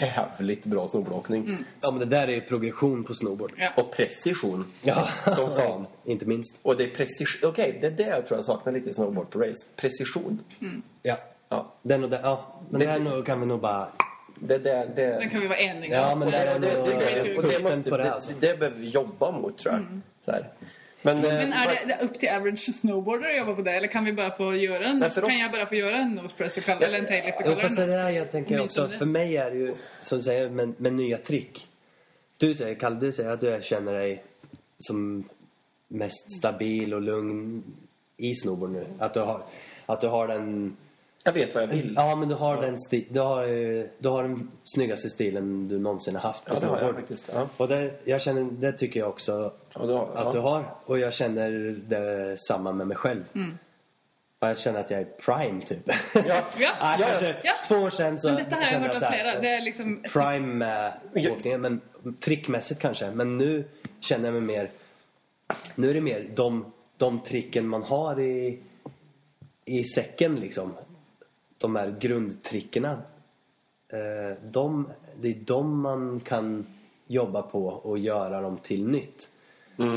jävligt 0.00 0.66
bra 0.66 0.88
snowboardåkning. 0.88 1.56
Ja, 1.80 1.90
men 1.92 1.98
det 2.00 2.16
där 2.16 2.28
är 2.28 2.32
ju 2.32 2.40
progression 2.40 3.04
på 3.04 3.14
snowboard. 3.14 3.52
Ja. 3.56 3.70
Och 3.76 3.90
precision. 3.96 4.72
Ja, 4.82 5.08
Som 5.34 5.50
fan. 5.50 5.86
Inte 6.04 6.26
minst. 6.26 6.58
Och 6.62 6.76
det 6.76 6.84
är 6.84 6.88
precision. 6.88 7.50
Okej, 7.50 7.78
det 7.80 7.86
är 7.86 7.90
det 7.90 8.02
jag 8.08 8.26
tror 8.26 8.38
jag 8.38 8.44
saknar 8.44 8.72
lite 8.72 8.90
i 8.90 8.94
snowboard 8.94 9.30
på 9.30 9.38
race. 9.38 9.66
Precision. 9.76 10.40
Ja. 11.02 11.16
Ja. 11.48 11.72
Den 11.82 12.04
och 12.04 12.10
den, 12.10 12.20
ja. 12.22 12.60
Men 12.70 12.80
Det- 12.80 12.86
det 12.86 12.92
här 12.92 13.00
nog, 13.00 13.26
kan 13.26 13.40
vi 13.40 13.46
nog 13.46 13.60
bara... 13.60 13.88
Det, 14.40 14.58
det, 14.58 14.88
det, 14.96 15.06
Den 15.06 15.30
kan 15.30 15.40
vi 15.40 15.46
vara 15.46 15.58
eniga 15.58 15.96
Ja, 15.96 16.12
om. 16.12 16.18
men 16.18 16.28
och 16.28 16.32
det 16.32 16.38
det, 16.38 16.50
är 16.50 16.60
det, 16.60 16.66
det, 16.66 17.22
det- 17.22 17.22
det, 17.22 17.36
och 17.36 17.42
det, 17.42 17.62
måste, 17.62 17.90
det, 17.90 17.96
det, 18.40 18.46
det 18.52 18.58
behöver 18.58 18.78
vi 18.80 18.88
jobba 18.88 19.30
mot 19.30 19.58
tror 19.58 19.74
jag. 19.74 20.00
Så 20.20 20.32
här. 20.32 20.52
Men, 21.06 21.20
Men 21.20 21.52
eh, 21.52 21.66
är 21.66 21.86
det, 21.86 21.94
det 21.94 22.04
upp 22.04 22.18
till 22.18 22.28
average 22.28 22.74
snowboarder 22.80 23.30
att 23.30 23.36
jobba 23.36 23.54
på 23.54 23.62
det? 23.62 23.72
Eller 23.72 23.88
kan 23.88 24.04
vi 24.04 24.12
bara 24.12 24.36
få 24.36 24.54
göra 24.56 24.84
en... 24.86 24.98
Nej, 24.98 25.10
för 25.10 25.20
kan 25.20 25.30
oss- 25.30 25.40
jag 25.40 25.50
bara 25.50 25.66
få 25.66 25.74
göra 25.74 25.96
en 25.96 26.14
nose 26.14 26.34
press 26.36 26.56
och 26.56 26.64
kalla, 26.64 26.86
eller 26.86 26.98
en 26.98 27.06
tail 27.06 27.24
lift 27.26 27.40
och 27.40 27.44
Jo, 27.46 27.50
kalla 27.50 27.62
fast 27.62 27.76
det 27.76 27.86
där 27.86 28.10
jag 28.10 28.30
tänker 28.30 28.60
också, 28.60 28.88
för 28.88 29.06
mig 29.06 29.36
är 29.36 29.50
det 29.50 29.56
ju 29.56 29.74
som 30.00 30.18
du 30.18 30.24
säger 30.24 30.48
med, 30.48 30.80
med 30.80 30.92
nya 30.92 31.18
trick. 31.18 31.68
Du 32.36 32.54
säger, 32.54 32.74
Kalle, 32.74 33.00
du 33.00 33.12
säger 33.12 33.30
att 33.30 33.40
du 33.40 33.60
känner 33.62 33.94
dig 33.94 34.24
som 34.78 35.28
mest 35.88 36.38
stabil 36.38 36.94
och 36.94 37.02
lugn 37.02 37.62
i 38.16 38.34
snowboard 38.34 38.70
nu. 38.70 38.86
Att 38.98 39.14
du 39.14 39.20
har, 39.20 39.42
att 39.86 40.00
du 40.00 40.08
har 40.08 40.28
den... 40.28 40.76
jag 41.24 41.32
vet 41.32 41.54
vad 41.54 41.62
jag 41.62 41.68
vill. 41.68 41.92
Ja, 41.96 42.16
men 42.16 42.28
du 42.28 42.34
har 42.34 42.62
den 42.62 42.78
sti, 42.78 43.06
du 43.10 43.20
har, 43.20 43.42
eh, 43.48 43.84
du 43.98 44.08
har 44.08 44.22
den 44.22 44.50
snyggaste 44.64 45.10
stilen 45.10 45.68
du 45.68 45.78
någonsin 45.78 46.14
har 46.14 46.22
haft 46.22 46.44
på 46.44 46.54
Ja, 46.54 46.60
det 46.60 46.66
har 46.66 46.80
jag 46.80 46.94
faktiskt. 46.94 47.30
Ja. 47.34 47.48
Och 47.56 47.68
det, 47.68 47.90
jag 48.04 48.22
känner, 48.22 48.44
det 48.44 48.72
tycker 48.72 49.00
jag 49.00 49.08
också 49.08 49.52
Ja, 49.74 49.80
har, 49.80 50.06
att 50.14 50.24
ja. 50.24 50.30
du 50.32 50.38
har. 50.38 50.64
Och 50.84 50.98
jag 50.98 51.14
känner 51.14 51.50
det 51.88 52.36
samma 52.48 52.72
med 52.72 52.86
mig 52.86 52.96
själv. 52.96 53.24
Och 54.38 54.48
jag 54.48 54.58
känner 54.58 54.80
att 54.80 54.90
jag 54.90 55.00
är 55.00 55.04
prime 55.04 55.60
typ. 55.64 55.80
Ja, 55.86 55.94
Ja, 56.14 56.22
Ja, 56.58 56.72
ja, 56.80 56.96
kanske 56.98 57.36
ja. 57.44 57.52
två 57.68 57.74
år 57.74 57.90
sedan 57.90 58.18
så 58.18 58.28
Men 58.28 58.36
detta 58.36 58.54
har 58.56 58.62
jag 58.62 58.70
kände 58.70 58.86
hört 58.88 58.96
av 58.96 59.00
så 59.00 59.06
här, 59.06 59.12
flera. 59.12 59.40
Det 59.40 59.48
är 59.48 59.60
liksom... 59.60 60.02
Prime 60.12 60.46
med 60.54 60.92
Ja. 61.12 61.32
åkningen, 61.32 61.60
men 61.60 61.80
trickmässigt 62.20 62.80
kanske. 62.80 63.10
Men 63.10 63.38
nu 63.38 63.64
känner 64.00 64.24
jag 64.24 64.32
mig 64.32 64.42
mer... 64.56 64.70
Nu 65.74 65.90
är 65.90 65.94
det 65.94 66.00
mer 66.00 66.30
de, 66.34 66.72
de 66.96 67.20
tricken 67.20 67.68
man 67.68 67.82
har 67.82 68.20
i, 68.20 68.58
i 69.64 69.84
säcken 69.84 70.34
liksom. 70.36 70.72
De 71.58 71.76
här 71.76 71.96
grundtrickerna. 72.00 73.02
Eh, 73.88 74.38
de, 74.44 74.88
det 75.20 75.28
är 75.28 75.34
de 75.34 75.80
man 75.80 76.20
kan 76.20 76.66
jobba 77.06 77.42
på 77.42 77.66
och 77.66 77.98
göra 77.98 78.40
dem 78.40 78.58
till 78.58 78.88
nytt. 78.88 79.30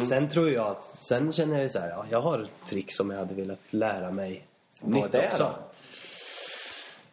Sen 0.09 0.29
tror 0.29 0.49
jag 0.49 0.67
att, 0.67 0.83
sen 0.83 1.31
känner 1.31 1.61
jag 1.61 1.71
så 1.71 1.79
här, 1.79 1.89
ja, 1.89 2.05
jag 2.09 2.21
har 2.21 2.47
trick 2.65 2.91
som 2.91 3.09
jag 3.09 3.17
hade 3.17 3.33
velat 3.33 3.59
lära 3.69 4.11
mig 4.11 4.45
nytt 4.81 5.13
är 5.13 5.27
också. 5.27 5.43
då? 5.43 5.49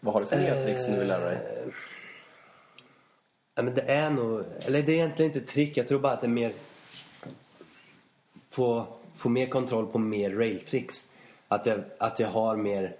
Vad 0.00 0.14
har 0.14 0.20
du 0.20 0.26
för 0.26 0.36
nya 0.36 0.62
trick 0.62 0.78
som 0.80 0.92
du 0.92 0.98
vill 0.98 1.08
lära 1.08 1.24
dig? 1.24 1.38
Ja, 3.54 3.62
men 3.62 3.74
det 3.74 3.82
är 3.82 4.10
nog, 4.10 4.44
eller 4.66 4.82
det 4.82 4.92
är 4.92 4.96
egentligen 4.96 5.32
inte 5.32 5.52
trick. 5.52 5.76
Jag 5.76 5.88
tror 5.88 6.00
bara 6.00 6.12
att 6.12 6.20
det 6.20 6.26
är 6.26 6.28
mer 6.28 6.52
få, 8.50 8.86
få 9.16 9.28
mer 9.28 9.46
kontroll 9.46 9.86
på 9.86 9.98
mer 9.98 10.30
railtricks. 10.30 11.08
Att 11.48 11.66
jag, 11.66 11.80
att 11.98 12.20
jag 12.20 12.28
har 12.28 12.56
mer, 12.56 12.96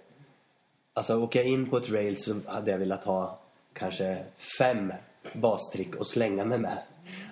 alltså 0.95 1.17
åker 1.23 1.39
jag 1.39 1.49
in 1.49 1.71
på 1.71 1.77
ett 1.77 1.91
rail 1.91 2.23
så 2.23 2.41
hade 2.47 2.71
jag 2.71 2.79
velat 2.79 3.05
ha 3.05 3.39
kanske 3.73 4.25
fem 4.59 4.93
bastrick 5.33 5.95
och 5.95 6.07
slänga 6.07 6.45
mig 6.45 6.59
med. 6.59 6.79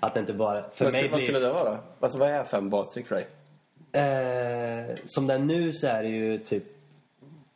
Att 0.00 0.14
det 0.14 0.20
inte 0.20 0.34
bara, 0.34 0.62
för 0.74 0.84
Vad 0.84 0.92
mig 0.92 0.92
skulle, 0.92 1.08
vad 1.10 1.18
blir- 1.20 1.26
skulle 1.26 1.38
det 1.46 1.52
vara? 1.52 1.78
Alltså 2.00 2.18
vad 2.18 2.28
är 2.30 2.44
fem 2.44 2.70
bastrick 2.70 3.06
för 3.06 3.14
dig? 3.14 3.26
Eh, 3.92 4.96
som 5.06 5.26
det 5.26 5.34
är 5.34 5.38
nu 5.38 5.72
så 5.72 5.86
är 5.86 6.02
det 6.02 6.08
ju 6.08 6.38
typ 6.38 6.64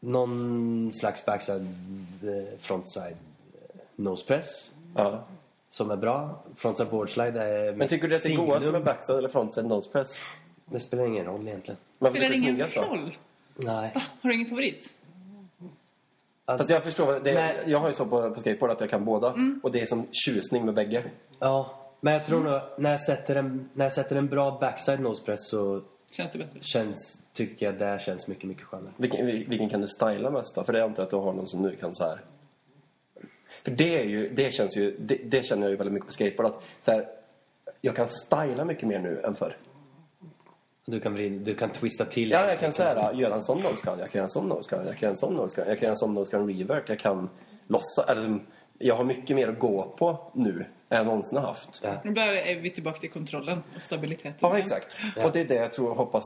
någon 0.00 0.90
slags 0.92 1.26
backside 1.26 1.66
eh, 2.22 2.58
frontside 2.58 3.06
eh, 3.74 3.80
nose 3.96 4.24
press 4.26 4.74
Ja. 4.96 5.24
som 5.70 5.90
är 5.90 5.96
bra. 5.96 6.42
Frontside 6.56 6.88
board 6.90 7.10
slide 7.10 7.42
är 7.42 7.72
Men 7.72 7.88
tycker 7.88 8.08
du 8.08 8.16
att 8.16 8.22
det 8.22 8.32
är 8.32 8.36
godast 8.36 8.66
med 8.66 8.84
backside 8.84 9.18
eller 9.18 9.28
frontside 9.28 9.66
nose 9.66 9.90
press? 9.90 10.18
Det 10.66 10.80
spelar 10.80 11.06
ingen 11.06 11.24
roll 11.24 11.48
egentligen. 11.48 11.78
Varför 11.98 12.16
Spelar 12.16 12.34
det 12.34 12.38
ingen 12.38 12.58
då? 12.74 12.80
roll? 12.82 13.16
Nej. 13.54 13.90
Va? 13.94 14.02
Har 14.22 14.28
du 14.30 14.34
ingen 14.34 14.48
favorit? 14.48 14.92
Att, 16.48 16.58
Fast 16.58 16.70
jag 16.70 16.82
förstår, 16.82 17.06
vad- 17.06 17.24
det, 17.24 17.34
Nej. 17.34 17.54
jag 17.66 17.78
har 17.78 17.86
ju 17.88 17.92
så 17.92 18.06
på, 18.06 18.30
på 18.30 18.40
skateboard 18.40 18.70
att 18.72 18.80
jag 18.80 18.90
kan 18.90 19.04
båda. 19.04 19.34
Och 19.62 19.70
det 19.72 19.80
är 19.80 19.86
som 19.86 20.06
tjusning 20.12 20.64
med 20.64 20.74
bägge. 20.74 21.04
Ja, 21.38 21.82
men 22.00 22.12
jag 22.12 22.24
tror 22.24 22.44
nog 22.44 22.60
när 22.78 22.90
jag 22.90 23.00
sätter 23.00 23.36
en, 23.36 23.68
när 23.72 23.84
jag 23.84 23.92
sätter 23.92 24.16
en 24.16 24.26
bra 24.28 24.58
backside 24.60 25.00
nose 25.00 25.24
press 25.24 25.48
så 25.48 25.82
Känns 26.10 26.32
det 26.32 26.38
bättre? 26.38 26.58
känns, 26.60 27.22
tycker 27.32 27.66
jag 27.66 27.78
det 27.78 28.00
känns 28.02 28.28
mycket, 28.28 28.44
mycket 28.44 28.64
skönare. 28.64 28.92
Vilken, 28.96 29.26
vilken 29.26 29.68
kan 29.68 29.80
du 29.80 29.86
styla 29.86 30.30
mest 30.30 30.54
då? 30.54 30.64
För 30.64 30.72
det 30.72 30.80
är 30.80 30.84
inte 30.86 31.02
att 31.02 31.10
du 31.10 31.16
har 31.16 31.32
någon 31.32 31.46
som 31.46 31.62
nu 31.62 31.76
kan 31.76 31.94
så 31.94 32.04
här. 32.04 32.20
För 33.62 33.70
det 33.70 34.00
är 34.00 34.04
ju, 34.04 34.28
det 34.34 34.52
känns 34.54 34.76
ju, 34.76 34.96
det, 35.00 35.14
det 35.24 35.42
känner 35.46 35.62
jag 35.62 35.70
ju 35.70 35.76
väldigt 35.76 35.92
mycket 35.94 36.06
på 36.06 36.12
skateboard 36.12 36.46
att 36.52 36.62
så 36.80 36.92
här, 36.92 37.08
jag 37.80 37.96
kan 37.96 38.08
styla 38.08 38.64
mycket 38.64 38.88
mer 38.88 38.98
nu 38.98 39.20
än 39.24 39.34
förr. 39.34 39.56
Du 40.88 41.00
kan, 41.00 41.14
vrida, 41.14 41.44
du 41.44 41.54
kan 41.54 41.70
twista 41.70 42.04
till. 42.04 42.30
Ja, 42.30 42.48
jag 42.48 42.60
kan 42.60 42.72
här, 42.78 43.12
göra 43.12 43.34
en 43.34 43.42
sån 43.42 43.58
nosecard, 43.62 43.98
jag 44.00 44.10
kan 44.10 44.18
göra 44.18 44.24
en 44.24 44.30
sån 44.30 44.48
nosecard, 44.48 44.86
jag 44.86 44.92
kan 44.98 45.00
göra 45.00 45.10
en 45.10 45.16
sån 45.16 45.34
nosecard, 45.34 45.68
jag 45.68 45.78
kan 45.78 45.82
göra 45.82 45.90
en 45.90 45.96
sån 45.96 46.14
nosecard 46.14 46.48
revert, 46.48 46.88
jag 46.88 46.98
kan 46.98 47.28
lossa, 47.66 48.04
eller 48.08 48.22
som, 48.22 48.40
jag 48.78 48.94
har 48.96 49.04
mycket 49.04 49.36
mer 49.36 49.48
att 49.48 49.58
gå 49.58 49.94
på 49.98 50.30
nu 50.34 50.66
än 50.88 50.96
jag 50.96 51.06
någonsin 51.06 51.38
har 51.38 51.46
haft. 51.46 51.80
Ja. 51.82 52.00
Där 52.04 52.28
är 52.28 52.60
vi 52.60 52.70
tillbaka 52.70 52.98
till 52.98 53.10
kontrollen 53.10 53.62
och 53.76 53.82
stabiliteten. 53.82 54.34
Ja, 54.40 54.58
exakt. 54.58 54.96
Och 55.24 55.32
det 55.32 55.40
är 55.40 55.44
det 55.44 55.54
jag 55.54 55.72
tror 55.72 55.90
och 55.90 55.96
hoppas 55.96 56.24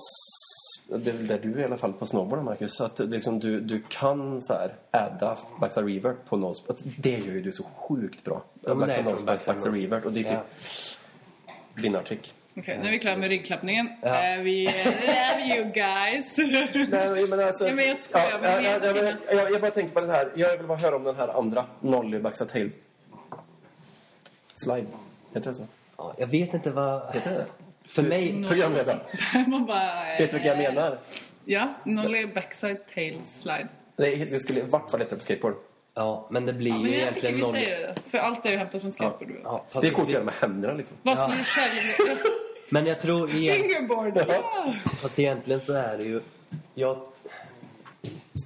det 0.89 1.11
är 1.11 1.15
väl 1.15 1.27
där 1.27 1.39
du 1.39 1.55
är 1.55 1.59
i 1.59 1.65
alla 1.65 1.77
fall 1.77 1.93
på 1.93 2.07
snowboarden 2.07 2.45
Marcus. 2.45 2.71
Så 2.77 2.85
att 2.85 2.99
liksom 2.99 3.41
du, 3.41 3.61
du 3.61 3.83
kan 3.89 4.41
så 4.41 4.53
här 4.53 4.75
adda 4.91 5.39
backside 5.61 5.87
revert 5.87 6.17
på 6.29 6.37
nose. 6.37 6.63
att 6.69 6.79
Det 6.97 7.19
gör 7.19 7.33
ju 7.35 7.43
du 7.43 7.53
så 7.53 7.63
sjukt 7.63 8.25
bra. 8.25 8.43
Ja, 8.67 8.75
backside 8.75 9.05
nose, 9.05 9.25
backside 9.25 9.57
nose. 9.57 9.71
revert. 9.71 10.05
Och 10.05 10.13
det 10.13 10.21
är 10.21 10.25
typ 10.25 10.33
Ja. 11.47 11.53
vinnartrick. 11.75 12.35
Okej, 12.57 12.79
nu 12.79 12.87
är 12.89 12.91
vi 12.93 12.99
klara 12.99 13.17
med 13.17 13.29
ryggklappningen. 13.29 13.89
Ja. 14.03 14.09
Är 14.09 14.39
vi... 14.39 14.67
Love 14.67 15.57
you 15.57 15.65
guys! 15.73 16.37
Nej, 16.91 17.27
men 17.27 17.41
alltså, 17.41 17.67
Ja, 17.69 17.75
men 17.75 17.89
jag 17.89 18.03
skojar, 18.03 18.31
Ja, 18.31 18.39
men 18.43 18.65
ja, 18.65 18.79
ja, 18.83 18.93
men 18.95 19.05
jag, 19.39 19.53
jag 19.53 19.61
bara 19.61 19.71
tänker 19.71 19.95
på 19.95 20.01
den 20.01 20.11
här. 20.11 20.33
Jag 20.35 20.57
vill 20.59 20.67
bara 20.67 20.79
höra 20.79 20.97
om 20.97 21.05
den 21.05 21.17
här 21.17 21.29
andra. 21.29 21.65
Nolly 21.81 22.19
backside 22.19 22.49
tail. 22.49 22.71
Slide. 24.65 24.87
Heter 25.35 25.49
det 25.49 25.55
så? 25.55 25.67
Ja, 25.97 26.15
jag 26.19 26.27
vet 26.27 26.55
inte 26.55 26.71
vad... 26.71 27.15
Heter 27.15 27.31
det 27.31 27.47
För 27.89 28.03
mig... 28.03 28.45
Programledare. 28.49 29.01
Man 29.47 29.67
bara... 29.67 30.05
Vet 30.19 30.31
du 30.31 30.37
vilka 30.37 30.49
jag 30.49 30.59
menar? 30.75 30.99
Ja, 31.45 31.75
nollie 31.85 32.27
backside 32.27 32.87
tail 32.95 33.25
slide. 33.25 33.69
Det, 33.97 34.25
det 34.31 34.39
skulle 34.41 34.61
i 34.61 34.63
vart 34.63 34.91
fall 34.91 35.01
heta 35.01 35.17
på 35.17 35.23
skateboard. 35.23 35.55
Ja, 36.01 36.27
men 36.31 36.47
det 36.47 36.53
blir 36.53 36.71
Ja, 36.71 36.77
ju 36.77 36.83
men 36.83 36.93
jag 37.01 37.15
tycker 37.15 37.29
egentligen 37.29 37.35
vi 37.37 37.41
noll... 37.43 37.53
säger 37.53 37.81
det. 37.89 37.95
För 38.11 38.19
allt 38.19 38.47
är 38.47 38.51
ju 38.51 38.57
hämtat 38.57 38.81
från 38.83 38.93
skateboard. 38.93 39.33
Ja, 39.45 39.65
fast 39.71 39.83
Det 39.83 39.89
är 39.89 39.93
coolt 39.93 40.07
att 40.09 40.13
göra 40.13 40.25
med 40.25 40.35
händerna 40.35 40.75
liksom. 40.75 40.97
Vad 41.03 41.19
skulle 41.19 41.35
Ja. 41.35 41.39
du 41.39 41.45
själv... 42.07 42.19
Men 42.71 42.87
jag 42.87 43.01
tror... 43.01 43.31
Igen, 43.35 43.55
Fingerboard! 43.55 44.25
Ja! 44.29 44.75
fast 45.03 45.19
egentligen 45.19 45.61
så 45.61 45.73
är 45.73 45.99
det 45.99 46.05
ju... 46.05 46.21
Jag, 46.75 46.99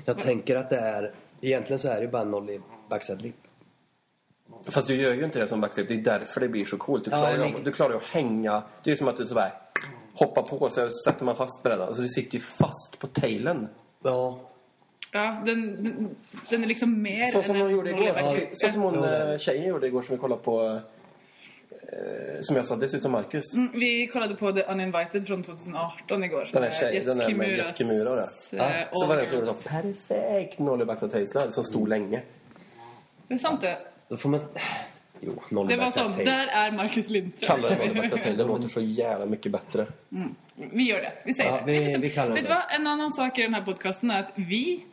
jag 0.05 0.21
tänker 0.21 0.57
att 0.57 0.71
det 0.71 0.77
är... 0.79 1.13
Egentligen 1.41 1.79
så 1.79 1.89
är 1.89 1.95
det 1.97 2.01
ju 2.03 2.09
bara 2.09 2.25
noll 2.25 2.51
i 2.51 2.61
backside 2.89 3.23
lip. 3.23 3.35
Fast 4.71 4.89
du 4.89 4.95
gör 4.95 5.15
ju 5.15 5.25
inte 5.25 5.39
det 5.39 5.47
som 5.47 5.61
backslip. 5.61 5.89
Det 5.89 5.95
är 5.95 5.99
därför 5.99 6.41
det 6.41 6.49
blir 6.49 6.65
så 6.65 6.77
coolt. 6.77 7.05
Du 7.05 7.11
Ja, 7.11 7.17
klarar, 7.17 7.45
av- 7.55 7.65
du 7.65 7.73
klarar 7.73 7.91
ju 7.91 7.97
att 7.97 8.05
hänga. 8.05 8.63
Det 8.85 8.91
är 8.91 8.97
som 8.97 9.09
att 9.09 9.17
du 9.17 9.25
sådär 9.27 9.51
hoppar 10.15 10.43
på 10.43 10.71
så 10.71 10.89
sätter 10.91 11.25
man 11.25 11.37
fast 11.37 11.63
brädan. 11.63 11.87
Alltså 11.87 12.03
du 12.03 12.09
sitter 12.09 12.35
ju 12.35 12.41
fast 12.41 12.99
på 12.99 13.07
tailen. 13.07 13.69
Ja, 14.03 14.41
Ja, 15.17 15.37
den, 15.47 15.85
den, 15.85 16.17
den 16.51 16.63
är 16.63 16.67
liksom 16.67 17.03
mer 17.03 17.25
Så 17.25 17.43
som 17.43 17.55
än 17.55 17.61
hon 17.61 17.71
en 17.71 17.77
gjorde 17.77 17.91
igår. 17.91 18.13
backside. 18.15 18.49
Så 18.53 18.69
som 18.69 18.83
hon 18.83 19.05
eh, 19.05 19.39
tjejen 19.39 19.69
gjorde 19.69 19.87
igår 19.87 20.03
som 20.03 20.17
vi 20.17 20.21
kollade 20.21 20.43
på. 20.43 20.81
Eh, 21.93 22.39
som 22.41 22.57
jag 22.57 22.67
sa, 22.67 22.77
det 22.77 22.89
ser 22.89 22.97
ut 22.97 23.03
som 23.03 23.13
Marcus. 23.13 23.55
Mm, 23.55 23.71
vi 23.75 24.07
kollade 24.07 24.35
på 24.35 24.53
The 24.53 24.63
Uninvited 24.63 25.27
från 25.27 25.43
2018 25.43 26.25
igår. 26.25 26.49
Den 26.53 26.63
här 26.63 26.71
tjejen, 26.71 27.07
den 27.07 27.17
där 27.19 27.25
med 27.25 27.47
Kimuras, 27.47 27.59
Jess 27.59 27.77
Kimura 27.79 28.11
och 28.11 28.17
det. 28.17 28.57
eh, 28.63 28.81
Ja, 28.81 28.87
så 28.93 29.07
var 29.07 29.15
det 29.17 29.21
All 29.21 29.27
som 29.29 29.39
gjorde 29.39 29.53
så 29.53 29.69
perfekt 29.69 30.59
nollie 30.59 30.85
backside 30.87 31.13
tail 31.13 31.27
slide 31.27 31.51
som 31.51 31.65
stod 31.65 31.89
länge. 31.89 32.23
Det 33.29 33.35
är 33.35 33.39
sant 33.39 33.61
det. 33.61 33.79
då 34.09 34.17
får 34.17 34.29
man... 34.29 34.41
Jo, 35.21 35.43
Det 35.69 35.77
var 35.77 35.91
sånt. 35.91 36.17
Där 36.17 36.47
är 36.47 36.71
Marcus 36.73 37.09
Lindström. 37.11 37.57
Kalla 37.57 37.69
det 37.69 37.77
nollie 37.87 37.95
backside 38.03 38.23
tail. 38.23 38.37
Det 38.37 38.45
låter 38.45 38.69
så 38.69 38.81
jävla 38.81 39.27
mycket 39.27 39.53
bättre. 39.53 39.87
Vi 40.55 40.83
gör 40.91 41.01
det. 41.01 41.13
Vi 41.25 41.35
säger 41.35 41.51
Ja, 41.51 41.61
det. 41.67 41.73
vi- 41.73 41.97
vi 41.97 42.11
kallar 42.11 42.29
det 42.29 42.35
Vet 42.35 42.45
du 42.45 42.49
vad? 42.49 42.63
En 42.81 42.87
annan 42.87 43.11
sak 43.11 43.39
i 43.39 43.43
den 43.43 43.55
här 43.55 43.63
podcasten 43.63 44.11
är 44.11 44.21
att 44.21 44.33
vi 44.35 44.85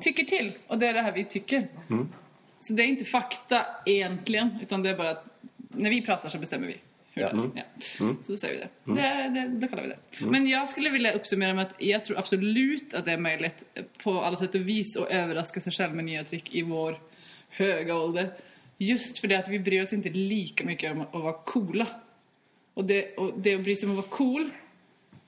tycker 0.00 0.24
till. 0.24 0.52
Och 0.66 0.78
det 0.78 0.86
är 0.86 0.94
det 0.94 1.02
här 1.02 1.12
vi 1.12 1.24
tycker. 1.24 1.68
Mm. 1.90 2.08
Så 2.60 2.72
det 2.72 2.82
är 2.82 2.86
inte 2.86 3.04
fakta 3.04 3.66
egentligen. 3.86 4.58
Utan 4.62 4.82
det 4.82 4.90
är 4.90 4.96
bara 4.96 5.10
att 5.10 5.24
när 5.68 5.90
vi 5.90 6.02
pratar 6.02 6.28
så 6.28 6.38
bestämmer 6.38 6.66
vi. 6.66 6.76
hur 7.14 7.22
Ja. 7.22 7.28
är. 7.28 7.64
Ja. 8.00 8.14
Så 8.22 8.36
säger 8.36 8.54
vi 8.54 8.92
det. 8.94 9.00
Det, 9.00 9.40
det. 9.40 9.48
Då 9.48 9.68
kallar 9.68 9.82
vi 9.82 9.88
det. 9.88 10.26
Men 10.26 10.48
jag 10.48 10.68
skulle 10.68 10.90
vilja 10.90 11.12
uppsummera 11.12 11.54
med 11.54 11.66
att 11.66 11.74
jag 11.78 12.04
tror 12.04 12.18
absolut 12.18 12.94
att 12.94 13.04
det 13.04 13.12
är 13.12 13.18
möjligt 13.18 13.64
på 14.02 14.20
alla 14.20 14.36
sätt 14.36 14.54
och 14.54 14.68
vis 14.68 14.96
att 14.96 15.08
överraska 15.08 15.60
sig 15.60 15.72
själv 15.72 15.94
med 15.94 16.04
nya 16.04 16.24
trick 16.24 16.54
i 16.54 16.62
vår 16.62 17.00
höga 17.48 17.96
ålder. 17.96 18.30
Just 18.78 19.18
för 19.18 19.28
det 19.28 19.38
att 19.38 19.48
vi 19.48 19.58
bryr 19.58 19.82
oss 19.82 19.92
inte 19.92 20.08
lika 20.08 20.64
mycket 20.64 20.92
om 20.92 21.00
att 21.00 21.22
vara 21.22 21.32
coola. 21.32 21.86
Och 22.74 22.84
det, 22.84 23.16
och 23.16 23.32
det 23.36 23.54
att 23.54 23.64
bry 23.64 23.76
sig 23.76 23.86
om 23.86 23.98
att 23.98 24.04
vara 24.04 24.16
cool, 24.16 24.50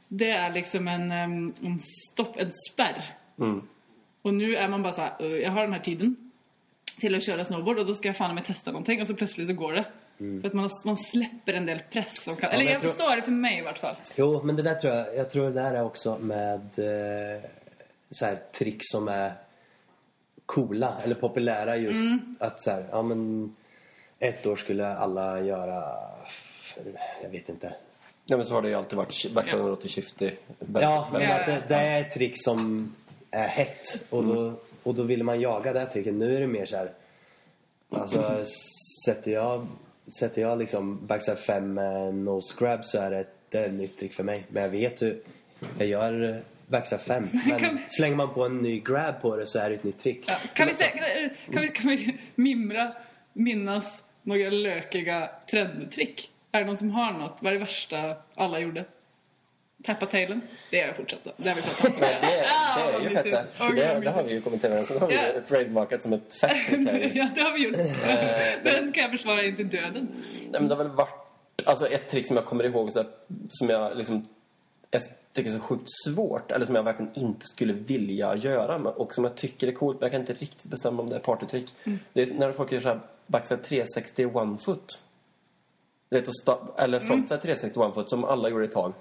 det 0.08 0.30
är 0.30 0.54
liksom 0.54 0.88
en, 0.88 1.10
en 1.10 1.80
stopp, 2.12 2.36
en 2.36 2.52
spärr. 2.72 3.04
Mm. 3.38 3.62
Och 4.22 4.34
nu 4.34 4.56
är 4.56 4.68
man 4.68 4.82
bara 4.82 4.92
så 4.92 5.00
här, 5.00 5.12
"Eh, 5.20 5.26
jag 5.26 5.50
har 5.50 5.60
den 5.62 5.72
här 5.72 5.80
tiden 5.80 6.30
till 7.00 7.14
att 7.14 7.22
köra 7.22 7.44
snowboard 7.44 7.78
och 7.78 7.86
då 7.86 7.94
ska 7.94 8.08
jag 8.08 8.16
fan 8.16 8.34
med 8.34 8.44
testa 8.44 8.70
någonting 8.72 9.00
och 9.00 9.06
så 9.06 9.14
plötsligt 9.14 9.46
så 9.48 9.54
går 9.54 9.72
det. 9.72 9.84
För 10.40 10.46
att 10.48 10.52
man, 10.54 10.62
har- 10.64 10.86
man 10.86 10.96
släpper 10.96 11.52
en 11.52 11.66
del 11.66 11.80
press 11.92 12.22
som 12.22 12.36
kan, 12.36 12.50
eller 12.50 12.58
men 12.58 12.66
jag, 12.66 12.74
jag 12.74 12.80
tror- 12.80 12.90
förstår 12.90 13.16
det 13.16 13.22
för 13.22 13.30
mig 13.30 13.58
i 13.58 13.62
vart 13.62 13.78
fall. 13.78 13.96
Jo, 14.16 14.42
men 14.44 14.56
det 14.56 14.62
där 14.62 14.74
tror 14.74 14.94
jag... 14.94 15.16
Jag 15.16 15.30
tror 15.30 15.44
det 15.44 15.50
där 15.50 15.74
är 15.74 15.82
också 15.84 16.18
med 16.18 16.60
eh, 16.60 17.42
så 18.10 18.24
här, 18.24 18.36
trick 18.58 18.78
som 18.80 19.08
är 19.08 19.32
coola 20.46 20.96
eller 21.04 21.14
populära 21.14 21.76
just. 21.76 21.94
Mm. 21.94 22.36
Att 22.40 22.62
så 22.62 22.70
här, 22.70 22.84
ja 22.90 23.02
men... 23.02 23.54
Ett 24.18 24.46
år 24.46 24.56
skulle 24.56 24.88
alla 24.96 25.40
göra... 25.40 25.84
Jag 27.22 27.28
vet 27.30 27.48
inte. 27.48 27.74
Ja 28.26 28.36
men 28.36 28.46
så 28.46 28.54
har 28.54 28.62
det 28.62 28.68
ju 28.68 28.74
alltid 28.74 28.96
varit. 28.96 29.30
Backside 29.34 29.60
Ja. 29.60 29.68
ja. 29.68 29.76
till 29.76 29.90
shifty. 29.90 30.30
Ja, 30.74 31.08
men 31.12 31.22
Ja, 31.22 31.40
att 31.40 31.46
det, 31.46 31.52
ja, 31.52 31.60
det 31.68 31.74
är 31.74 32.00
ett 32.00 32.12
trick 32.14 32.32
som 32.44 32.94
är 33.30 33.48
hett. 33.48 34.04
Och 34.10 34.26
då, 34.26 34.54
och 34.82 34.94
då 34.94 35.02
vill 35.02 35.24
man 35.24 35.40
jaga 35.40 35.72
det 35.72 35.86
tricket. 35.86 36.14
Nu 36.14 36.36
är 36.36 36.40
det 36.40 36.46
mer 36.46 36.66
så 36.66 36.76
här... 36.76 36.92
Alltså, 37.92 38.44
sätter 39.06 39.30
jag, 39.30 39.66
sätter 40.18 40.42
jag 40.42 40.58
liksom 40.58 41.06
backside 41.06 41.38
5 41.38 41.74
med 41.74 42.14
nose 42.14 42.56
grab 42.58 42.84
så 42.84 42.98
är 42.98 43.10
det, 43.10 43.26
det 43.48 43.58
är 43.58 43.64
ett 43.64 43.72
nytt 43.72 43.98
trick 43.98 44.14
för 44.14 44.24
mig. 44.24 44.46
Men 44.48 44.62
jag 44.62 44.70
vet 44.70 45.02
hur 45.02 45.22
jag 45.78 45.88
gör 45.88 46.42
backside 46.66 47.00
5. 47.00 47.28
Men 47.46 47.78
slänger 47.86 48.16
man 48.16 48.34
på 48.34 48.44
en 48.44 48.58
ny 48.58 48.80
grab 48.80 49.20
på 49.22 49.36
det 49.36 49.46
så 49.46 49.58
är 49.58 49.70
det 49.70 49.76
ett 49.76 49.84
nytt 49.84 49.98
trick. 49.98 50.24
Ja, 50.26 50.36
kan, 50.54 50.68
vi 50.68 50.74
kan, 51.52 51.62
vi, 51.62 51.68
kan 51.68 51.90
vi 51.90 52.18
mimra, 52.34 52.92
minnas 53.32 54.02
några 54.22 54.50
lökiga 54.50 55.30
trendtrick? 55.50 56.30
Är 56.52 56.60
det 56.60 56.66
någon 56.66 56.78
som 56.78 56.90
har 56.90 57.12
något? 57.12 57.38
Vad 57.42 57.52
är 57.52 57.58
det 57.58 57.64
värsta 57.64 58.16
alla 58.34 58.60
gjorde? 58.60 58.84
Tappa 59.84 60.06
tailen? 60.06 60.40
Det 60.70 60.80
är 60.80 60.86
jag 60.86 60.96
fortsatt 60.96 61.20
Det 61.36 61.48
har 61.48 61.56
vi 61.56 61.62
pratat 61.62 61.84
om. 61.86 61.92
Nej, 62.00 62.18
det, 62.22 62.38
är- 62.38 62.46
Ah, 62.48 62.76
det 62.78 62.88
är 62.88 62.92
vad 62.92 63.02
ju 63.02 63.10
fett 63.10 63.24
gud, 63.24 63.76
det, 63.76 64.00
det 64.04 64.10
har 64.10 64.22
vi 64.22 64.32
ju 64.32 64.40
kommit 64.40 64.64
överens 64.64 64.90
om. 64.90 64.94
Det 64.96 65.00
har 65.00 65.08
vi 65.08 65.14
ju 65.34 65.40
trademarkat 65.48 66.02
som 66.02 66.12
ett 66.12 66.32
fett 66.40 66.56
ja, 67.14 67.28
det 67.34 67.40
har 67.40 67.52
vi 67.52 67.64
gjort. 67.64 67.76
Eh, 67.76 68.72
Den 68.74 68.92
kan 68.92 69.02
jag 69.02 69.10
försvara 69.10 69.44
inte 69.44 69.62
döden. 69.62 70.08
Nej, 70.50 70.60
men 70.60 70.68
det 70.68 70.74
har 70.74 70.84
väl 70.84 70.92
varit 70.92 71.14
alltså 71.64 71.86
ett 71.88 72.08
trick 72.08 72.26
som 72.26 72.36
jag 72.36 72.44
kommer 72.46 72.64
ihåg 72.64 72.92
så 72.92 73.02
där, 73.02 73.10
som 73.48 73.68
jag 73.70 73.96
liksom 73.96 74.28
jag 74.90 75.02
tycker 75.32 75.50
är 75.50 75.54
så 75.54 75.60
sjukt 75.60 75.88
svårt 76.06 76.50
eller 76.50 76.66
som 76.66 76.74
jag 76.74 76.82
verkligen 76.82 77.10
inte 77.14 77.46
skulle 77.46 77.72
vilja 77.72 78.36
göra 78.36 78.76
och 78.76 79.14
som 79.14 79.24
jag 79.24 79.34
tycker 79.36 79.68
är 79.68 79.72
coolt 79.72 80.00
men 80.00 80.06
jag 80.06 80.12
kan 80.12 80.20
inte 80.20 80.32
riktigt 80.32 80.70
bestämma 80.70 81.02
om 81.02 81.08
det 81.10 81.16
är 81.16 81.20
partytrick. 81.20 81.74
Det 82.12 82.22
är 82.22 82.34
när 82.34 82.52
folk 82.52 82.72
gör 82.72 82.80
så 82.80 82.88
här 82.88 83.00
backside 83.26 83.62
360 83.62 84.26
one 84.26 84.58
foot. 84.58 85.00
Du 86.08 86.20
vet, 86.20 86.28
eller 86.78 87.00
frontside 87.00 87.40
360 87.42 87.80
one 87.80 87.92
foot 87.94 88.10
som 88.10 88.24
alla 88.24 88.48
gjorde 88.48 88.64
ett 88.64 88.72
tag. 88.72 88.92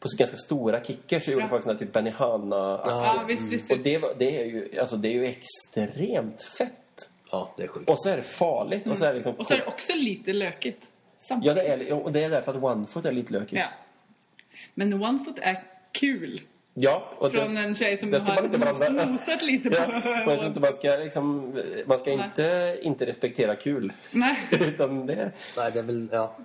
På 0.00 0.08
så 0.08 0.16
ganska 0.16 0.36
stora 0.36 0.84
kickers 0.84 1.24
så 1.24 1.30
gjorde 1.30 1.44
Ja. 1.44 1.48
folk 1.48 1.62
såna 1.62 1.72
här 1.72 1.78
typ 1.78 1.92
Benihana 1.92 2.56
Ja, 2.84 3.24
visst, 3.28 3.52
visst, 3.52 3.70
Och 3.72 3.78
det, 3.78 3.98
var, 3.98 4.10
det, 4.18 4.40
är 4.40 4.44
ju, 4.44 4.78
alltså, 4.80 4.96
det 4.96 5.08
är 5.08 5.12
ju 5.12 5.26
extremt 5.26 6.42
fett. 6.42 7.10
Ja, 7.30 7.54
det 7.56 7.62
är 7.62 7.68
sjukt. 7.68 7.90
Och 7.90 8.00
så 8.02 8.08
är 8.08 8.16
det 8.16 8.22
farligt. 8.22 8.88
Och 8.88 8.98
så 8.98 9.04
är 9.04 9.08
det 9.08 9.14
liksom... 9.14 9.34
Och 9.34 9.46
så 9.46 9.54
är 9.54 9.58
det 9.58 9.66
också 9.66 9.92
lite 9.96 10.32
lökigt. 10.32 10.86
Samtidigt. 11.18 11.56
Ja, 11.56 11.76
det 11.76 11.84
är, 11.90 11.92
och 11.92 12.12
det 12.12 12.24
är 12.24 12.30
därför 12.30 12.54
att 12.54 12.62
Onefoot 12.62 13.04
är 13.04 13.12
lite 13.12 13.32
lökigt. 13.32 13.60
Ja. 13.60 13.66
Men 14.74 14.92
Onefoot 15.02 15.38
är 15.38 15.62
kul. 15.92 16.40
Ja, 16.80 17.02
och 17.18 17.32
Från 17.32 17.54
det, 17.54 17.60
en 17.60 17.74
tjej 17.74 17.96
som 17.96 18.10
det 18.10 18.20
ska 18.20 18.34
man 18.34 18.44
inte 18.44 18.58
har 18.58 18.74
blanda. 18.74 19.06
nosat 19.06 19.42
lite 19.42 19.70
på 19.70 19.76
ja, 19.76 19.86
och 20.26 20.32
jag 20.32 20.38
tror 20.38 20.48
inte 20.48 20.60
man 20.60 20.74
ska 20.74 20.88
liksom... 20.88 21.54
Man 21.86 21.98
ska 21.98 22.16
Nej. 22.16 22.24
inte, 22.26 22.78
inte 22.82 23.06
respektera 23.06 23.56
kul. 23.56 23.92
Nej. 24.10 24.36
Utan 24.50 25.06
det... 25.06 25.32
Nej, 25.56 25.70
det 25.72 25.78
är 25.78 25.82
väl... 25.82 26.08
Ja. 26.12 26.36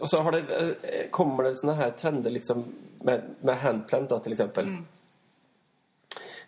Och 0.00 0.10
så 0.10 0.18
har 0.18 0.32
det, 0.32 0.38
eh, 0.38 1.10
kommer 1.10 1.44
det 1.44 1.56
såna 1.56 1.74
här 1.74 1.90
trender 1.90 2.30
liksom 2.30 2.64
med, 2.98 3.22
med 3.40 3.56
handplant 3.56 4.10
då, 4.10 4.18
till 4.18 4.32
exempel. 4.32 4.64
Mm. 4.64 4.86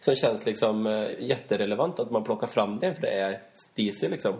Som 0.01 0.15
känns 0.15 0.47
liksom 0.47 0.87
eh, 0.87 1.11
jätterelevant 1.19 1.99
att 1.99 2.11
man 2.11 2.25
plockar 2.25 2.47
fram 2.47 2.79
det 2.79 2.95
för 2.95 3.03
det 3.03 3.21
är 3.21 3.41
steezy 3.53 4.09
liksom. 4.09 4.35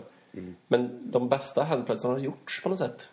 Men 0.67 1.11
de 1.11 1.29
bästa 1.29 1.63
handplantsen 1.63 2.11
har 2.11 2.17
gjorts 2.17 2.63
på 2.63 2.69
något 2.69 2.79
sätt. 2.79 3.09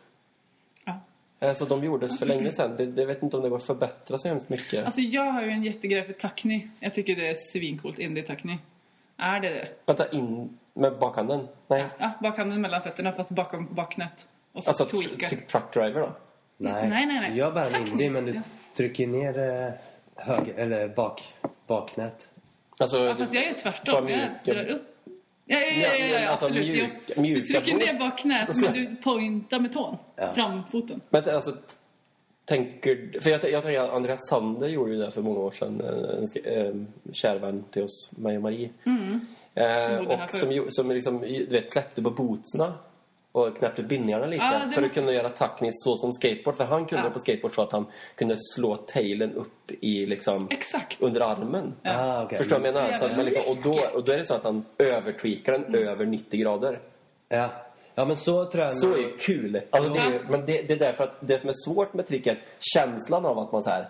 Alltså 1.49 1.65
de 1.65 1.85
gjordes 1.85 2.19
för 2.19 2.27
länge 2.27 2.53
sedan. 2.53 2.77
Det, 2.77 2.87
det 2.87 3.05
vet 3.07 3.23
inte 3.23 3.37
om 3.37 3.43
det 3.43 3.49
går 3.49 3.57
att 3.57 3.63
förbättra 3.67 4.19
så 4.19 4.29
hemskt 4.29 4.49
mycket. 4.49 4.85
Alltså 4.87 5.01
jag 5.01 5.33
har 5.33 5.43
ju 5.43 5.51
en 5.51 5.63
jättegrej 5.65 6.07
för 6.07 6.13
Tuckney. 6.13 6.69
Jag 6.81 6.95
tycker 6.95 7.17
det 7.17 7.29
är 7.29 7.35
svincoolt, 7.53 7.99
indie 7.99 8.23
Tuckney. 8.23 8.57
Är 9.17 9.41
det 9.41 9.49
det? 9.49 9.69
Vänta, 9.87 10.11
in 10.11 10.59
med 10.75 10.99
bakhanden? 10.99 11.49
Nej. 11.69 11.85
Ja, 11.99 12.11
bakhanden 12.23 12.61
mellan 12.61 12.83
fötterna 12.83 13.13
fast 13.13 13.31
bakom 13.31 13.75
bakknät. 13.75 14.27
Och 14.53 14.63
så 14.63 14.71
Alltså 14.71 14.85
tweaka. 14.85 15.27
typ 15.29 15.49
truck 15.49 15.73
driver 15.73 16.01
då? 16.01 16.13
Nej. 16.57 16.89
Nej, 16.89 17.07
nej, 17.07 17.21
nej. 17.21 17.31
Du 17.31 17.37
gör 17.37 17.53
bara 17.53 17.67
en 17.67 17.87
indie, 17.89 18.11
men 18.11 18.25
du 18.27 18.41
trycker 18.77 19.07
ner 19.07 19.39
eh, 19.39 19.73
höger, 20.17 20.55
eller 20.55 20.89
bak, 20.89 21.35
baknät. 21.67 22.29
Alltså, 22.79 22.99
Ja, 22.99 23.15
fast 23.17 23.35
jag 23.35 23.45
gör 23.47 23.53
tvärtom. 23.53 24.09
Jag 24.09 24.57
drar 24.57 24.65
upp. 24.65 24.92
Ja, 25.53 25.59
ja, 25.59 25.89
ja, 25.99 26.07
ja, 26.07 26.21
ja, 26.21 26.31
Alltså, 26.31 26.47
absolut. 26.47 26.67
mjuk- 26.67 27.17
mjuka 27.21 27.41
du 27.41 27.65
trycker 27.65 27.93
ner 27.93 27.99
bakknät, 27.99 28.49
Alltså- 28.49 28.65
men 28.65 28.73
du 28.75 28.97
pointar 28.97 29.61
med 29.61 29.73
tån. 29.73 29.97
Ja. 30.17 30.33
Framfoten. 30.33 31.01
Men 31.11 31.29
alltså, 31.35 31.57
tänker... 32.45 33.21
För 33.21 33.31
jag, 33.31 33.51
jag 33.51 33.63
tänker 33.63 33.81
att 33.81 33.91
Andreas 33.91 34.29
Sander 34.29 34.69
gjorde 34.69 34.91
ju 34.93 34.99
det 34.99 35.11
för 35.11 35.23
många 35.23 35.39
år 35.41 35.51
sedan. 35.51 35.81
En, 35.81 36.05
en, 36.05 36.27
sk- 36.27 36.49
en 36.49 36.87
kärvän 37.13 37.65
till 37.71 37.83
oss, 37.83 38.11
Maja 38.19 38.41
Marie. 38.41 38.71
Mm. 38.87 39.21
Eh, 39.55 39.97
och 39.99 40.31
som, 40.31 40.67
som 40.69 40.91
liksom, 40.91 41.21
du 41.21 41.47
vet, 41.51 41.71
släppte 41.73 42.03
på 42.03 42.11
bootsna 42.11 42.75
och 43.33 43.57
knäppte 43.59 43.83
bindningarna 43.83 44.27
lite. 44.27 44.45
Ja, 44.45 44.53
det 44.53 44.59
för 44.61 44.67
måste- 44.67 44.85
att 44.85 44.93
kunna 44.95 45.13
göra 45.13 45.29
tacknis 45.29 45.75
så 45.85 45.97
som 45.97 46.13
skateboard. 46.13 46.57
För 46.57 46.65
han 46.65 46.87
kunde 46.87 47.03
Ja. 47.05 47.09
det 47.09 47.13
på 47.15 47.19
skateboard 47.19 47.55
så 47.55 47.63
att 47.63 47.73
han 47.73 47.87
kunde 48.15 48.37
slå 48.39 48.77
tailen 48.77 49.33
upp 49.35 49.71
i 49.81 50.07
liksom... 50.07 50.49
Exakt. 50.51 51.01
Under 51.03 51.21
armen. 51.21 51.75
Ah, 51.85 52.23
okej. 52.23 52.39
Förstår 52.39 52.57
du 52.57 52.61
vad 52.63 52.69
jag 52.69 52.75
menar? 52.75 52.99
Så 52.99 53.05
att 53.05 53.17
man 53.17 53.25
liksom, 53.25 53.43
och, 53.47 53.57
då, 53.65 53.81
och 53.95 54.05
då 54.05 54.13
är 54.13 54.19
det 54.19 54.25
så 54.25 54.35
att 54.35 54.45
han 54.45 54.65
övertweakar 54.79 55.53
den 55.53 55.65
Mm. 55.65 55.89
över 55.89 56.07
90 56.07 56.41
grader. 56.41 56.81
Ja. 57.29 57.49
ja, 57.95 58.05
men 58.05 58.17
så 58.17 58.45
tror 58.45 58.65
jag... 58.65 58.73
Så 58.77 58.93
är 58.95 58.99
ju 58.99 59.17
kul. 59.17 59.61
Alltså, 59.71 59.93
det 59.93 59.99
är, 59.99 60.11
ju- 60.11 60.15
Ja. 60.17 60.21
men 60.31 60.41
det, 60.47 60.63
det 60.63 60.73
är 60.75 60.79
därför 60.79 61.05
att 61.05 61.15
det 61.21 61.39
som 61.39 61.49
är 61.49 61.55
svårt 61.67 61.95
med 61.95 62.07
tricket, 62.07 62.39
känslan 62.59 63.27
av 63.27 63.39
att 63.39 63.53
man 63.53 63.63
så 63.63 63.71
här... 63.71 63.89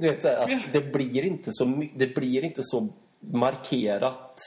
Du 0.00 0.08
vet 0.08 0.22
så 0.22 0.28
här, 0.28 0.48
Ja. 0.48 0.56
att 0.56 0.72
det 0.72 0.80
blir 0.92 1.24
inte 1.24 1.50
så 1.52 1.64
det 1.96 2.14
blir 2.14 2.44
inte 2.44 2.60
så 2.62 2.88
markerat. 3.20 4.38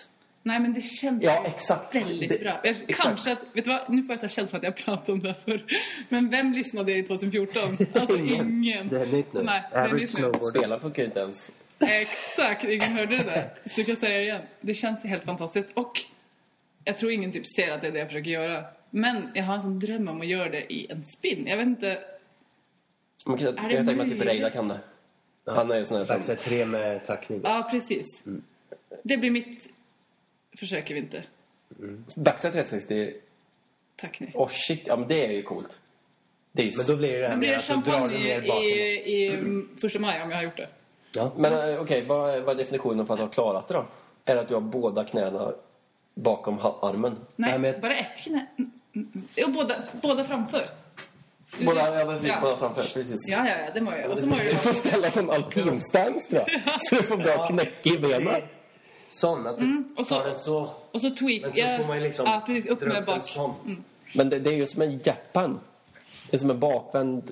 Nej, 0.47 0.59
men 0.59 0.73
det 0.73 0.81
känns 0.81 1.23
Ja, 1.23 1.43
exakt. 1.45 1.95
väldigt 1.95 2.29
Det- 2.29 2.39
bra. 2.39 2.59
Jag, 2.63 2.75
exakt. 2.75 3.01
kanske 3.03 3.31
att, 3.31 3.39
vet 3.53 3.65
du 3.65 3.71
vad? 3.71 3.89
Nu 3.89 4.03
får 4.03 4.13
jag 4.13 4.19
så 4.19 4.27
känslan 4.27 4.57
att 4.59 4.63
jag 4.63 4.75
pratat 4.75 5.09
om 5.09 5.19
det 5.19 5.27
här 5.27 5.35
förr. 5.45 5.65
Men 6.09 6.29
vem 6.29 6.53
lyssnade 6.53 6.97
i 6.97 7.03
2014? 7.03 7.77
Alltså 7.93 8.17
ingen. 8.17 8.89
Det 8.89 9.01
är 9.01 9.05
nytt 9.05 9.33
nu. 9.33 9.43
Nej, 9.43 9.63
det 9.71 9.77
är 9.77 9.87
nytt 9.93 10.01
nu. 10.01 10.07
snowboard. 10.07 10.45
Spela 10.45 10.79
funkar 10.79 11.01
ju 11.03 11.07
inte 11.07 11.19
ens. 11.19 11.51
Exakt, 11.79 12.63
ingen 12.63 12.81
hörde 12.91 13.17
det 13.17 13.23
där. 13.23 13.49
Så 13.69 13.79
jag 13.79 13.87
kan 13.87 13.95
säga 13.95 14.17
det 14.17 14.23
igen. 14.23 14.41
Det 14.61 14.73
känns 14.73 15.03
helt 15.03 15.23
fantastiskt. 15.23 15.69
Och 15.73 16.01
jag 16.83 16.97
tror 16.97 17.11
ingen 17.11 17.31
typ 17.31 17.47
ser 17.55 17.71
att 17.71 17.81
det 17.81 17.87
är 17.87 17.91
det 17.91 17.99
jag 17.99 18.07
försöker 18.07 18.31
göra. 18.31 18.63
Men 18.89 19.29
jag 19.35 19.43
har 19.43 19.55
en 19.55 19.61
sån 19.61 19.79
dröm 19.79 20.07
om 20.07 20.21
att 20.21 20.27
göra 20.27 20.49
det 20.49 20.73
i 20.73 20.87
en 20.91 21.03
spin. 21.03 21.47
Jag 21.47 21.57
vet 21.57 21.65
inte. 21.67 21.99
Man 23.25 23.37
kan, 23.37 23.47
Är 23.47 23.51
jag 23.61 23.69
det 23.69 23.75
kan 23.75 23.85
tänka 23.85 24.03
mig 24.03 24.13
att 24.13 24.19
typ? 24.19 24.27
Reidar 24.27 24.49
kan 24.49 24.67
det. 24.67 24.79
Han 25.51 25.71
är 25.71 25.77
ju 25.77 25.85
sån 25.85 25.97
här 25.97 26.21
som... 26.21 26.35
3 26.35 26.65
med 26.65 27.05
tackning. 27.07 27.41
Ja, 27.43 27.67
precis. 27.71 28.23
Det 29.03 29.17
blir 29.17 29.31
mitt 29.31 29.67
försök 30.59 30.91
i 30.91 30.93
vinter. 30.93 31.23
Backside 32.15 32.53
360, 32.53 33.13
Tack 33.95 34.19
ni. 34.19 34.31
oh 34.33 34.49
shit, 34.49 34.87
ja 34.87 34.97
men 34.97 35.07
det 35.07 35.25
är 35.25 35.31
ju 35.31 35.43
coolt. 35.43 35.79
Det 36.51 36.61
är 36.61 36.65
ju... 36.65 36.71
Men 36.77 36.85
då 36.87 36.95
blir 36.97 37.11
det 37.13 37.19
det 37.19 37.27
här 37.27 37.37
blir 37.37 37.49
med 37.49 37.57
att 37.57 37.85
du 37.85 37.91
drar 37.91 38.07
du 38.07 38.17
ner 38.17 38.41
i, 38.43 38.47
baken. 38.47 38.63
i, 38.65 39.25
i 39.25 39.65
första 39.81 39.99
maj 39.99 40.21
om 40.21 40.29
jag 40.29 40.37
har 40.37 40.43
gjort 40.43 40.57
det. 40.57 40.67
Ja. 41.15 41.31
Men 41.37 41.69
eh, 41.69 41.81
okej, 41.81 42.01
vad, 42.07 42.33
är- 42.35 42.41
vad 42.41 42.55
är 42.55 42.59
definitionen 42.59 43.05
på 43.05 43.13
att 43.13 43.19
ha 43.19 43.27
klarat 43.27 43.67
det 43.67 43.73
då? 43.73 43.85
Är 44.25 44.35
det 44.35 44.41
att 44.41 44.47
du 44.47 44.53
har 44.53 44.61
båda 44.61 45.03
knäna 45.03 45.53
bakom 46.13 46.59
armen? 46.81 47.17
Nej, 47.35 47.49
Nej, 47.49 47.59
men- 47.59 47.81
bara 47.81 47.95
ett 47.97 48.17
knä. 48.23 48.45
Mm, 48.57 48.71
mm, 48.95 49.11
mm. 49.15 49.27
Jo, 49.35 49.47
båda, 49.47 49.75
båda 50.01 50.23
framför. 50.23 50.69
Du- 51.59 51.65
Båda, 51.65 51.99
ja, 51.99 52.05
precis, 52.05 52.27
ja. 52.27 52.39
båda 52.41 52.57
framför, 52.57 52.81
precis. 52.93 53.29
Ja, 53.31 53.47
ja, 53.49 53.57
ja, 53.65 53.71
det 53.73 53.81
må 53.81 53.91
jag. 53.95 54.11
Och 54.11 54.19
så 54.19 54.25
må 54.27 54.37
jag 54.37 54.45
Du 54.45 54.49
får 54.55 54.73
ställa 54.73 55.11
som 55.11 55.29
alpinstance 55.29 56.29
tror 56.29 56.43
jag. 56.65 56.81
Så 56.81 56.95
du 56.95 57.03
får 57.03 57.17
bra 57.17 57.47
knäck 57.47 57.85
i 57.87 57.97
benen. 57.97 58.41
Sån, 59.09 59.47
att 59.47 59.57
du 59.59 59.65
Mm, 59.65 59.93
och 59.97 60.05
så- 60.07 60.15
tar 60.15 60.27
den 60.29 60.37
så. 60.37 60.69
Och 60.91 61.01
så 61.01 61.09
tweak. 61.09 61.41
Men 61.41 61.53
så 61.53 61.77
får 61.77 61.87
man 61.87 61.97
ju 61.97 62.03
liksom 62.03 62.25
Ja, 62.25 62.43
precis. 62.45 62.65
Upp 62.71 62.81
med 62.81 63.05
bak. 63.05 63.21
sån. 63.23 63.53
Mm. 63.65 63.83
Men 64.15 64.29
det, 64.29 64.39
det 64.39 64.49
är 64.49 64.53
ju 64.55 64.65
som 64.65 64.81
en 64.81 64.99
japan. 65.03 65.59
Det 66.29 66.37
är 66.37 66.39
som 66.39 66.49
en 66.49 66.59
bakvänd... 66.59 67.31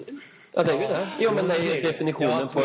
Ja, 0.57 0.63
det 0.63 0.71
är 0.71 0.75
ju 0.81 0.87
det. 0.87 1.07
Jo, 1.19 1.31
men 1.35 1.47
det 1.47 1.55
är 1.55 1.75
ju 1.75 1.81
definitionen 1.81 2.47
på, 2.47 2.59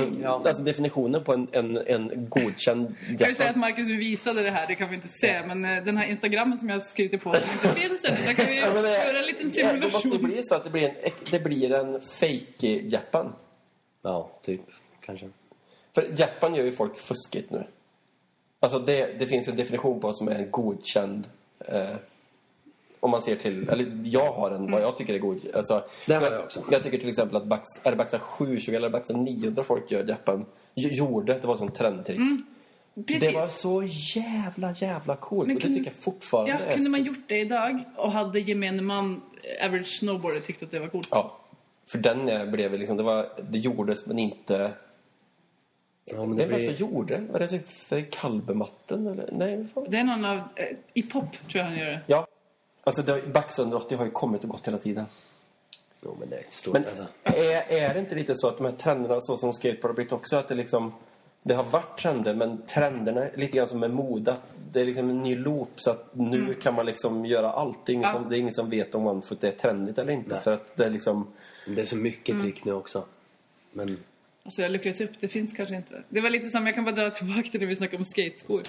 alltså 0.49 0.63
definitionen 0.63 1.25
på 1.25 1.33
en, 1.35 1.49
en, 1.53 1.77
en 1.87 2.29
godkänd 2.29 2.95
Jag 3.19 3.27
vill 3.27 3.37
säga 3.37 3.51
att. 3.51 3.57
Marcus 3.57 3.89
visade 3.89 4.43
det 4.43 4.51
här, 4.51 4.67
det 4.67 4.75
kan 4.75 4.89
vi 4.89 4.95
inte 4.97 5.09
se. 5.09 5.43
Men 5.47 5.65
eh, 5.65 5.85
den 5.85 5.97
här 5.97 6.07
instagrammen 6.07 6.59
som 6.59 6.69
jag 6.69 6.83
skryter 6.83 7.19
på 7.19 7.35
som 7.35 7.43
inte 7.53 7.81
finns 7.81 8.05
än, 8.05 8.15
där 8.27 8.33
kan 8.35 8.47
vi 8.47 8.57
Ja, 8.61 8.83
det- 8.83 9.07
göra 9.07 9.19
en 9.19 9.27
liten 9.27 9.51
ja, 9.55 9.73
Det 9.73 9.75
måste 9.75 9.87
ju 9.87 10.01
simulation. 10.01 10.31
bli 10.31 10.41
så 10.43 10.55
att 10.55 10.65
det 10.65 10.71
blir 10.71 10.89
en, 10.89 10.95
det 11.31 11.41
blir 11.41 11.73
en 11.73 12.01
fake 12.01 12.67
japan. 12.67 13.33
Ja, 14.03 14.31
typ. 14.43 14.61
Kanske. 15.07 15.29
För 15.95 16.13
japan 16.17 16.55
gör 16.55 16.65
ju 16.65 16.73
folk 16.73 16.97
fuskigt 16.97 17.51
nu. 17.51 17.67
Alltså 18.61 18.79
det, 18.79 19.19
det 19.19 19.27
finns 19.27 19.49
ju 19.49 19.51
en 19.51 19.57
definition 19.57 20.01
på 20.01 20.07
vad 20.07 20.17
som 20.17 20.29
är 20.29 20.35
en 20.35 20.51
godkänd... 20.51 21.25
Eh, 21.59 21.97
om 23.01 23.11
man 23.11 23.23
ser 23.23 23.37
till... 23.37 23.69
Eller 23.69 24.01
jag 24.05 24.33
har 24.33 24.51
en, 24.51 24.71
vad 24.71 24.83
jag 24.83 24.97
tycker 24.97 25.15
är 25.15 25.19
god. 25.19 25.41
Alltså, 25.55 25.85
Det 26.07 26.15
har 26.15 26.23
jag 26.33 26.45
också. 26.45 26.63
Jag 26.71 26.83
tycker 26.83 26.99
till 26.99 27.09
exempel 27.09 27.37
att 27.37 27.45
Bax, 27.47 27.63
är 27.83 27.91
det 27.91 27.97
Baxa 27.97 28.19
720 28.19 28.73
eller 28.75 28.91
Baxa 28.91 29.17
900 29.17 29.65
folk 29.65 29.91
gör 29.91 30.05
japan. 30.09 30.47
Gjorde, 30.75 31.35
det 31.35 31.47
var 31.47 31.57
som 31.57 31.69
trendtrick. 31.69 32.21
Precis. 33.07 33.29
Det 33.29 33.35
var 33.35 33.49
så 33.49 33.83
jävla, 34.21 34.73
jävla 34.73 35.17
coolt. 35.17 35.47
Men 35.47 35.57
och 35.57 35.61
det 35.61 35.67
kunde- 35.67 35.79
tycker 35.79 35.91
jag 35.97 36.03
fortfarande 36.05 36.51
Ja, 36.53 36.59
är 36.59 36.75
kunde 36.75 36.91
man 36.91 37.03
gjort 37.05 37.29
det 37.29 37.41
idag 37.41 37.85
och 37.97 38.13
hade 38.13 38.41
gemene 38.41 38.83
man, 38.83 39.23
average 39.65 39.99
snowboarder, 39.99 40.41
tyckt 40.41 40.63
att 40.63 40.71
det 40.71 40.79
var 40.79 40.89
coolt? 40.89 41.09
Ja. 41.11 41.37
För 41.93 41.99
den 41.99 42.51
blev 42.51 42.73
liksom, 42.79 42.97
det 42.97 43.03
var, 43.03 43.29
det 43.51 43.59
gjordes 43.59 44.07
men 44.07 44.19
inte... 44.19 44.71
Ja, 46.05 46.27
men 46.27 46.37
det 46.37 46.43
Vem 46.45 46.51
var 46.53 46.59
det 46.59 46.65
blir... 46.67 46.77
som 46.77 46.87
gjorde? 46.89 47.19
Var 47.31 47.39
det 47.39 47.49
så 47.49 47.59
för 47.67 48.01
Kalbematten 48.11 49.07
eller? 49.07 49.29
Nej, 49.33 49.67
fan? 49.75 49.87
Det 49.89 49.97
är 49.97 50.05
någon 50.05 50.25
av... 50.25 50.37
Eh, 50.37 50.77
I 50.95 51.03
pop 51.03 51.33
tror 51.33 51.49
jag 51.55 51.65
han 51.65 51.79
gör 51.79 51.87
det. 51.91 52.01
Ja. 52.07 52.27
Alltså 52.85 53.03
det, 53.03 53.23
180 53.59 53.99
har 53.99 54.05
ju 54.05 54.11
kommit 54.11 54.45
och 54.45 54.51
gått 54.51 54.67
hela 54.69 54.79
tiden. 54.79 55.05
Jo, 56.03 56.17
men 56.21 56.31
det 56.31 56.37
är 56.37 56.45
stort. 56.51 56.73
Men 56.73 56.85
alltså. 56.85 57.07
är, 57.23 57.73
är 57.73 57.95
det 57.95 58.01
inte 58.01 58.15
lite 58.15 58.35
så 58.35 58.49
att 58.49 58.57
de 58.59 58.65
här 58.67 58.73
trenderna 58.73 59.21
så 59.21 59.37
som 59.37 59.53
skateboard 59.53 59.91
har 59.91 59.95
blivit 59.95 60.13
också 60.13 60.37
att 60.37 60.49
det 60.49 60.55
liksom 60.55 60.93
det 61.43 61.55
har 61.55 61.65
varit 61.65 61.99
trender 61.99 62.35
men 62.35 62.63
trenderna 62.67 63.25
är 63.25 63.37
lite 63.37 63.57
grann 63.57 63.67
som 63.67 63.81
med 63.81 63.91
mode 63.91 64.33
att 64.33 64.43
det 64.73 64.81
är 64.81 64.85
liksom 64.85 65.11
en 65.11 65.23
ny 65.23 65.37
loop 65.37 65.71
så 65.77 65.91
att 65.91 66.09
nu 66.13 66.55
kan 66.55 66.75
man 66.75 66.87
liksom 66.87 67.27
göra 67.27 67.51
allting 67.51 68.01
Ja. 68.03 68.09
som, 68.13 68.29
det 68.29 68.37
är 68.37 68.39
ingen 68.39 68.53
som 68.53 68.71
vet 68.71 68.95
om 68.95 69.07
OneFoot 69.07 69.45
är 69.45 69.51
trendigt 69.51 69.99
eller 69.99 70.13
inte 70.13 70.31
Nej. 70.35 70.41
för 70.41 70.53
att 70.53 70.77
det 70.77 70.85
är 70.85 70.91
liksom 70.91 71.27
Det 71.67 71.83
är 71.83 71.87
så 71.87 71.97
mycket 71.97 72.33
Mm. 72.35 72.43
trick 72.43 72.65
nu 72.65 72.73
också. 72.73 73.05
Men... 73.73 73.99
Alltså 74.51 74.63
jag 74.63 74.71
lyckades 74.73 75.01
upp, 75.01 75.11
det 75.21 75.29
finns 75.29 75.53
kanske 75.53 75.77
inte. 75.77 76.03
Det 76.09 76.21
var 76.21 76.31
lite 76.31 76.49
som, 76.49 76.67
jag 76.67 76.75
kan 76.75 76.85
bara 76.85 76.95
dra 76.95 77.11
tillbaka 77.11 77.43
till 77.43 77.61
när 77.61 77.67
vi 77.67 77.75
snackade 77.75 77.97
om 77.97 78.05
skateskor. 78.05 78.63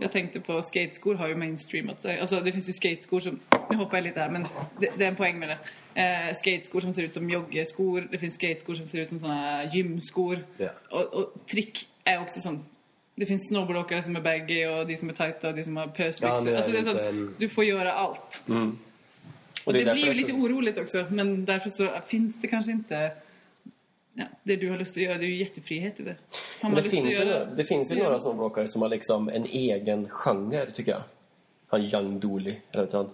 Jag 0.00 0.12
tänkte 0.12 0.40
på 0.40 0.62
skateskor 0.62 1.14
har 1.14 1.28
ju 1.28 1.36
mainstreamat 1.36 2.02
sig. 2.02 2.20
Alltså 2.20 2.40
det 2.40 2.52
finns 2.52 2.68
ju 2.68 2.72
skateskor 2.72 3.20
som, 3.20 3.40
nu 3.70 3.76
hoppar 3.76 3.96
jag 3.96 4.04
lite 4.04 4.20
här 4.20 4.30
men 4.30 4.46
det, 4.80 4.90
det 4.98 5.04
är 5.04 5.08
en 5.08 5.16
poäng 5.16 5.38
med 5.38 5.48
det. 5.48 5.58
Eh, 6.02 6.34
skateskor 6.36 6.80
som 6.80 6.94
ser 6.94 7.02
ut 7.02 7.14
som 7.14 7.30
joggeskor, 7.30 8.08
det 8.10 8.18
finns 8.18 8.34
skateskor 8.34 8.74
som 8.74 8.86
ser 8.86 8.98
ut 9.00 9.08
som 9.08 9.18
såna 9.18 9.34
här 9.34 9.70
gymskor. 9.76 10.44
Ja. 10.56 10.68
Och, 10.90 11.14
och 11.14 11.46
trick 11.50 11.88
är 12.04 12.20
också 12.22 12.40
sånt. 12.40 12.66
Det 13.14 13.26
finns 13.26 13.48
snowboardåkare 13.48 14.02
som 14.02 14.16
är 14.16 14.20
baggy 14.20 14.66
och 14.66 14.86
de 14.86 14.96
som 14.96 15.08
är 15.08 15.12
tajta 15.14 15.48
och 15.48 15.54
de 15.54 15.64
som 15.64 15.76
har 15.76 15.86
pösbyxor. 15.86 16.28
Ja, 16.28 16.50
är 16.50 16.56
alltså 16.56 16.70
det 16.70 16.78
är 16.78 16.82
det 16.82 16.84
så 16.84 16.90
inte 16.90 17.02
att 17.02 17.08
en- 17.08 17.34
du 17.38 17.48
får 17.48 17.64
göra 17.64 17.92
allt. 17.92 18.44
mm. 18.48 18.78
Och 19.64 19.72
det, 19.72 19.82
är 19.82 19.92
blir 19.92 20.06
ju 20.06 20.14
lite 20.14 20.30
så- 20.30 20.36
oroligt 20.38 20.78
också, 20.78 21.06
men 21.10 21.44
därför 21.44 21.70
så 21.70 22.00
finns 22.06 22.40
det 22.40 22.48
kanske 22.48 22.72
inte... 22.72 23.10
Ja, 24.20 24.26
det 24.42 24.56
du 24.56 24.70
har 24.70 24.78
lust 24.78 24.90
att 24.96 25.02
göra, 25.02 25.18
det 25.18 25.24
är 25.24 25.28
ju 25.28 25.36
jättefrihet 25.36 26.00
i 26.00 26.02
det. 26.02 26.16
Har 26.60 26.70
det 26.70 26.76
lust 26.76 26.86
att 26.86 26.90
finns, 26.90 27.14
ju, 27.20 27.24
göra- 27.24 27.44
det 27.44 27.64
finns 27.64 27.92
ju 27.92 27.96
Ja. 27.96 28.04
några 28.04 28.18
snowboardåkare 28.20 28.68
som 28.68 28.82
har 28.82 28.88
liksom 28.88 29.28
en 29.28 29.44
egen 29.44 30.08
genre 30.08 30.66
tycker 30.70 30.92
jag. 30.92 31.02
Han 31.68 31.82
Young 31.82 32.20
Dooley, 32.20 32.54
eller 32.72 32.86
du 32.86 32.96
han? 32.96 33.10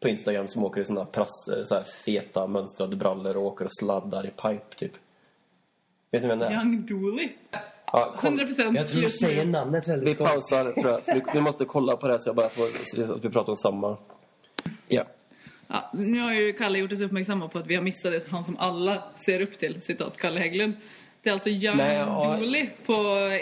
på 0.00 0.08
Instagram 0.08 0.48
som 0.48 0.64
åker 0.64 0.80
i 0.80 0.84
såna 0.84 1.04
prass, 1.04 1.48
så 1.64 1.74
här 1.74 1.84
feta 1.84 2.46
mönstrade 2.46 2.96
brallor 2.96 3.36
och 3.36 3.42
åker 3.42 3.64
och 3.64 3.70
sladdar 3.80 4.26
i 4.26 4.30
pipe 4.30 4.76
typ. 4.76 4.92
Vet 6.10 6.22
ni 6.22 6.28
vem 6.28 6.38
det 6.38 6.46
är? 6.46 6.52
Young 6.52 6.86
Dooley. 6.86 7.28
Ja, 7.92 8.14
koll- 8.18 8.40
100% 8.40 8.76
Jag 8.76 8.88
tror 8.88 9.02
du 9.02 9.10
säger 9.10 9.46
namnet 9.46 9.88
Vi 9.88 9.92
väldigt 9.92 10.18
konstigt. 10.18 10.34
pausar 10.50 10.72
tror 10.82 10.92
jag. 11.06 11.14
Vi, 11.14 11.22
vi 11.34 11.40
måste 11.40 11.64
kolla 11.64 11.96
på 11.96 12.06
det 12.06 12.12
här 12.12 12.18
så 12.18 12.28
jag 12.28 12.36
bara 12.36 12.48
får 12.48 12.66
se 13.06 13.12
att 13.12 13.24
vi 13.24 13.30
pratar 13.30 13.52
om 13.52 13.56
samma. 13.56 13.96
Ja. 14.88 15.04
Ja, 15.74 15.90
nu 15.92 16.20
har 16.20 16.32
ju 16.32 16.52
Kalle 16.52 16.78
gjort 16.78 16.92
oss 16.92 17.00
uppmärksamma 17.00 17.48
på 17.48 17.58
att 17.58 17.66
vi 17.66 17.74
har 17.74 17.82
missat 17.82 18.12
det 18.12 18.28
han 18.30 18.44
som 18.44 18.56
alla 18.56 19.02
ser 19.26 19.40
upp 19.40 19.58
till, 19.58 19.82
citat 19.82 20.18
Kalle 20.18 20.40
Hägglund. 20.40 20.72
Det 21.22 21.28
är 21.30 21.34
alltså 21.34 21.50
Young 21.50 21.76
Nej, 21.76 21.96
ja. 21.96 22.36
Dooley 22.40 22.66
på 22.86 22.92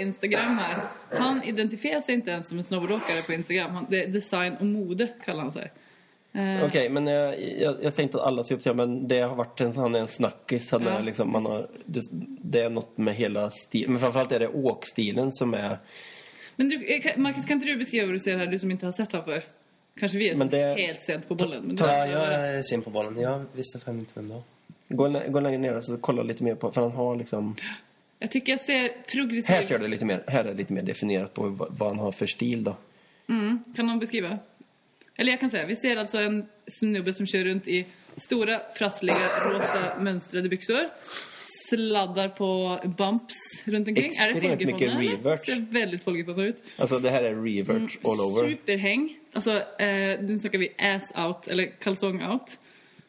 Instagram 0.00 0.58
här. 0.58 0.76
Han 1.18 1.42
identifierar 1.42 2.00
sig 2.00 2.14
inte 2.14 2.30
ens 2.30 2.48
som 2.48 2.58
en 2.58 2.64
snowboardåkare 2.64 3.22
på 3.26 3.32
Instagram. 3.32 3.70
Han, 3.70 3.86
det 3.90 4.04
är 4.04 4.08
design 4.08 4.56
och 4.60 4.66
mode 4.66 5.06
kallar 5.24 5.42
han 5.42 5.52
sig. 5.52 5.72
Eh, 6.32 6.64
Okej, 6.66 6.88
men 6.88 7.06
jag, 7.06 7.40
jag, 7.60 7.76
jag 7.82 7.92
säger 7.92 8.02
inte 8.02 8.18
att 8.18 8.26
alla 8.26 8.44
ser 8.44 8.54
upp 8.54 8.62
till 8.62 8.70
honom, 8.70 8.90
men 8.94 9.08
det 9.08 9.20
har 9.20 9.36
varit 9.36 9.60
en, 9.60 9.76
han 9.76 9.94
är 9.94 9.98
en 10.00 10.08
snackis. 10.08 10.72
Han 10.72 10.82
Ja. 10.82 10.90
är 10.90 11.02
liksom, 11.02 11.32
man 11.32 11.46
har, 11.46 11.66
det, 11.86 12.00
det 12.40 12.60
är 12.60 12.70
något 12.70 12.98
med 12.98 13.14
hela 13.14 13.50
stilen. 13.50 13.90
Men 13.92 14.00
framförallt 14.00 14.32
är 14.32 14.38
det 14.38 14.48
åkstilen 14.48 15.32
som 15.32 15.54
är... 15.54 15.78
Men 16.56 16.68
du, 16.68 16.94
eh, 16.94 17.00
kan- 17.02 17.22
Marcus, 17.22 17.46
kan 17.46 17.54
inte 17.54 17.66
du 17.66 17.76
beskriva 17.76 18.06
vad 18.06 18.14
du 18.14 18.18
ser 18.18 18.38
här, 18.38 18.46
du 18.46 18.58
som 18.58 18.70
inte 18.70 18.86
har 18.86 18.92
sett 18.92 19.12
honom 19.12 19.24
för? 19.26 19.42
Kanske 20.01 20.18
vi 20.18 20.28
är 20.28 20.34
Men 20.34 20.48
det- 20.51 20.74
helt 20.80 21.03
sent 21.03 21.28
på 21.28 21.34
bollen. 21.34 21.62
Men 21.64 21.76
Ja, 21.76 22.07
jag 22.07 22.34
är 22.34 22.62
sen 22.62 22.82
på 22.82 22.90
bollen. 22.90 23.18
Jag 23.20 23.44
visste 23.55 23.78
fan 23.78 23.98
inte 23.98 24.12
vem 24.14 24.28
det 24.28 24.34
var. 24.34 24.42
Gå, 24.88 25.22
gå 25.32 25.40
längre 25.40 25.59
ner 25.59 25.76
och 25.76 25.84
så 25.84 25.96
kolla 25.96 26.22
lite 26.22 26.44
mer 26.44 26.55
på... 26.55 26.72
För 26.72 26.80
han 26.82 26.90
har 26.90 27.16
liksom... 27.16 27.57
jag 28.18 28.30
tycker 28.30 28.53
jag 28.53 28.61
ser 28.61 28.88
progressiv... 29.12 29.55
Här 29.55 29.62
ser 29.62 29.78
det 29.78 29.88
lite 29.88 30.05
mer, 30.05 30.24
här 30.26 30.40
är 30.44 30.48
det 30.48 30.55
lite 30.55 30.72
mer 30.72 30.82
definierat 30.82 31.34
på 31.34 31.48
vad, 31.70 31.88
han 31.88 31.98
har 31.98 32.12
för 32.12 32.26
stil 32.26 32.64
då. 32.64 32.76
Mm, 33.28 33.59
kan 33.76 33.86
någon 33.86 33.98
beskriva? 33.98 34.38
Eller 35.16 35.32
jag 35.32 35.40
kan 35.40 35.51
säga, 35.51 35.66
vi 35.66 35.76
ser 35.76 35.96
alltså 35.96 36.18
en 36.18 36.46
snubbe 36.66 37.12
som 37.14 37.26
kör 37.26 37.44
runt 37.44 37.68
i 37.68 37.86
stora, 38.16 38.59
prassliga, 38.59 39.16
rosa 39.53 39.98
mönstrade 40.01 40.48
byxor. 40.48 40.88
Sladdar 41.70 42.28
på 42.28 42.78
bumps 42.98 43.34
runt 43.64 43.88
omkring. 43.88 44.11
är 44.20 44.26
det 44.26 44.30
Extremt 44.38 44.61
mycket 44.66 44.82
eller? 44.90 45.01
revert. 45.01 45.40
Ser 45.46 45.72
väldigt 45.72 46.05
folkipodden 46.05 46.44
ut. 46.44 46.62
Alltså 46.76 46.98
det 46.98 47.11
här 47.11 47.22
är 47.22 47.34
revert 47.34 47.98
all 48.05 48.20
over. 48.20 48.48
Superhäng. 48.51 49.16
Alltså, 49.32 49.50
eh, 49.78 50.20
nu 50.20 50.38
snackar 50.38 50.58
vi 50.58 50.74
ass 50.78 51.12
out, 51.16 51.48
eller 51.48 51.66
kalsong 51.66 52.22
out. 52.22 52.58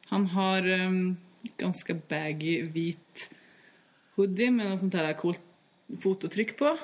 Han 0.05 0.25
har 0.25 0.67
ehm, 0.67 1.17
ganska 1.57 1.93
baggy 1.93 2.61
vit 2.61 3.29
hoodie 4.15 4.51
med 4.51 4.69
något 4.69 4.79
sånt 4.79 4.93
här 4.93 5.13
coolt 5.13 5.41
fototryck 6.03 6.57
på. 6.57 6.77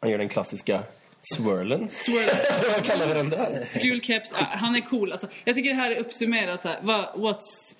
Han 0.00 0.10
gör 0.10 0.18
den 0.18 0.28
klassiska 0.28 0.84
swirlen. 1.20 1.88
Swirl. 1.90 2.28
Vad 2.76 2.84
kallar 2.84 3.06
vi 3.06 3.14
den 3.14 3.30
där? 3.30 3.68
Gul 3.82 4.00
keps, 4.00 4.32
ah, 4.32 4.44
han 4.50 4.76
är 4.76 4.80
cool 4.80 5.12
alltså. 5.12 5.28
Jag 5.44 5.54
tycker 5.54 5.70
det 5.70 5.76
här 5.76 5.90
är 5.90 5.96
uppsummerat 5.96 6.62
så 6.62 6.68
här. 6.68 6.80
Vad, 6.82 7.04
what's 7.04 7.76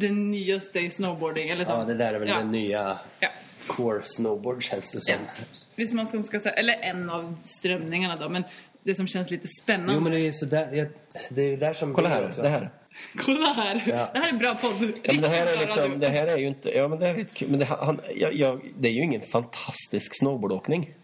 the 0.00 0.10
nyaste 0.10 0.78
i 0.78 0.90
snowboarding? 0.90 1.48
Eller 1.48 1.64
så. 1.64 1.72
Ja, 1.72 1.84
det 1.84 1.94
där 1.94 2.14
är 2.14 2.18
väl 2.18 2.28
ja. 2.28 2.38
den 2.38 2.50
nya 2.50 2.98
Ja. 3.20 3.28
core 3.66 4.00
snowboard 4.04 4.62
känns 4.62 4.92
det 4.92 5.00
ja. 5.12 5.16
som. 5.16 5.46
Visst 5.76 5.92
man 5.92 6.08
ska, 6.08 6.22
ska 6.22 6.40
säga, 6.40 6.54
eller 6.54 6.74
en 6.82 7.10
av 7.10 7.36
strömningarna 7.44 8.16
då, 8.16 8.28
men 8.28 8.44
det 8.84 8.94
som 8.94 9.06
känns 9.06 9.30
lite 9.30 9.48
spännande. 9.62 9.94
Jo, 9.94 10.00
men 10.00 10.12
det 10.12 10.18
är 10.26 10.32
sådär. 10.32 10.68
Jag, 10.72 10.88
det 11.28 11.42
är 11.52 11.56
där 11.56 11.74
som... 11.74 11.94
Kolla 11.94 12.08
här, 12.08 12.28
också. 12.28 12.42
det 12.42 12.48
här. 12.48 12.70
Kolla 13.16 13.46
här! 13.46 13.84
Ja. 13.86 14.10
Det 14.12 14.18
här 14.18 14.28
är 14.28 14.32
bra 14.32 14.54
podd. 14.54 14.92
Ja, 15.02 15.12
det 15.12 15.28
här 15.28 15.46
är 15.46 15.58
liksom, 15.66 16.00
det 16.00 16.08
här 16.08 16.26
är 16.26 16.38
ju 16.38 16.46
inte, 16.46 16.70
ja 16.76 16.88
men 16.88 16.98
det 16.98 17.08
är 17.08 17.16
lite 17.16 17.34
kul, 17.34 17.50
men 17.50 17.58
det, 17.58 17.64
han, 17.64 18.00
jag, 18.16 18.34
jag, 18.34 18.60
det 18.78 18.88
är 18.88 18.92
ju 18.92 19.02
ingen 19.02 19.20
fantastisk 19.20 20.18
snowboardåkning. 20.18 20.94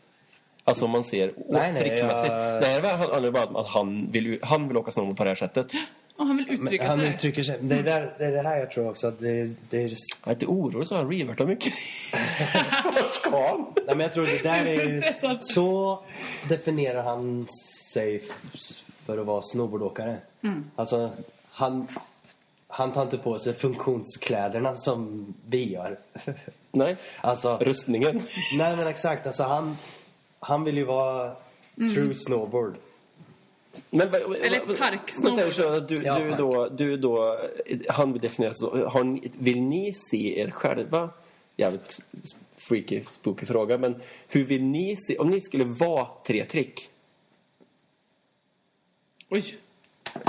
Alltså 0.65 0.85
om 0.85 0.91
man 0.91 1.05
ser 1.05 1.33
Nej, 1.49 1.73
nej, 1.73 1.83
trickmässigt. 1.83 2.33
jag- 2.33 2.63
Det 2.63 2.67
här 2.67 2.81
var- 2.81 2.99
handlar 2.99 3.23
ju 3.25 3.31
bara 3.31 3.45
om 3.47 3.57
att 3.57 3.67
han 3.69 4.11
vill, 4.13 4.39
han 4.43 4.69
vill 4.69 4.77
åka 4.77 4.93
snowboard 4.93 5.17
på 5.17 5.25
det 5.25 5.31
här 5.31 5.35
sättet. 5.35 5.67
Och 6.21 6.27
han 6.27 6.37
vill 6.37 6.51
uttrycka 6.51 6.89
han 6.89 6.99
sig. 6.99 7.09
uttrycker 7.15 7.43
sig. 7.43 7.59
Det 7.61 7.75
är, 7.75 7.83
där, 7.83 8.15
det 8.19 8.25
är 8.25 8.33
det 8.33 8.43
här 8.43 8.59
jag 8.59 8.71
tror 8.71 8.89
också 8.91 9.09
att 9.09 9.21
det 9.21 9.41
är... 9.41 9.55
Det 9.71 9.77
är 9.77 9.89
Jag 9.89 9.95
är 10.25 10.31
inte 10.33 10.47
orolig 10.47 10.89
så 10.89 10.97
han 10.97 11.11
revertar 11.13 11.47
mycket. 11.47 11.73
Vad 12.85 13.11
ska 13.11 13.49
han? 13.49 13.67
nej, 13.77 13.85
men 13.87 14.01
jag 14.01 14.13
tror 14.13 14.27
det 14.27 14.43
där 14.43 14.67
är. 14.67 15.39
Så 15.41 16.03
definierar 16.49 17.03
han 17.03 17.47
sig 17.93 18.23
för 19.07 19.19
att 19.19 19.27
vara 19.27 19.43
snowboardåkare. 19.43 20.17
Alltså, 20.77 21.11
han... 21.51 21.87
Han 22.73 22.93
tar 22.93 23.03
inte 23.03 23.19
på 23.19 23.39
sig 23.39 23.55
funktionskläderna 23.55 24.77
som 24.77 25.27
vi 25.47 25.73
gör. 25.73 25.99
Nej, 26.73 26.97
Alltså, 27.21 27.59
rustningen. 27.59 28.23
nej 28.59 28.77
men 28.77 28.87
exakt. 28.87 29.27
Alltså 29.27 29.43
han, 29.43 29.77
han 30.41 30.65
vill 30.65 30.77
ju 30.77 30.85
vara 30.85 31.33
true 31.77 32.15
snowboard. 32.15 32.75
Men, 33.91 34.09
Eller 34.15 34.67
vad- 34.67 34.79
park 34.79 35.01
vad 35.23 35.35
säger 35.35 35.81
du 35.81 35.95
Ja, 35.95 36.19
du, 36.19 36.31
då, 36.31 36.69
du 36.69 36.97
då, 36.97 37.39
han 37.89 38.13
vill 38.13 38.23
definiera 38.23 38.55
så. 38.55 38.89
Har 38.89 39.05
ni, 39.05 39.31
vill 39.39 39.61
ni 39.63 39.93
se 40.11 40.41
er 40.41 40.51
själva? 40.51 41.11
Jävligt 41.57 42.01
freaky, 42.57 43.03
spooky 43.03 43.47
fråga. 43.47 43.79
Men 43.79 44.03
hur 44.29 44.45
vill 44.45 44.63
ni 44.65 44.97
se, 44.97 45.19
om 45.19 45.29
ni 45.29 45.41
skulle 45.41 45.65
vara 45.65 46.09
tre 46.27 46.45
trick? 46.45 46.89
Oj. 49.29 49.45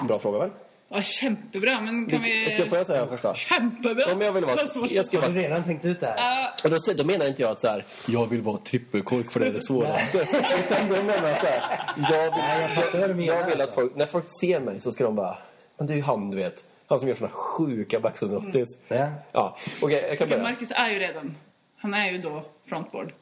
Bra 0.08 0.20
fråga 0.20 0.40
väl? 0.40 0.50
Ja, 0.94 1.02
kämpebra, 1.02 1.82
men 1.82 2.10
kan 2.10 2.22
vi... 2.22 2.50
Ska 2.50 2.76
jag 2.78 2.88
säga 2.88 3.08
först 3.08 3.24
då? 3.24 3.34
Kämpebra! 3.34 4.14
Om 4.14 4.22
jag 4.22 4.34
vill 4.34 4.46
vara, 4.46 4.60
jag 4.90 5.06
skulle 5.06 5.22
Har 5.22 5.30
vara 5.30 5.38
du 5.38 5.40
redan 5.42 5.64
tänkt 5.64 5.86
ut 5.86 6.00
det 6.00 6.06
här? 6.08 6.16
Ah, 6.18 6.54
Och 6.64 6.70
då, 6.70 6.78
då 6.98 7.04
menar 7.04 7.28
inte 7.28 7.42
jag 7.42 7.52
att 7.52 7.62
så 7.62 7.68
här, 7.68 7.84
jag 8.08 8.28
vill 8.28 8.42
vara 8.42 8.58
trippelkork 8.58 9.32
för 9.32 9.40
det 9.40 9.46
är 9.48 9.54
det 9.54 9.62
svåraste. 9.68 10.18
Utan 10.20 10.90
då 10.90 10.96
menar 10.96 11.28
jag 11.30 11.38
så 11.40 11.46
här, 11.46 11.80
jag 11.98 12.24
vill, 12.24 12.44
Nej, 12.44 13.02
jag 13.02 13.16
menar, 13.18 13.34
jag 13.34 13.46
vill 13.46 13.54
att 13.54 13.62
alltså. 13.62 13.74
folk, 13.76 13.96
när 13.96 14.06
folk 14.06 14.26
ser 14.42 14.60
mig 14.60 14.80
så 14.80 14.92
ska 14.92 15.04
de 15.04 15.16
bara, 15.16 15.38
men 15.78 15.88
det 15.88 15.94
är 15.94 15.96
ju 15.96 16.02
han 16.04 16.32
du 16.32 16.38
vet. 16.38 16.64
Han 16.88 17.00
som 17.00 17.08
gör 17.08 17.16
såna 17.16 17.30
sjuka 17.30 18.00
back 18.00 18.22
180 18.22 18.66
Ja. 18.88 19.10
Ja, 19.32 19.58
okej 19.82 20.06
jag 20.10 20.20
kan 20.20 20.30
börja. 20.30 20.44
Marcus 20.44 20.72
är 20.72 20.90
ju 20.90 21.00
redan... 21.00 21.36
Han 21.78 21.94
är 21.94 22.12
ju 22.12 22.18
då 22.18 22.46
frontboard. 22.70 23.14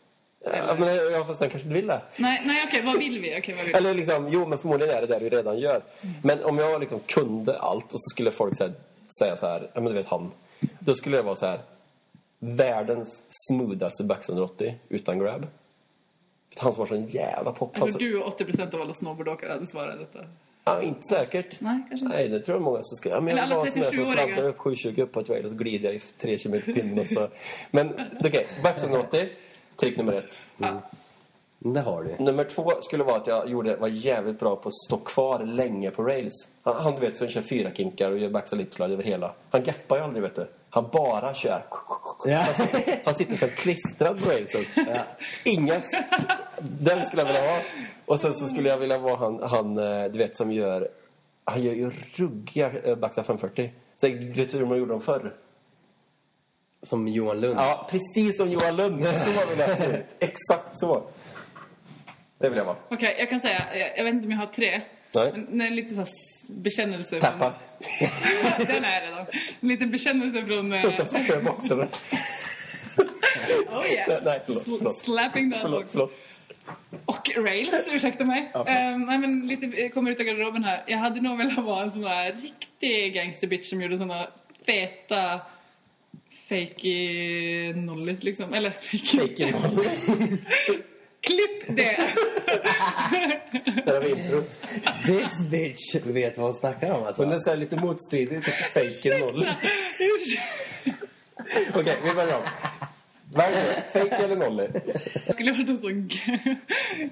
Ja, 0.46 0.76
men 0.80 0.96
jag 0.96 1.28
fast 1.28 1.40
han 1.40 1.50
kanske 1.50 1.68
inte 1.68 1.76
vill 1.80 1.88
det. 1.88 2.02
Nej, 2.18 2.42
nej 2.46 2.64
okej, 2.68 2.82
vad 2.86 2.98
vill 3.00 3.22
vi? 3.22 3.40
Okej, 3.40 3.56
vad 3.56 3.66
vill 3.66 3.74
vi? 3.74 3.78
Eller 3.80 3.94
liksom, 3.94 4.30
jo 4.32 4.46
men 4.46 4.58
förmodligen 4.58 4.96
är 4.96 5.02
det 5.02 5.08
det 5.08 5.20
du 5.20 5.30
redan 5.30 5.60
gör. 5.60 5.82
Men 6.24 6.44
om 6.44 6.58
jag 6.58 6.80
liksom 6.80 7.00
kunde 7.00 7.60
allt 7.60 7.86
och 7.94 8.00
så 8.00 8.10
skulle 8.10 8.32
folk 8.32 8.58
så 8.58 8.64
här, 8.64 8.74
säga 9.20 9.38
så 9.38 9.48
här, 9.48 9.70
ja 9.74 9.82
men 9.82 9.86
du 9.86 9.94
vet 9.98 10.08
han. 10.08 10.32
Då 10.80 10.94
skulle 10.94 11.18
det 11.18 11.24
vara 11.24 11.36
så 11.36 11.46
här, 11.46 11.60
världens 12.40 13.24
smoothaste 13.48 14.04
back 14.04 14.30
180 14.30 14.76
utan 14.90 15.20
grab. 15.20 15.48
Han 16.58 16.74
som 16.74 16.80
har 16.80 16.88
sån 16.88 17.08
jävla 17.08 17.52
pop. 17.52 17.72
Jag 17.78 17.92
tror 17.92 18.00
du 18.00 18.22
och 18.22 18.40
80% 18.40 18.76
av 18.76 18.82
alla 18.82 18.94
snowboardåkare 18.94 19.52
hade 19.52 19.68
svarat 19.68 20.00
detta. 20.00 20.26
ja, 20.64 20.82
inte 20.82 21.02
säkert. 21.10 21.56
Nej, 21.60 21.80
kanske 21.90 22.06
inte. 22.06 22.18
Nej, 22.18 22.28
det 22.30 22.40
tror 22.40 22.56
jag 22.56 22.62
många 22.64 22.80
som 22.84 22.96
ska... 22.98 23.10
Ja, 23.10 23.22
men 23.22 23.38
Eller 23.38 23.42
jag 23.42 23.48
vill 23.48 23.54
alla 23.54 23.64
vara 23.64 23.72
som 23.72 23.82
37-åriga. 23.82 24.24
slantar 24.26 24.44
upp 24.44 24.58
720 24.58 25.02
upp 25.02 25.12
på 25.12 25.20
ett 25.20 25.30
rail 25.30 25.44
och 25.46 25.52
så 25.52 25.58
glider 25.58 25.86
jag 25.90 25.96
i 25.96 26.00
3 26.00 26.38
km 26.38 26.54
i 26.56 26.74
timmen 26.74 27.00
och 27.00 27.08
så... 27.08 27.28
Men 27.72 27.94
okej, 28.26 28.48
back 28.64 28.84
180, 28.84 29.30
trick 29.80 29.98
nummer 29.98 30.14
ett. 30.14 30.40
Ja. 30.58 30.82
Det 31.62 31.80
har 31.80 32.04
du. 32.04 32.24
Nummer 32.24 32.44
två 32.44 32.72
skulle 32.82 33.04
vara 33.04 33.16
att 33.18 33.28
jag 33.28 33.50
gjorde, 33.50 33.76
var 33.76 33.88
jävligt 33.88 34.40
bra 34.40 34.56
på 34.56 34.68
att 34.70 34.74
stå 34.88 34.98
kvar 34.98 35.40
länge 35.40 35.92
på 35.92 36.04
rails. 36.04 36.48
Han, 36.64 36.76
han 36.76 36.94
du 36.96 37.00
vet, 37.00 37.18
som 37.18 37.28
kör 37.28 37.42
fyra 37.42 37.72
kinkar 37.74 38.12
och 38.12 38.18
gör 38.18 38.30
backside 38.30 38.60
lipslide 38.60 38.94
över 38.94 39.04
hela. 39.04 39.34
Han 39.50 39.64
gappar 39.64 39.98
ju 39.98 40.04
aldrig, 40.04 40.24
vet 40.24 40.36
du. 40.36 40.48
Han 40.70 40.90
bara 40.94 41.34
kör. 41.34 41.64
Ja. 42.26 42.38
Han, 42.38 42.54
sitter, 42.54 42.94
han 43.06 43.14
sitter 43.14 43.36
som 43.36 43.50
klistrad 43.50 44.24
på 44.24 44.30
railsen. 44.30 44.62
Inga... 45.46 45.76
s- 45.76 45.92
Den 46.62 47.06
skulle 47.06 47.22
jag 47.22 47.28
vilja 47.28 47.52
ha. 47.52 47.60
Och 48.06 48.20
sen 48.20 48.34
så 48.34 48.46
skulle 48.48 48.70
jag 48.70 48.78
vilja 48.78 48.98
vara 48.98 49.16
han, 49.16 49.40
han 49.44 49.78
eh, 49.78 50.12
du 50.12 50.20
vet, 50.20 50.38
som 50.38 50.52
gör... 50.52 50.88
Han 51.46 51.64
gör 51.64 51.74
ju 51.74 51.92
ruggiga 52.16 52.72
eh, 52.84 52.96
backside 52.96 53.26
540. 53.26 53.72
Så, 53.98 54.08
du 54.08 54.32
vet 54.34 54.54
hur 54.54 54.60
de 54.60 54.78
gjorde 54.78 54.92
dem 54.92 55.02
förr? 55.02 55.36
Som 56.82 57.08
Johan 57.08 57.42
Lund. 57.42 57.60
Ja, 57.60 57.88
precis 57.92 58.38
som 58.38 58.50
Johan 58.52 58.76
Lund. 58.78 59.06
Så 59.06 59.50
vill 59.50 59.60
jag 59.60 59.78
se 59.78 59.86
ut. 59.86 60.06
Exakt 60.20 60.68
så. 60.80 61.04
Det 62.40 62.50
vill 62.50 62.58
jag 62.58 62.66
vara. 62.66 62.78
Okej, 62.90 63.16
jag 63.20 63.30
kan 63.30 63.42
säga, 63.42 63.64
jag, 63.74 63.98
jag 63.98 64.04
vet 64.04 64.14
inte 64.14 64.26
om 64.26 64.32
jag 64.32 64.40
har 64.40 64.46
tre. 64.46 64.82
Nej. 65.16 65.32
Men 65.34 65.58
det 65.58 65.66
är 65.66 65.70
lite 65.72 65.90
så 65.90 65.96
här 65.96 66.04
s- 66.04 66.52
bekännelse. 66.52 67.20
Tappa. 67.20 67.54
Från, 68.58 68.66
den 68.76 68.84
är 68.84 69.02
redan. 69.02 69.26
En 69.60 69.68
liten 69.68 69.92
bekännelse 69.92 70.46
från... 70.46 70.74
eh, 70.74 70.86
Utanför 70.86 71.20
spela 71.20 71.42
boxen. 71.42 71.80
oh 71.80 71.88
yeah. 73.92 74.08
Nej, 74.08 74.20
nej, 74.26 74.42
förlåt, 74.46 74.66
Sl- 74.68 74.78
förlåt. 74.78 74.98
Slapping 74.98 75.52
that 75.52 75.62
Förlåt, 75.62 75.80
box. 75.82 75.92
förlåt. 75.92 76.12
Och 77.06 77.30
rails, 77.46 77.90
ursäkta 77.92 78.24
mig. 78.26 78.52
Ja, 78.54 78.66
Ehm, 78.68 79.06
nej, 79.06 79.18
men 79.18 79.48
lite 79.48 79.66
eh, 79.66 79.90
kommer 79.90 80.12
ut 80.12 80.20
av 80.20 80.26
garderoben 80.26 80.64
här. 80.64 80.84
Jag 80.88 80.98
hade 80.98 81.22
nog 81.22 81.38
velat 81.38 81.66
vara 81.66 81.84
en 81.84 81.92
sån 81.92 82.02
där 82.02 82.32
riktig 82.42 83.14
gangsterbitch 83.14 83.70
som 83.70 83.82
gjorde 83.82 83.98
såna 83.98 84.28
feta 84.66 85.42
fakey 86.50 87.74
nollies 87.74 88.24
liksom. 88.24 88.54
Eller. 88.54 88.70
Fake 88.70 89.44
it. 89.50 89.56
Klipp 91.22 91.68
det! 91.78 92.00
Där 93.86 93.94
har 93.94 94.02
vi 94.02 94.10
introt. 94.10 94.50
This 95.06 95.50
bitch 95.52 95.96
vet 96.06 96.38
vad 96.38 96.46
hon 96.46 96.56
snackar 96.56 96.94
om 96.94 97.04
alltså. 97.04 97.26
Det 97.26 97.36
är 97.36 97.40
så 97.40 97.50
här 97.50 97.58
lite 97.58 97.76
motstridigt. 97.76 98.46
Typ 98.46 98.56
fake 98.56 99.20
noll. 99.20 99.48
Okej, 101.76 101.98
vi 102.04 102.14
börjar 102.14 102.38
om. 102.38 102.44
Det? 103.34 103.84
Fake 103.94 104.16
eller 104.16 104.36
nolly? 104.36 104.68
Jag 105.26 105.34
skulle 105.36 105.52
varit 105.52 105.70
en 105.70 105.80
sån 105.80 106.10
ga- 106.10 106.56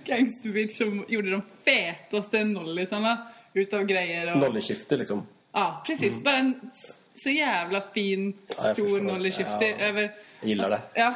gangsterbitch 0.06 0.78
som 0.78 1.06
gjorde 1.08 1.32
de 1.32 1.42
fetaste 1.66 2.44
nollisarna 2.44 3.28
utav 3.54 3.84
grejer. 3.86 4.32
Och, 4.32 4.38
Nolly-skifte 4.38 4.98
liksom. 4.98 5.28
Ja, 5.54 5.84
precis. 5.88 6.24
Bara 6.24 6.38
en 6.38 6.72
så 7.18 7.30
jävla 7.30 7.82
fin, 7.94 8.34
Ja, 8.48 8.68
jag 8.68 8.76
stor 8.78 9.30
shifty 9.32 9.66
Ja. 9.66 9.78
över... 9.78 10.02
Jag 10.42 10.50
gillar 10.50 10.70
det. 10.70 10.82
Ja. 10.94 11.14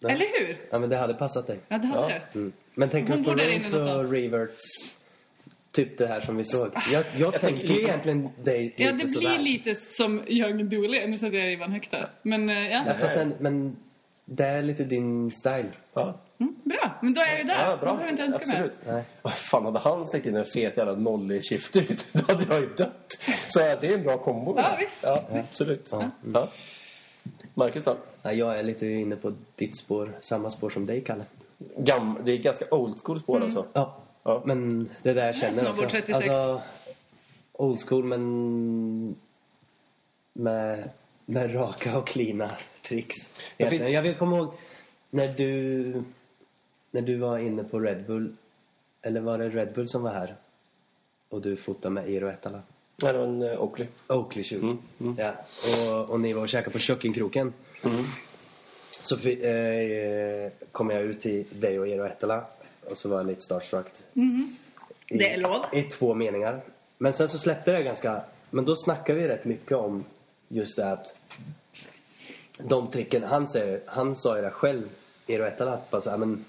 Ja. 0.00 0.08
Eller 0.08 0.26
hur? 0.38 0.58
Ja, 0.70 0.78
men 0.78 0.90
det 0.90 0.96
hade 0.96 1.14
passat 1.14 1.46
dig. 1.46 1.58
Ja, 1.68 1.78
det 1.78 1.86
hade 1.86 2.12
Ja. 2.12 2.20
det. 2.32 2.38
Mm. 2.38 2.52
Men 2.74 2.88
tänker 2.88 3.12
Hon 3.12 3.22
du 3.22 3.30
på 3.30 3.36
Rains 3.36 3.74
och 3.74 4.12
Reverts? 4.12 4.62
Typ 5.72 5.98
det 5.98 6.06
här 6.06 6.20
som 6.20 6.36
vi 6.36 6.44
såg. 6.44 6.70
Jag, 6.92 7.04
jag, 7.16 7.32
tänker 7.32 7.38
tänker 7.58 7.74
ju 7.74 7.80
egentligen 7.82 8.28
dig 8.44 8.62
lite 8.62 8.82
Ja, 8.82 8.88
det 8.88 8.96
blir 8.96 9.06
sådär. 9.06 9.38
lite 9.38 9.74
som 9.74 10.22
Young 10.28 10.68
Dooley. 10.68 11.06
Nu 11.06 11.18
sätter 11.18 11.38
jag 11.38 11.46
ribban 11.46 11.72
högt 11.72 11.90
där. 11.90 12.08
Men 12.22 12.50
eh, 12.50 12.68
ja, 12.70 12.84
Ja, 12.86 12.94
fast 13.00 13.14
den, 13.14 13.34
men 13.40 13.76
det 14.24 14.44
är 14.44 14.62
lite 14.62 14.84
din 14.84 15.30
style. 15.30 15.68
Ja, 15.94 16.20
mm, 16.38 16.54
bra. 16.64 16.98
Men 17.02 17.14
då 17.14 17.20
är 17.20 17.38
ju 17.38 17.44
där. 17.44 17.54
ja 17.58 17.70
Då 17.70 17.76
bra. 17.76 17.84
behöver 17.96 18.02
jag 18.04 18.10
inte 18.10 18.22
önska 18.22 18.46
mer. 18.46 18.64
Absolut. 18.64 18.78
Nej. 18.86 19.02
Vad 19.22 19.32
fan, 19.32 19.64
hade 19.64 19.78
han 19.78 20.06
släckt 20.06 20.26
in 20.26 20.36
en 20.36 20.44
fet 20.44 20.76
jävla 20.76 20.94
nollig 20.94 21.44
shift 21.48 21.76
ut, 21.76 22.06
då 22.12 22.22
hade 22.32 22.44
jag 22.54 22.60
ju 22.60 22.68
dött. 22.74 23.18
Så 23.46 23.58
det 23.58 23.64
är 23.86 23.94
en 23.94 24.02
bra 24.02 24.18
kombo. 24.18 24.54
Ja, 24.56 24.76
visst. 24.80 25.02
Ja, 25.02 25.22
absolut. 25.30 25.88
Ja. 25.92 26.10
Ja. 26.34 26.48
Marcus 27.54 27.84
då? 27.84 27.96
Ja, 28.22 28.32
jag 28.32 28.58
är 28.58 28.62
lite 28.62 28.86
inne 28.86 29.16
på 29.16 29.32
ditt 29.56 29.78
spår. 29.78 30.12
Samma 30.20 30.50
spår 30.50 30.70
som 30.70 30.86
dig, 30.86 31.00
Kalle. 31.00 31.24
Gam 31.76 32.18
det 32.24 32.32
är 32.32 32.36
ganska 32.36 32.74
old 32.74 33.00
school 33.04 33.20
spår 33.20 33.36
Mm. 33.36 33.46
alltså. 33.46 33.66
Ja. 33.72 33.96
Ja. 34.22 34.42
Men 34.44 34.88
det 35.02 35.12
där 35.12 35.32
känner 35.32 35.62
jag 35.64 35.72
också. 35.72 35.88
36. 35.88 36.14
Alltså, 36.16 36.62
old 37.52 37.80
school 37.88 38.04
men 38.04 39.16
med, 40.32 40.90
med 41.26 41.54
raka 41.54 41.98
och 41.98 42.06
klina 42.06 42.50
tricks. 42.82 43.14
Jag 43.56 43.74
jag 43.90 44.02
vill 44.02 44.14
komma 44.14 44.36
ihåg 44.36 44.54
när 45.10 45.28
du, 45.28 46.02
när 46.96 47.02
du 47.02 47.16
var 47.16 47.38
inne 47.38 47.64
på 47.64 47.80
Red 47.80 48.04
Bull. 48.06 48.36
Eller 49.02 49.20
var 49.20 49.38
det 49.38 49.48
Red 49.48 49.72
Bull 49.74 49.88
som 49.88 50.02
var 50.02 50.10
här? 50.10 50.36
Och 51.28 51.40
du 51.42 51.56
fotade 51.56 51.94
med 51.94 52.08
Eero 52.08 52.28
Ettala. 52.28 52.62
Nej, 53.02 53.12
det 53.12 53.18
var 53.18 53.26
en 53.26 53.42
uh, 53.42 53.60
Oakley. 53.62 53.86
Oakley 54.08 54.44
shoot. 54.44 54.62
Mm, 54.62 55.16
Ja. 55.18 55.32
Och, 55.90 56.10
och 56.10 56.20
ni 56.20 56.32
var 56.32 56.42
och 56.42 56.48
käkade 56.48 56.70
på 56.72 56.78
Kökenkroken. 56.78 57.52
Så 59.02 59.16
fi- 59.16 59.42
eh, 59.44 60.52
kom 60.72 60.90
jag 60.90 61.02
ut 61.02 61.20
till 61.20 61.44
dig 61.60 61.80
och 61.80 61.88
Eero 61.88 62.04
Ettala. 62.06 62.44
Och 62.90 62.98
så 62.98 63.08
var 63.08 63.16
jag 63.16 63.26
lite 63.26 63.40
starstruck. 63.40 63.86
I, 64.12 65.18
Det 65.18 65.30
är 65.32 65.36
lov. 65.38 65.64
I 65.72 65.82
två 65.82 66.14
meningar. 66.14 66.60
Men 66.98 67.12
sen 67.12 67.28
så 67.28 67.38
släppte 67.38 67.72
det 67.72 67.82
ganska... 67.82 68.20
Men 68.50 68.64
då 68.64 68.76
snackade 68.76 69.18
vi 69.20 69.28
rätt 69.28 69.44
mycket 69.44 69.76
om 69.76 70.04
just 70.48 70.76
det 70.76 70.92
att 70.92 71.16
de 72.58 72.90
tricken, 72.90 73.22
han, 73.22 73.48
säger, 73.48 73.80
han 73.86 74.16
sa 74.16 74.36
ju 74.36 74.42
det 74.42 74.50
själv, 74.50 74.88
Eero 75.26 75.44
Ettala, 75.44 75.72
att 75.72 75.90
bara 75.90 76.00
så 76.00 76.10
här, 76.10 76.16
men 76.16 76.44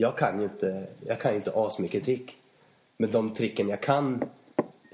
jag 0.00 0.18
kan 0.18 0.38
ju 0.38 0.44
inte, 0.44 0.86
jag 1.06 1.20
kan 1.20 1.34
inte 1.34 1.52
asmycket 1.54 2.04
trick. 2.04 2.36
Men 2.96 3.10
de 3.10 3.34
tricken 3.34 3.68
jag 3.68 3.80
kan 3.80 4.24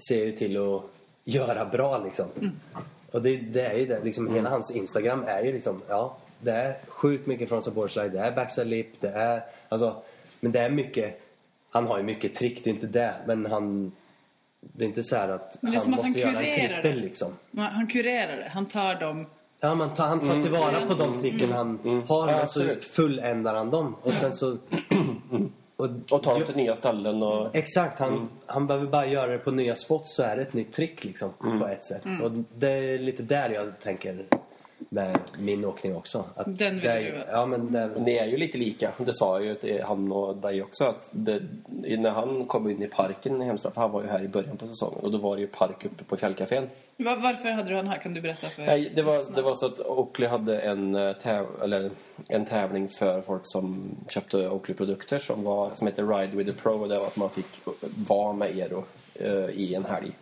ser 0.08 0.18
jag 0.18 0.26
ju 0.26 0.32
till 0.32 0.56
att 0.56 0.82
göra 1.24 1.64
bra 1.64 1.98
liksom. 2.04 2.26
Och 3.10 3.22
det, 3.22 3.36
det 3.36 3.60
är 3.60 3.74
ju 3.74 3.86
det, 3.86 4.04
liksom 4.04 4.34
hela 4.34 4.50
hans 4.50 4.70
Instagram 4.70 5.24
är 5.26 5.42
ju 5.42 5.52
liksom, 5.52 5.82
ja, 5.88 6.16
det 6.40 6.52
är 6.52 6.76
sjukt 6.86 7.26
mycket 7.26 7.48
från 7.48 7.62
support 7.62 7.90
slide, 7.90 8.08
det 8.08 8.18
är 8.18 8.32
backside 8.32 8.66
lip, 8.66 9.00
det 9.00 9.08
är, 9.08 9.42
alltså, 9.68 10.02
men 10.40 10.52
det 10.52 10.60
är 10.60 10.70
mycket, 10.70 11.20
han 11.70 11.86
har 11.86 11.98
ju 11.98 12.04
mycket 12.04 12.34
trick, 12.34 12.64
det 12.64 12.70
är 12.70 12.74
inte 12.74 12.86
det, 12.86 13.14
men 13.26 13.46
han, 13.46 13.92
det 14.60 14.84
är 14.84 14.88
inte 14.88 15.02
så 15.02 15.16
här 15.16 15.28
att 15.28 15.58
han 15.62 15.80
som 15.80 15.94
att 15.94 16.00
han 16.00 16.10
måste 16.10 16.20
göra 16.20 16.42
en 16.42 16.68
trippel 16.68 17.00
liksom. 17.00 17.32
Han 17.56 17.86
kurerar 17.86 18.36
det. 18.36 18.48
Han 18.48 18.66
tar 18.66 18.94
dem... 18.94 19.26
Ja, 19.64 19.74
man 19.74 19.94
tar, 19.94 20.06
han 20.06 20.20
tar 20.20 20.42
tillvara 20.42 20.86
på 20.88 20.94
de 20.94 21.20
tricken 21.20 21.52
han 21.52 21.78
har 22.08 22.28
Ja, 22.28 22.42
och 22.42 22.48
så 22.48 22.60
absolut. 22.60 22.84
fulländar 22.84 23.54
han 23.54 23.70
dem. 23.70 23.96
Och 24.02 24.12
sen 24.12 24.34
så... 24.34 24.56
Och, 25.76 25.88
Och 26.10 26.22
tar 26.22 26.40
till 26.40 26.56
nya 26.56 26.76
ställen 26.76 27.22
och... 27.22 27.56
Exakt, 27.56 27.98
han, 27.98 28.28
han 28.46 28.66
behöver 28.66 28.86
bara 28.86 29.06
göra 29.06 29.26
det 29.26 29.38
på 29.38 29.50
nya 29.50 29.76
spots 29.76 30.14
så 30.14 30.22
är 30.22 30.36
det 30.36 30.42
ett 30.42 30.52
nytt 30.52 30.72
trick 30.72 31.04
liksom 31.04 31.30
på 31.60 31.66
ett 31.66 31.84
sätt. 31.84 32.02
Och 32.22 32.30
det 32.56 32.68
är 32.68 32.98
lite 32.98 33.22
där 33.22 33.50
jag 33.50 33.80
tänker 33.80 34.26
med 34.78 35.18
min 35.38 35.64
åkning 35.64 35.96
också. 35.96 36.24
Att 36.36 36.58
Den 36.58 36.74
vill 36.74 36.82
det 36.82 36.90
är, 36.90 37.02
du, 37.12 37.18
va? 37.18 37.24
Ja, 37.32 37.46
men 37.46 37.72
det, 37.72 37.90
Ni 37.98 38.14
är 38.16 38.26
ju 38.26 38.36
lite 38.36 38.58
lika. 38.58 38.92
Det 38.98 39.14
sa 39.14 39.34
jag 39.40 39.44
ju 39.46 39.54
till 39.54 39.82
han 39.82 40.12
och 40.12 40.36
dig 40.36 40.62
också. 40.62 40.84
Att 40.84 41.08
det, 41.12 41.42
när 41.98 42.10
han 42.10 42.46
kom 42.46 42.70
in 42.70 42.82
i 42.82 42.86
parken 42.86 43.42
i 43.42 43.44
Hemstra, 43.44 43.70
för 43.70 43.80
han 43.80 43.90
var 43.90 44.02
ju 44.02 44.08
här 44.08 44.22
i 44.22 44.28
början 44.28 44.56
på 44.56 44.66
säsongen. 44.66 44.98
Och 45.02 45.10
då 45.10 45.18
var 45.18 45.34
det 45.36 45.40
ju 45.40 45.46
park 45.46 45.84
uppe 45.84 46.04
på 46.04 46.16
Fjällcafén. 46.16 46.70
Va- 46.96 47.16
Varför 47.22 47.48
hade 47.50 47.68
du 47.70 47.76
han 47.76 47.88
här? 47.88 47.98
Kan 47.98 48.14
du 48.14 48.20
berätta 48.20 48.46
för 48.46 48.62
Nej, 48.62 48.92
det 48.94 49.02
var, 49.02 49.34
det 49.34 49.42
var 49.42 49.54
så 49.54 49.66
att 49.66 49.80
Oakley 49.80 50.28
hade 50.28 50.58
en, 50.60 50.94
eh, 50.94 51.12
täv, 51.12 51.46
eller 51.62 51.90
en 52.28 52.44
tävling 52.46 52.88
för 52.88 53.20
folk 53.20 53.42
som 53.44 53.96
köpte 54.08 54.48
Oakley-produkter 54.48 55.18
som, 55.18 55.44
var, 55.44 55.70
som 55.74 55.86
heter 55.86 56.06
Ride 56.18 56.36
with 56.36 56.50
the 56.50 56.56
Pro. 56.62 56.82
Och 56.82 56.88
det 56.88 56.98
var 56.98 57.06
att 57.06 57.16
man 57.16 57.30
fick 57.30 57.46
vara 58.08 58.32
med 58.32 58.58
Eero 58.58 58.84
eh, 59.14 59.48
i 59.50 59.74
en 59.74 59.84
helg. 59.84 60.12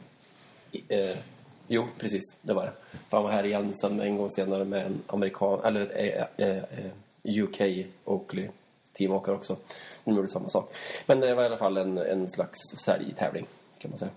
Jo, 1.74 1.86
precis, 1.98 2.36
det 2.42 2.54
var 2.54 2.64
det. 2.64 2.72
För 3.08 3.16
han 3.16 3.24
var 3.24 3.30
här 3.30 3.44
igen 3.44 3.74
sen 3.74 4.00
en 4.00 4.16
gång 4.16 4.30
senare 4.30 4.64
med 4.64 4.86
en 4.86 5.02
amerikan, 5.06 5.60
eller 5.64 5.80
ett 5.80 6.26
eh, 6.36 6.48
eh, 6.48 6.56
eh 6.56 7.42
UK 7.42 7.86
Oakley 8.04 8.48
teamåkare 8.92 9.34
också. 9.34 9.56
De 10.04 10.16
gjorde 10.16 10.28
samma 10.28 10.48
sak. 10.48 10.74
Men 11.06 11.20
det 11.20 11.34
var 11.34 11.42
i 11.42 11.46
alla 11.46 11.56
fall 11.56 11.76
en, 11.76 11.98
en 11.98 12.28
slags 12.28 12.58
säljtävling 12.84 13.46
kan 13.78 13.90
man 13.90 13.98
säga. 13.98 14.10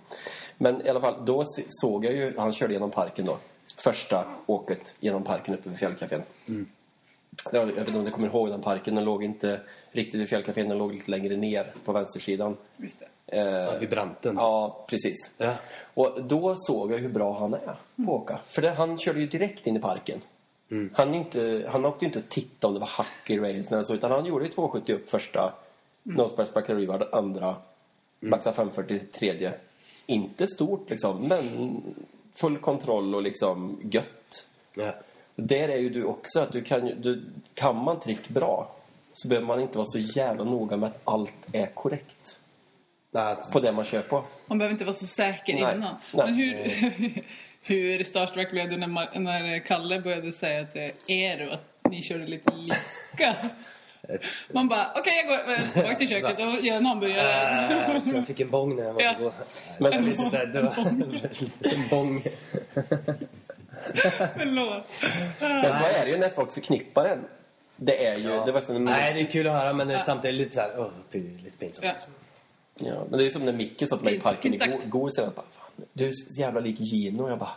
Men 0.57 0.85
i 0.85 0.89
alla 0.89 1.01
fall, 1.01 1.25
då 1.25 1.43
såg 1.67 2.05
jag 2.05 2.13
ju, 2.13 2.37
han 2.37 2.53
körde 2.53 2.73
genom 2.73 2.91
parken 2.91 3.25
då. 3.25 3.37
Första 3.77 4.25
åket 4.45 4.95
genom 4.99 5.23
parken 5.23 5.53
uppe 5.53 5.69
vid 5.69 5.77
fjällcafén. 5.77 6.23
Mm. 6.45 6.69
Jag 7.51 7.65
vet 7.65 7.87
inte 7.87 7.99
om 7.99 8.05
ni 8.05 8.11
kommer 8.11 8.27
ihåg 8.27 8.49
den 8.49 8.61
parken. 8.61 8.95
Den 8.95 9.03
låg 9.03 9.23
inte 9.23 9.61
riktigt 9.91 10.21
vid 10.21 10.29
fjällcafén, 10.29 10.69
den 10.69 10.77
låg 10.77 10.93
lite 10.93 11.11
längre 11.11 11.35
ner 11.35 11.73
på 11.85 11.91
vänstersidan. 11.91 12.57
Just 12.77 12.99
det. 12.99 13.37
Eh, 13.37 13.47
ja, 13.47 13.77
vid 13.79 13.89
branten. 13.89 14.35
Ja, 14.35 14.85
precis. 14.89 15.31
Ja. 15.37 15.53
Och 15.93 16.23
då 16.23 16.55
såg 16.57 16.91
jag 16.91 16.97
hur 16.97 17.09
bra 17.09 17.39
han 17.39 17.53
är 17.53 17.59
på 18.05 18.15
att 18.15 18.21
åka. 18.21 18.39
För 18.47 18.61
det, 18.61 18.71
han 18.71 18.97
körde 18.97 19.19
ju 19.19 19.27
direkt 19.27 19.67
in 19.67 19.75
i 19.75 19.79
parken. 19.79 20.21
Han, 20.93 21.13
är 21.13 21.17
inte, 21.17 21.69
han 21.71 21.85
åkte 21.85 22.05
ju 22.05 22.09
inte 22.09 22.19
och 22.19 22.29
tittade 22.29 22.67
om 22.67 22.73
det 22.73 22.79
var 22.79 22.87
hack 22.87 23.29
i 23.29 23.39
railsen 23.39 23.73
eller 23.73 23.83
så, 23.83 23.93
utan 23.93 24.11
han 24.11 24.25
gjorde 24.25 24.45
ju 24.45 24.51
270 24.51 24.95
upp 24.95 25.09
första, 25.09 25.53
mm. 26.05 26.17
Nosepass 26.17 26.53
back 26.53 26.69
reward 26.69 27.03
andra, 27.11 27.55
baxa 28.19 28.51
540 28.51 28.99
tredje. 28.99 29.53
Inte 30.05 30.47
stort 30.47 30.89
liksom, 30.89 31.27
men 31.27 31.81
full 32.33 32.57
kontroll 32.57 33.15
och 33.15 33.21
liksom 33.21 33.79
gött. 33.91 34.47
Ja. 34.73 34.93
Där 35.35 35.69
är 35.69 35.77
ju 35.77 35.89
du 35.89 36.03
också, 36.03 36.39
att 36.39 36.51
du 36.51 36.63
kan, 36.63 37.01
du, 37.01 37.23
kan 37.53 37.75
man 37.83 37.99
trick 37.99 38.29
bra 38.29 38.75
så 39.13 39.27
behöver 39.27 39.47
man 39.47 39.61
inte 39.61 39.77
vara 39.77 39.85
så 39.85 39.99
jävla 39.99 40.43
noga 40.43 40.77
med 40.77 40.87
att 40.89 41.01
allt 41.03 41.33
är 41.53 41.65
korrekt 41.65 42.37
att- 43.13 43.51
på 43.53 43.59
det 43.59 43.71
man 43.71 43.85
kör 43.85 44.01
på. 44.01 44.23
Man 44.47 44.57
behöver 44.57 44.71
inte 44.73 44.85
vara 44.85 44.95
så 44.95 45.05
säker 45.07 45.53
Nej. 45.53 45.61
innan. 45.75 45.79
Nej. 45.79 46.25
Men 46.25 46.33
hur, 46.35 47.23
hur 47.63 48.03
starstruck 48.03 48.51
blev 48.51 48.69
du 48.69 48.77
när, 48.77 49.19
när 49.19 49.59
Kalle 49.59 50.01
började 50.01 50.31
säga 50.31 50.65
till 50.65 50.89
er 51.15 51.47
att 51.47 51.91
ni 51.91 52.01
körde 52.03 52.25
lite 52.27 52.53
lika? 52.55 53.35
Man 54.53 54.67
bara, 54.67 54.91
okej 54.95 55.13
jag 55.15 55.27
går 55.27 55.53
eh, 55.53 55.59
tillbaka 55.73 55.95
till 55.95 56.07
köket 56.09 56.39
och 56.39 56.65
gör 56.65 56.77
en 56.77 56.85
hamburgare. 56.85 57.95
Äh, 57.95 58.15
jag 58.15 58.27
fick 58.27 58.39
en 58.39 58.49
bång 58.49 58.75
när 58.75 58.83
jag 58.83 58.93
var 58.93 59.01
Ja. 59.01 59.13
så 59.17 59.23
gå. 59.23 59.31
Men 59.79 59.89
Men 59.91 59.99
så- 59.99 60.05
visst, 60.05 60.31
det, 60.31 60.45
det 60.45 60.61
var 60.61 60.77
en 60.87 61.89
bång. 61.91 62.23
Förlåt. 64.37 64.83
Men 65.39 65.71
så 65.71 65.83
är 65.83 66.05
det 66.05 66.11
ju 66.11 66.17
när 66.17 66.29
folk 66.29 66.51
förknippar 66.51 67.05
en. 67.05 67.19
Det 67.77 68.05
är 68.07 68.17
ju... 68.19 68.45
Det 68.45 68.51
var 68.51 68.61
som 68.61 68.85
när, 68.85 68.91
Nej, 68.91 69.13
det 69.13 69.19
är 69.19 69.25
kul 69.31 69.47
att 69.47 69.53
höra 69.53 69.73
men 69.73 69.87
det 69.87 69.93
är 69.93 69.99
samtidigt 69.99 70.37
lite 70.37 70.55
så 70.55 70.61
här, 70.61 70.91
fy, 71.09 71.37
lite 71.37 71.57
pinsamt. 71.57 71.85
Ja. 71.85 71.91
Liksom. 71.91 72.13
ja, 72.75 73.05
men 73.09 73.19
det 73.19 73.25
är 73.25 73.29
som 73.29 73.43
när 73.43 73.53
Micke 73.53 73.89
sa 73.89 73.95
till 73.97 74.05
mig 74.05 74.15
i 74.15 74.19
parken 74.19 74.59
sagt. 74.59 74.85
igår 74.85 75.09
senast. 75.09 75.35
Bara, 75.35 75.45
"Fan, 75.51 75.85
du 75.93 76.07
är 76.07 76.11
så 76.11 76.41
jävla 76.41 76.59
lik 76.59 76.79
Gino. 76.79 77.29
Jag 77.29 77.39
bara... 77.39 77.49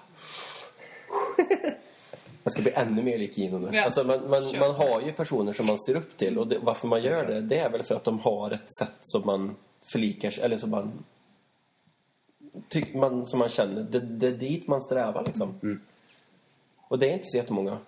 Jag 2.42 2.52
ska 2.52 2.62
bli 2.62 2.72
ännu 2.74 3.02
mer 3.02 3.18
lik 3.18 3.38
Gino 3.38 3.58
nu. 3.58 3.68
Ja. 3.76 3.84
Alltså 3.84 4.04
man, 4.04 4.30
man, 4.30 4.58
man 4.58 4.74
har 4.74 5.00
ju 5.00 5.12
personer 5.12 5.52
som 5.52 5.66
man 5.66 5.78
ser 5.78 5.94
upp 5.94 6.16
till. 6.16 6.38
Och 6.38 6.46
det, 6.46 6.58
varför 6.58 6.88
man 6.88 7.02
gör 7.02 7.26
det, 7.26 7.40
det 7.40 7.58
är 7.58 7.70
väl 7.70 7.82
för 7.82 7.94
att 7.94 8.04
de 8.04 8.18
har 8.18 8.50
ett 8.50 8.76
sätt 8.78 8.94
som 9.00 9.26
man 9.26 9.56
förlikar 9.92 10.30
sig... 10.30 10.44
Eller 10.44 10.56
som 10.56 10.70
man... 10.70 11.04
Tyck, 12.68 12.94
man 12.94 13.26
som 13.26 13.38
man 13.38 13.48
känner. 13.48 13.82
Det, 13.82 14.00
det 14.00 14.26
är 14.26 14.32
dit 14.32 14.66
man 14.66 14.80
strävar 14.80 15.24
liksom. 15.24 15.60
Och 16.88 16.98
det 16.98 17.06
är 17.06 17.12
inte 17.12 17.26
så 17.26 17.36
jättemånga. 17.36 17.78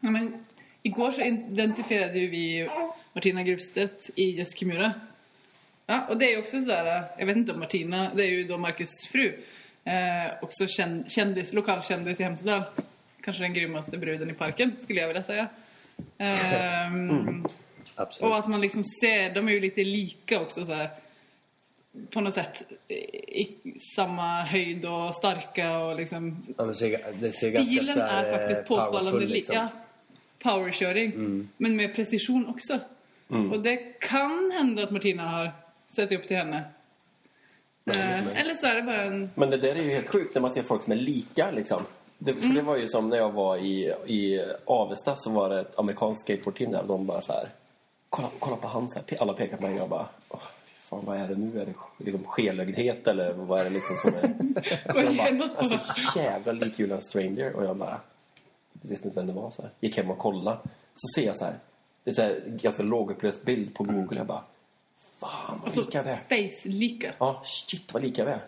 Ja, 0.00 0.10
men, 0.10 0.44
igår 0.82 1.10
så 1.10 1.22
identifierade 1.22 2.18
ju 2.18 2.28
vi 2.28 2.68
Martina 3.12 3.42
Grufstedt 3.42 4.10
i 4.14 4.30
Jess 4.30 4.58
Kimura. 4.58 4.92
Ja, 5.86 6.06
och 6.08 6.16
det 6.16 6.24
är 6.24 6.30
ju 6.30 6.38
också 6.38 6.60
sådär, 6.60 7.04
jag 7.18 7.26
vet 7.26 7.36
inte 7.36 7.52
om 7.52 7.60
Martina, 7.60 8.10
det 8.14 8.22
är 8.22 8.30
ju 8.30 8.44
då 8.44 8.58
Marcus 8.58 9.06
fru. 9.12 9.38
Eh, 9.84 10.32
också 10.42 10.66
känd, 10.66 11.10
kändis, 11.10 11.52
lokalkändis 11.52 12.20
i 12.20 12.22
Hemsedal. 12.22 12.62
Kanske 13.20 13.42
den 13.42 13.54
grymmaste 13.54 13.98
bruden 13.98 14.30
i 14.30 14.32
parken, 14.32 14.76
skulle 14.80 15.00
jag 15.00 15.08
vilja 15.08 15.22
säga. 15.22 15.48
Ehm, 16.18 17.46
Absolut. 17.94 18.30
Och 18.30 18.38
att 18.38 18.48
man 18.48 18.60
liksom 18.60 18.84
ser, 18.84 19.34
de 19.34 19.48
är 19.48 19.52
ju 19.52 19.60
lite 19.60 19.84
lika 19.84 20.40
också 20.40 20.64
så 20.64 20.74
här, 20.74 20.90
På 22.10 22.20
något 22.20 22.34
sätt 22.34 22.62
i, 23.28 23.48
samma 23.96 24.42
höjd 24.42 24.84
och 24.84 25.14
starka 25.14 25.78
och 25.78 25.96
liksom 25.96 26.42
Ja, 26.46 26.54
men 26.56 26.68
det 26.68 26.74
ser, 26.74 27.14
det 27.20 27.32
ser 27.32 27.50
ganska 27.50 27.66
Stilen 27.66 27.94
så 27.94 28.00
här, 28.00 28.24
är 28.24 28.38
faktiskt 28.38 28.60
eh, 28.60 28.66
påfallande 28.66 29.26
liksom. 29.26 29.56
Ja, 29.56 29.68
powerkörning. 30.38 31.48
Men 31.56 31.76
med 31.76 31.94
precision 31.94 32.46
också. 32.46 32.78
Och 33.52 33.60
det 33.60 33.76
kan 34.00 34.50
hända 34.54 34.82
att 34.82 34.90
Martina 34.90 35.28
har 35.28 35.52
sett 35.86 36.12
upp 36.12 36.28
till 36.28 36.36
henne. 36.36 36.64
Eh, 37.86 38.40
eller 38.40 38.54
så 38.54 38.66
är 38.66 38.74
det 38.74 38.82
bara 38.82 39.02
en... 39.02 39.30
Men 39.34 39.50
det 39.50 39.56
där 39.56 39.76
är 39.76 39.82
ju 39.82 39.90
helt 39.90 40.08
sjukt 40.08 40.34
när 40.34 40.42
man 40.42 40.50
ser 40.50 40.62
folk 40.62 40.82
som 40.82 40.92
är 40.92 40.96
lika 40.96 41.50
liksom. 41.50 41.82
Det, 42.18 42.34
för 42.34 42.54
det 42.54 42.62
var 42.62 42.76
ju 42.76 42.86
som 42.86 43.08
när 43.08 43.16
jag 43.16 43.32
var 43.32 43.56
i, 43.56 43.94
i 44.06 44.40
Avesta 44.64 45.12
så 45.16 45.30
var 45.30 45.48
det 45.48 45.60
ett 45.60 45.78
amerikanskt 45.78 46.22
skateboardteam 46.22 46.72
där 46.72 46.80
och 46.80 46.86
de 46.86 47.06
bara 47.06 47.20
så 47.20 47.32
här. 47.32 47.48
Kolla, 48.08 48.28
kolla 48.38 48.56
på 48.56 48.68
han 48.68 48.90
så 48.90 48.98
här. 48.98 49.22
Alla 49.22 49.32
pekar 49.32 49.56
på 49.56 49.62
mig 49.62 49.74
och 49.74 49.80
jag 49.80 49.88
bara. 49.88 50.06
Åh, 50.28 50.42
fan 50.90 51.04
vad 51.04 51.16
är 51.16 51.28
det 51.28 51.36
nu? 51.36 51.60
Är 51.60 51.66
det 51.66 51.74
liksom 51.98 52.24
skelögdhet 52.24 53.06
eller 53.06 53.32
vad 53.32 53.60
är 53.60 53.64
det 53.64 53.70
liksom 53.70 53.96
som 53.96 54.14
är? 54.14 54.34
Jag 54.86 54.96
är 54.96 55.32
det 55.32 55.38
bara, 55.38 55.58
alltså 55.58 56.18
jävla 56.18 56.52
likgiltig 56.52 56.94
en 56.94 57.02
stranger 57.02 57.52
och 57.52 57.64
jag 57.64 57.76
bara. 57.76 58.00
Visste 58.72 59.08
inte 59.08 59.20
vem 59.20 59.26
det 59.26 59.32
var 59.32 59.50
så 59.50 59.62
här. 59.62 59.70
Gick 59.80 59.96
hem 59.96 60.10
och 60.10 60.18
kollade. 60.18 60.58
Så 60.94 61.20
ser 61.20 61.26
jag 61.26 61.36
så 61.36 61.44
här. 61.44 61.54
Det 62.04 62.10
är 62.10 62.14
så 62.14 62.22
här 62.22 62.42
ganska 62.46 62.82
lågupplöst 62.82 63.44
bild 63.44 63.74
på 63.74 63.84
Google. 63.84 64.18
Jag 64.18 64.26
bara. 64.26 64.44
Fan 65.20 65.58
vad 65.58 65.64
Alltså, 65.64 65.80
lika 65.80 66.02
vi 66.02 66.10
är. 66.10 66.48
face 66.50 66.68
lika. 66.68 67.12
Ja, 67.18 67.42
shit 67.44 67.94
vad 67.94 68.02
lika 68.02 68.24
vi 68.24 68.30
är. 68.30 68.40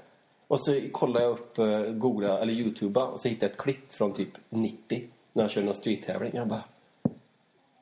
Och 0.49 0.61
så 0.61 0.81
kollade 0.93 1.25
jag 1.25 1.31
upp, 1.33 1.59
uh, 1.59 1.81
googla, 1.81 2.39
eller 2.39 2.53
youtuba 2.53 3.05
och 3.05 3.21
så 3.21 3.29
hittade 3.29 3.47
jag 3.47 3.51
ett 3.51 3.59
klipp 3.63 3.93
från 3.93 4.13
typ 4.13 4.29
90 4.49 5.09
när 5.33 5.43
jag 5.45 5.51
körde 5.51 5.65
någon 5.67 5.75
street-tävling. 5.75 6.33
Jag 6.35 6.49
bara... 6.49 6.63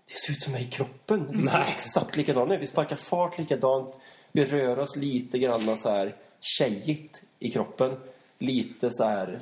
Det 0.06 0.16
ser 0.26 0.32
ut 0.32 0.42
som 0.42 0.52
mig 0.52 0.62
i 0.62 0.66
kroppen. 0.70 1.26
Vi 1.32 1.42
ser 1.42 1.64
exakt 1.68 2.16
likadant 2.16 2.52
ut. 2.52 2.60
Vi 2.60 2.66
sparkar 2.66 2.96
fart 2.96 3.38
likadant. 3.38 3.98
Vi 4.32 4.44
rör 4.44 4.78
oss 4.78 4.96
lite 4.96 5.38
grann 5.38 5.76
så 5.76 5.90
här 5.90 6.14
tjejigt 6.40 7.22
i 7.38 7.50
kroppen. 7.50 7.96
Lite 8.38 8.90
så 8.92 9.04
här... 9.04 9.40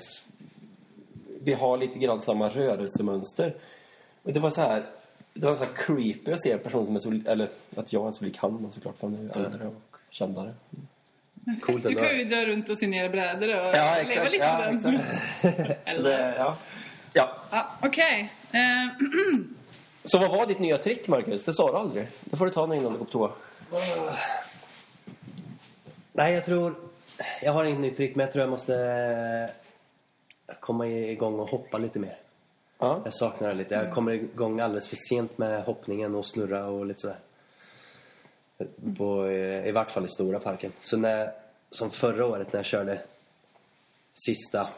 Vi 1.43 1.53
har 1.55 1.77
lite 1.77 1.99
grann 1.99 2.21
samma 2.21 2.49
rörelsemönster. 2.49 3.55
Och 4.23 4.33
det 4.33 4.41
var 4.41 4.51
så 4.51 4.61
här... 4.61 4.83
Det 5.35 5.47
var 5.47 5.55
så 5.55 5.65
här 5.65 5.73
creepy 5.77 6.33
att 6.33 6.43
se 6.43 6.53
en 6.53 6.59
person 6.59 6.87
som 6.87 6.95
är 6.97 7.01
så... 7.01 7.21
Eller 7.27 7.49
att 7.77 7.93
jag 7.93 8.07
är 8.07 8.11
så 8.11 8.25
lik 8.25 8.37
han 8.37 8.73
såklart, 8.73 8.99
för 8.99 9.07
han 9.07 9.17
är 9.17 9.23
ju 9.23 9.45
äldre 9.45 9.67
och 9.67 9.97
kändare. 10.11 10.55
Coolt 11.63 11.83
Du 11.83 11.95
kan 11.95 12.19
ju 12.19 12.25
dra 12.25 12.47
runt 12.47 12.69
och 12.71 12.79
signera 12.79 13.09
brädor 13.09 13.49
och 13.61 13.67
Ja, 13.67 13.95
leva 13.97 13.97
exakt. 14.01 14.33
lite 14.33 14.45
Ja, 14.45 14.57
på 14.57 14.63
den. 14.63 14.75
exakt. 14.75 15.05
Så 15.87 15.91
Eller? 15.99 16.19
det, 16.19 16.35
ja. 16.39 16.57
Ja. 17.15 17.31
Ja, 17.51 17.71
Okej. 17.83 18.33
Eh, 18.53 18.61
Så 20.05 20.19
vad 20.19 20.31
var 20.31 20.47
ditt 20.47 20.59
nya 20.59 20.79
trick, 20.79 21.09
Marcus? 21.09 21.45
Det 21.45 21.55
sa 21.55 21.71
du 21.73 21.79
aldrig. 21.79 22.07
Det 22.25 22.37
får 22.37 22.47
du 22.47 22.53
ta 22.53 22.67
nu 22.67 22.77
innan 22.77 22.93
du 22.93 22.99
går 22.99 23.05
på 23.05 23.11
toa. 23.11 23.31
Nej, 26.19 26.35
jag 26.35 26.45
tror... 26.45 26.75
Jag 27.43 27.53
har 27.53 27.65
inget 27.65 27.81
nytt 27.81 27.97
trick, 27.97 28.17
men 28.17 28.25
jag 28.25 28.33
tror 28.33 28.43
jag 28.43 28.51
måste 28.51 28.75
eh, 30.49 30.55
komma 30.61 30.87
igång 30.87 31.41
och 31.41 31.49
hoppa 31.49 31.79
lite 31.79 31.99
mer. 31.99 32.19
Ja. 32.79 33.01
Jag 33.05 33.15
saknar 33.15 33.49
det 33.49 33.55
lite. 33.55 33.75
Jag 33.75 33.93
kommer 33.93 34.13
igång 34.13 34.61
alldeles 34.61 34.89
för 34.89 34.97
sent 34.97 35.39
med 35.39 35.63
hoppningen 35.63 36.15
och 36.15 36.27
snurra 36.27 36.67
och 36.67 36.87
lite 36.87 37.01
sådär. 37.01 37.17
På, 38.97 39.27
eh, 39.27 39.69
I 39.69 39.73
vart 39.73 39.91
fall 39.91 40.05
i 40.05 40.09
stora 40.09 40.39
parken. 40.39 40.73
Så 40.83 40.97
när, 40.97 41.31
som 41.71 41.91
förra 41.91 42.27
året 42.27 42.53
när 42.53 42.59
jag 42.59 42.67
körde 42.67 43.01
sista, 44.27 44.69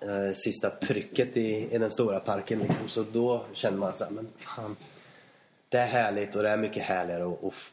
eh, 0.00 0.32
sista 0.34 0.70
trycket 0.70 1.36
i, 1.36 1.74
i 1.74 1.78
den 1.78 1.90
stora 1.90 2.20
parken 2.20 2.58
liksom, 2.58 2.88
så 2.88 3.02
då 3.02 3.44
kände 3.52 3.78
man 3.78 3.98
så 3.98 4.04
här, 4.04 4.10
men 4.10 4.28
fan. 4.36 4.76
Det 5.68 5.78
är 5.78 5.86
härligt 5.86 6.36
och 6.36 6.42
det 6.42 6.48
är 6.48 6.56
mycket 6.56 6.82
härligare 6.82 7.24
att, 7.24 7.72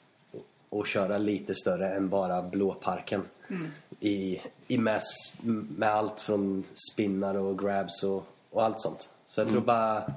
att 0.72 0.88
köra 0.88 1.17
lite 1.17 1.55
större 1.55 1.93
än 1.95 2.09
bara 2.09 2.41
blåparken. 2.41 3.22
I, 3.99 4.41
i 4.67 4.78
med, 4.78 5.01
med 5.78 5.89
allt 5.89 6.20
från 6.20 6.63
spinnar 6.93 7.36
och 7.36 7.59
grabs 7.59 8.03
och, 8.03 8.26
och 8.49 8.63
allt 8.63 8.82
sånt. 8.82 9.09
Så 9.28 9.41
jag 9.41 9.49
tror 9.49 9.61
bara 9.61 10.13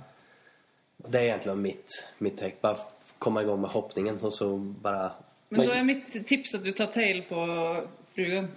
det 0.96 1.18
är 1.18 1.22
egentligen 1.22 1.62
mitt, 1.62 2.08
mitt 2.18 2.38
take. 2.38 2.54
Bara 2.60 2.76
komma 3.18 3.42
igång 3.42 3.60
med 3.60 3.70
hoppningen 3.70 4.18
och 4.20 4.34
så 4.34 4.56
bara... 4.56 5.10
men 5.48 5.66
då 5.66 5.72
är 5.72 5.84
mitt 5.84 6.26
tips 6.26 6.54
att 6.54 6.64
du 6.64 6.72
tar 6.72 6.86
tail 6.86 7.22
på 7.28 7.76
frugan. 8.14 8.48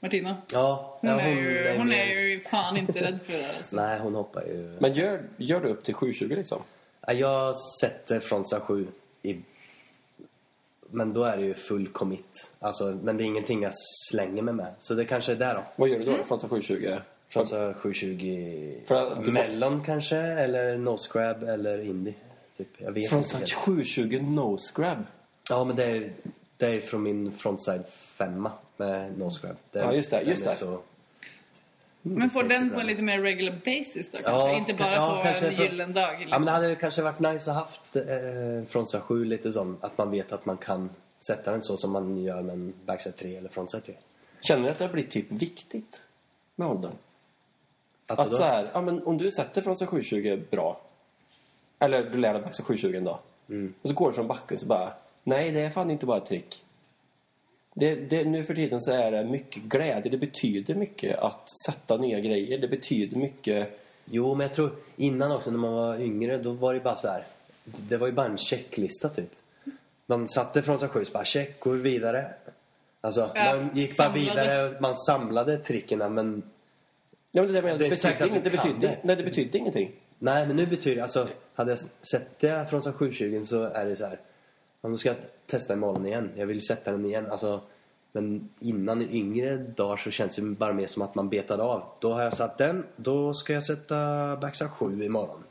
Martina. 0.00 0.36
Ja, 0.52 0.98
Hon, 1.00 1.10
ja, 1.10 1.20
är, 1.20 1.30
ju, 1.30 1.78
hon 1.78 1.92
är 1.92 2.04
ju 2.04 2.40
fan 2.40 2.76
inte 2.76 3.00
rädd 3.00 3.20
för 3.22 3.32
det 3.32 3.56
alltså. 3.56 3.76
Nej, 3.76 3.98
hon 3.98 4.14
hoppar 4.14 4.42
ju. 4.42 4.76
Men 4.80 4.94
gör, 4.94 5.22
gör 5.36 5.60
du 5.60 5.68
upp 5.68 5.84
till 5.84 5.94
720 5.94 6.34
liksom? 6.36 6.62
Ja, 7.06 7.12
Jag 7.12 7.56
sätter 7.80 8.20
Fronsa 8.20 8.60
7 8.60 8.86
i... 9.22 9.36
Men 10.90 11.12
då 11.12 11.24
är 11.24 11.36
det 11.36 11.42
ju 11.44 11.54
full 11.54 11.88
commit. 11.88 12.52
Alltså, 12.58 12.84
men 13.02 13.16
det 13.16 13.22
är 13.22 13.26
ingenting 13.26 13.62
jag 13.62 13.72
slänger 14.10 14.42
mig 14.42 14.54
med. 14.54 14.74
Så 14.78 14.94
det 14.94 15.04
kanske 15.04 15.32
är 15.32 15.36
där 15.36 15.54
då. 15.54 15.62
Vad 15.76 15.88
gör 15.88 15.98
du 15.98 16.04
då 16.04 16.24
från 16.24 16.38
720? 16.38 16.98
Fronsa 17.28 17.74
720 17.74 18.80
För 18.86 18.94
att 19.12 19.24
du 19.24 19.32
måste- 19.32 19.52
Mellon 19.58 19.82
kanske, 19.84 20.16
eller 20.16 20.78
nose 20.78 21.10
grab 21.12 21.42
eller 21.42 21.78
indie. 21.84 22.14
Typ. 22.58 22.68
Jag 22.78 22.92
vet 22.92 23.10
helt. 23.12 23.52
720 23.52 24.20
nose 24.22 24.72
grab? 24.76 24.98
Ja, 25.50 25.64
men 25.64 25.76
det 25.76 25.84
är, 25.84 26.12
det 26.56 26.66
är 26.66 26.80
från 26.80 27.02
min 27.02 27.32
frontside 27.32 27.84
femma 27.92 28.52
med 28.76 29.18
nose 29.18 29.46
grab. 29.46 29.56
Den, 29.72 29.82
Ja, 29.86 29.92
just 29.94 30.10
det, 30.10 30.22
just 30.22 30.46
är 30.46 30.50
det. 30.50 30.56
Så, 30.56 30.80
Men 32.02 32.30
får 32.30 32.42
den 32.42 32.70
på 32.70 32.80
en 32.80 32.86
lite 32.86 33.02
mer 33.02 33.20
regular 33.20 33.52
basis 33.64 34.10
då 34.12 34.18
kanske? 34.22 34.48
Ja, 34.50 34.56
inte 34.58 34.74
bara 34.74 34.94
ja, 34.94 35.16
på 35.16 35.22
kanske 35.22 35.46
en 35.48 35.56
för- 35.56 35.62
gyllene 35.62 35.92
dag? 35.92 36.14
Ja, 36.14 36.18
Liksom. 36.18 36.30
men 36.30 36.44
det 36.44 36.50
hade 36.50 36.68
ju 36.68 36.76
kanske 36.76 37.02
varit 37.02 37.18
nice 37.20 37.50
att 37.50 37.56
haft 37.56 37.96
eh, 37.96 38.02
frontside 38.68 39.02
7 39.02 39.24
lite 39.24 39.52
sån. 39.52 39.76
Att 39.80 39.98
man 39.98 40.10
vet 40.10 40.32
att 40.32 40.46
man 40.46 40.56
kan 40.56 40.90
sätta 41.18 41.50
den 41.50 41.62
så 41.62 41.76
som 41.76 41.90
man 41.92 42.22
gör 42.22 42.42
med 42.42 42.52
en 42.52 42.72
backside 42.86 43.16
3 43.16 43.36
eller 43.36 43.48
frontside 43.48 43.84
3. 43.84 43.94
Känner 44.40 44.62
du 44.64 44.70
att 44.70 44.78
det 44.78 44.84
har 44.84 44.92
blivit 44.92 45.10
typ 45.10 45.26
viktigt 45.32 46.02
med 46.56 46.68
åldern? 46.68 46.92
Att, 48.06 48.18
Att 48.18 48.34
så 48.34 48.44
här, 48.44 48.70
ja 48.72 48.80
men 48.80 49.02
om 49.06 49.18
du 49.18 49.30
sätter 49.30 49.60
från 49.62 49.74
720 49.76 50.42
bra. 50.50 50.80
Eller 51.78 52.02
du 52.10 52.18
lär 52.18 52.32
dig 52.34 52.42
baxa 52.42 52.62
720 52.62 52.96
en 52.96 53.04
dag. 53.04 53.18
Mm. 53.48 53.74
Och 53.82 53.88
så 53.88 53.94
går 53.94 54.08
du 54.08 54.14
från 54.14 54.26
backen 54.26 54.58
så 54.58 54.66
bara, 54.66 54.92
nej 55.24 55.50
det 55.50 55.60
är 55.60 55.70
fan 55.70 55.90
inte 55.90 56.06
bara 56.06 56.18
ett 56.18 56.26
trick. 56.26 56.64
Det, 57.80 57.94
det, 57.94 58.24
nu 58.24 58.44
för 58.44 58.54
tiden 58.54 58.80
så 58.80 58.92
är 58.92 59.10
det 59.10 59.24
mycket 59.24 59.62
glädje. 59.62 60.10
Det 60.10 60.18
betyder 60.18 60.74
mycket 60.74 61.18
att 61.18 61.48
sätta 61.66 61.96
nya 61.96 62.20
grejer. 62.20 62.58
Det 62.58 62.68
betyder 62.68 63.16
mycket... 63.16 63.80
Jo, 64.04 64.34
men 64.34 64.46
jag 64.46 64.54
tror 64.56 64.70
innan 64.96 65.32
också 65.32 65.50
när 65.50 65.58
man 65.58 65.72
var 65.72 66.00
yngre 66.00 66.38
då 66.38 66.52
var 66.52 66.74
det 66.74 66.80
bara 66.80 66.96
så 66.96 67.08
här. 67.08 67.24
Det 67.64 67.96
var 67.96 68.06
ju 68.06 68.12
bara 68.12 68.26
en 68.26 68.38
checklista 68.38 69.08
typ. 69.08 69.30
Man 70.06 70.28
satte 70.28 70.62
från 70.62 70.78
sig 70.78 70.88
sju 70.88 71.04
bara 71.12 71.24
check, 71.24 71.60
går 71.60 71.72
vi 71.72 71.82
vidare. 71.82 72.32
Alltså, 73.00 73.30
Ja, 73.34 73.56
man 73.56 73.70
gick 73.76 73.96
bara 73.96 74.04
samlade. 74.06 74.20
vidare 74.30 74.68
och 74.68 74.82
man 74.82 74.96
samlade 74.96 75.56
trickerna 75.58 76.08
men 76.08 76.42
Ja, 77.32 77.42
men 77.42 77.52
det, 77.52 77.60
där 77.60 77.62
med, 77.62 77.78
Det 77.78 77.84
det, 77.84 77.90
betydde, 77.90 78.28
inget, 78.28 78.44
det, 78.44 78.50
betydde, 78.50 78.86
det. 78.86 78.98
nej, 79.02 79.16
det 79.16 79.22
betydde 79.22 79.58
ingenting. 79.58 79.92
Nej, 80.18 80.46
men 80.46 80.56
nu 80.56 80.66
betyder 80.66 80.96
det, 80.96 81.02
alltså, 81.02 81.28
hade 81.54 81.70
jag 81.70 81.78
sett 82.10 82.38
det 82.40 82.66
från 82.70 82.82
som 82.82 82.92
720 82.92 83.42
så 83.44 83.62
är 83.62 83.84
det 83.86 83.96
så 83.96 84.04
här. 84.06 84.18
Ja, 84.82 84.88
nu 84.88 84.98
ska 84.98 85.08
jag 85.08 85.16
testa 85.46 85.72
imorgon 85.74 86.06
igen. 86.06 86.30
Jag 86.36 86.46
vill 86.46 86.66
sätta 86.66 86.90
den 86.92 87.04
igen. 87.06 87.26
Alltså, 87.30 87.60
men 88.12 88.48
innan 88.60 89.02
i 89.02 89.16
yngre 89.18 89.56
dagar 89.56 89.96
så 89.96 90.10
känns 90.10 90.36
det 90.36 90.42
bara 90.42 90.72
mer 90.72 90.86
som 90.86 91.02
att 91.02 91.14
man 91.14 91.28
betade 91.28 91.62
av. 91.62 91.82
Då 92.00 92.12
har 92.12 92.22
jag 92.22 92.32
satt 92.32 92.58
den, 92.58 92.84
då 92.96 93.34
ska 93.34 93.52
jag 93.52 93.62
sätta 93.62 93.94
backside 94.36 94.70
7 94.70 95.04
imorgon. 95.04 95.44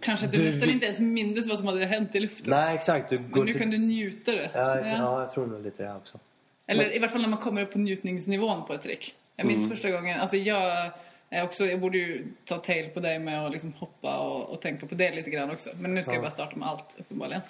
Kanske 0.00 0.26
att 0.26 0.32
du, 0.32 0.38
Du 0.38 0.44
nästan 0.50 0.70
inte 0.70 0.86
ens 0.86 0.98
mindes 1.00 1.48
vad 1.48 1.58
som 1.58 1.66
hade 1.66 1.86
hänt 1.86 2.14
i 2.14 2.20
luften. 2.20 2.50
Nej, 2.50 2.74
exakt. 2.74 3.10
Du 3.10 3.18
går 3.18 3.24
Men 3.36 3.46
nu 3.46 3.52
till- 3.52 3.60
kan 3.62 3.70
du 3.70 3.78
njuta 3.78 4.32
det. 4.32 4.50
Ja, 4.54 4.78
Ja. 4.78 4.86
ja. 4.86 5.20
jag 5.20 5.30
tror 5.30 5.46
nog 5.46 5.62
lite 5.62 5.82
det 5.84 5.94
också. 5.94 6.18
Eller 6.66 6.96
i 6.96 6.98
varje 6.98 7.10
fall 7.12 7.20
när 7.22 7.28
man 7.28 7.38
kommer 7.38 7.62
upp 7.62 7.72
på 7.72 7.78
njutningsnivån 7.78 8.66
på 8.66 8.74
ett 8.74 8.82
trick. 8.82 9.14
Jag 9.36 9.46
minns 9.46 9.58
Mm. 9.58 9.70
första 9.70 9.90
gången, 9.90 10.20
alltså 10.20 10.36
jag 10.36 10.90
är 11.30 11.44
också, 11.44 11.66
jag 11.66 11.80
borde 11.80 11.98
ju 11.98 12.26
ta 12.44 12.58
tail 12.58 12.90
på 12.90 13.00
dig 13.00 13.18
med 13.18 13.46
att 13.46 13.52
liksom 13.52 13.72
hoppa 13.72 14.18
och, 14.18 14.50
och 14.50 14.60
tänka 14.60 14.86
på 14.86 14.94
det 14.94 15.14
lite 15.14 15.30
grann 15.30 15.50
också. 15.50 15.70
Men 15.80 15.94
nu 15.94 16.02
ska 16.02 16.12
jag 16.12 16.22
bara 16.22 16.30
starta 16.30 16.56
med 16.56 16.68
allt 16.68 16.96
uppenbarligen. 16.98 17.42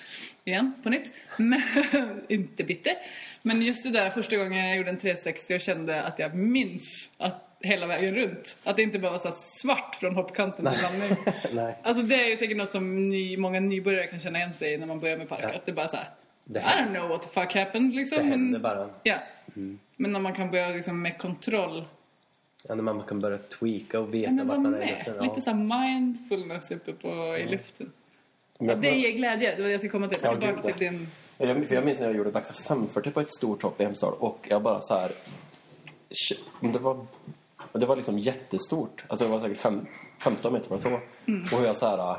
Igen, 0.45 0.73
på 0.83 0.91
nytt. 0.91 1.13
Men, 1.37 1.63
inte 2.29 2.65
bitter. 2.65 2.95
Men 3.43 3.63
just 3.63 3.85
det 3.85 3.91
där 3.91 4.11
första 4.11 4.37
gången 4.37 4.67
jag 4.67 4.77
gjorde 4.77 4.91
en 4.91 4.99
360 4.99 5.55
och 5.55 5.61
kände 5.61 6.03
att 6.03 6.19
jag 6.19 6.35
minns 6.35 7.13
att 7.19 7.47
hela 7.61 7.87
vägen 7.87 8.15
runt. 8.15 8.59
Att 8.65 8.77
det 8.77 8.83
inte 8.83 8.99
bara 8.99 9.11
var 9.13 9.19
så 9.19 9.31
svart 9.31 9.95
från 9.95 10.15
hoppkanten 10.15 10.67
till 10.67 10.83
landning. 10.83 11.75
Alltså 11.83 12.03
det 12.03 12.15
är 12.15 12.29
ju 12.29 12.37
säkert 12.37 12.57
något 12.57 12.71
som 12.71 13.09
ny, 13.09 13.37
många 13.37 13.61
nybörjare 13.61 14.07
kan 14.07 14.21
känna 14.21 14.39
igen 14.39 14.53
sig 14.53 14.73
i 14.73 14.79
när 14.79 14.87
man 14.87 15.01
börjar 15.01 15.17
med 15.17 15.29
park. 15.29 15.41
Ja. 15.43 15.49
Att 15.49 15.67
det 15.67 15.73
bara 15.73 15.89
så 15.89 15.97
här, 15.97 16.09
Det 16.45 16.61
I 16.61 16.63
don't 16.63 16.95
know 16.95 17.09
what 17.09 17.23
the 17.23 17.41
fuck 17.41 17.55
happened 17.55 17.95
liksom. 17.95 18.19
Det 18.19 18.25
händer 18.25 18.59
bara. 18.61 18.83
Mm. 18.83 18.91
Ja. 19.03 19.19
Men 19.97 20.13
när 20.13 20.21
man 20.21 20.35
kan 20.35 20.51
börja 20.51 20.69
liksom 20.69 21.03
med 21.03 21.19
kontroll. 21.19 21.85
Ja, 22.69 22.75
när 22.75 22.83
man 22.83 23.03
kan 23.03 23.21
börja 23.21 23.39
tweaka 23.39 24.01
och 24.01 24.15
veta 24.15 24.33
Ja, 24.33 24.45
vart 24.45 24.61
man 24.61 24.75
är 24.75 24.83
i 24.83 24.91
luften. 24.97 25.15
Lite 25.15 25.35
Ja. 25.37 25.41
så 25.41 25.55
mindfulness 25.55 26.71
uppe 26.71 26.93
på, 26.93 27.37
i 27.39 27.47
luften. 27.51 27.93
Ja, 28.59 28.65
Men- 28.67 28.81
det 28.81 28.91
ger 28.91 29.11
glädje. 29.13 29.51
Det 29.57 29.63
var 29.63 29.67
det 29.69 29.71
jag 29.73 29.81
skulle 29.81 29.91
komma 29.91 30.09
till. 30.09 30.21
Ja, 30.25 30.31
Tillbaka 30.31 30.53
gud, 30.53 30.77
till 30.77 30.85
ja. 30.87 30.91
din... 30.93 31.09
Jag, 31.39 31.67
för 31.69 31.75
jag 31.75 31.85
minns 31.85 32.01
när 32.01 32.07
jag 32.07 32.17
gjorde 32.17 32.31
baxa 32.31 32.53
540 32.53 33.11
på 33.13 33.21
ett 33.21 33.33
stort 33.33 33.63
hopp 33.63 33.81
i 33.81 33.85
Hemsedal 33.85 34.15
och 34.19 34.47
jag 34.51 34.63
bara 34.63 34.81
så 34.81 34.95
här... 34.95 35.11
Det 36.61 36.79
var, 36.79 37.07
det 37.73 37.87
var 37.87 37.97
liksom 37.97 38.19
jättestort. 38.19 39.05
Alltså 39.09 39.25
det 39.25 39.31
var 39.33 39.41
säkert 39.41 39.59
fem, 39.59 39.87
15 40.23 40.53
meter 40.53 40.69
på 40.69 40.75
en 40.75 40.81
tå. 40.81 40.91
Och 41.53 41.59
hur 41.61 41.67
jag 41.67 41.77
så 41.77 41.87
här... 41.87 41.99
äh, 41.99 42.17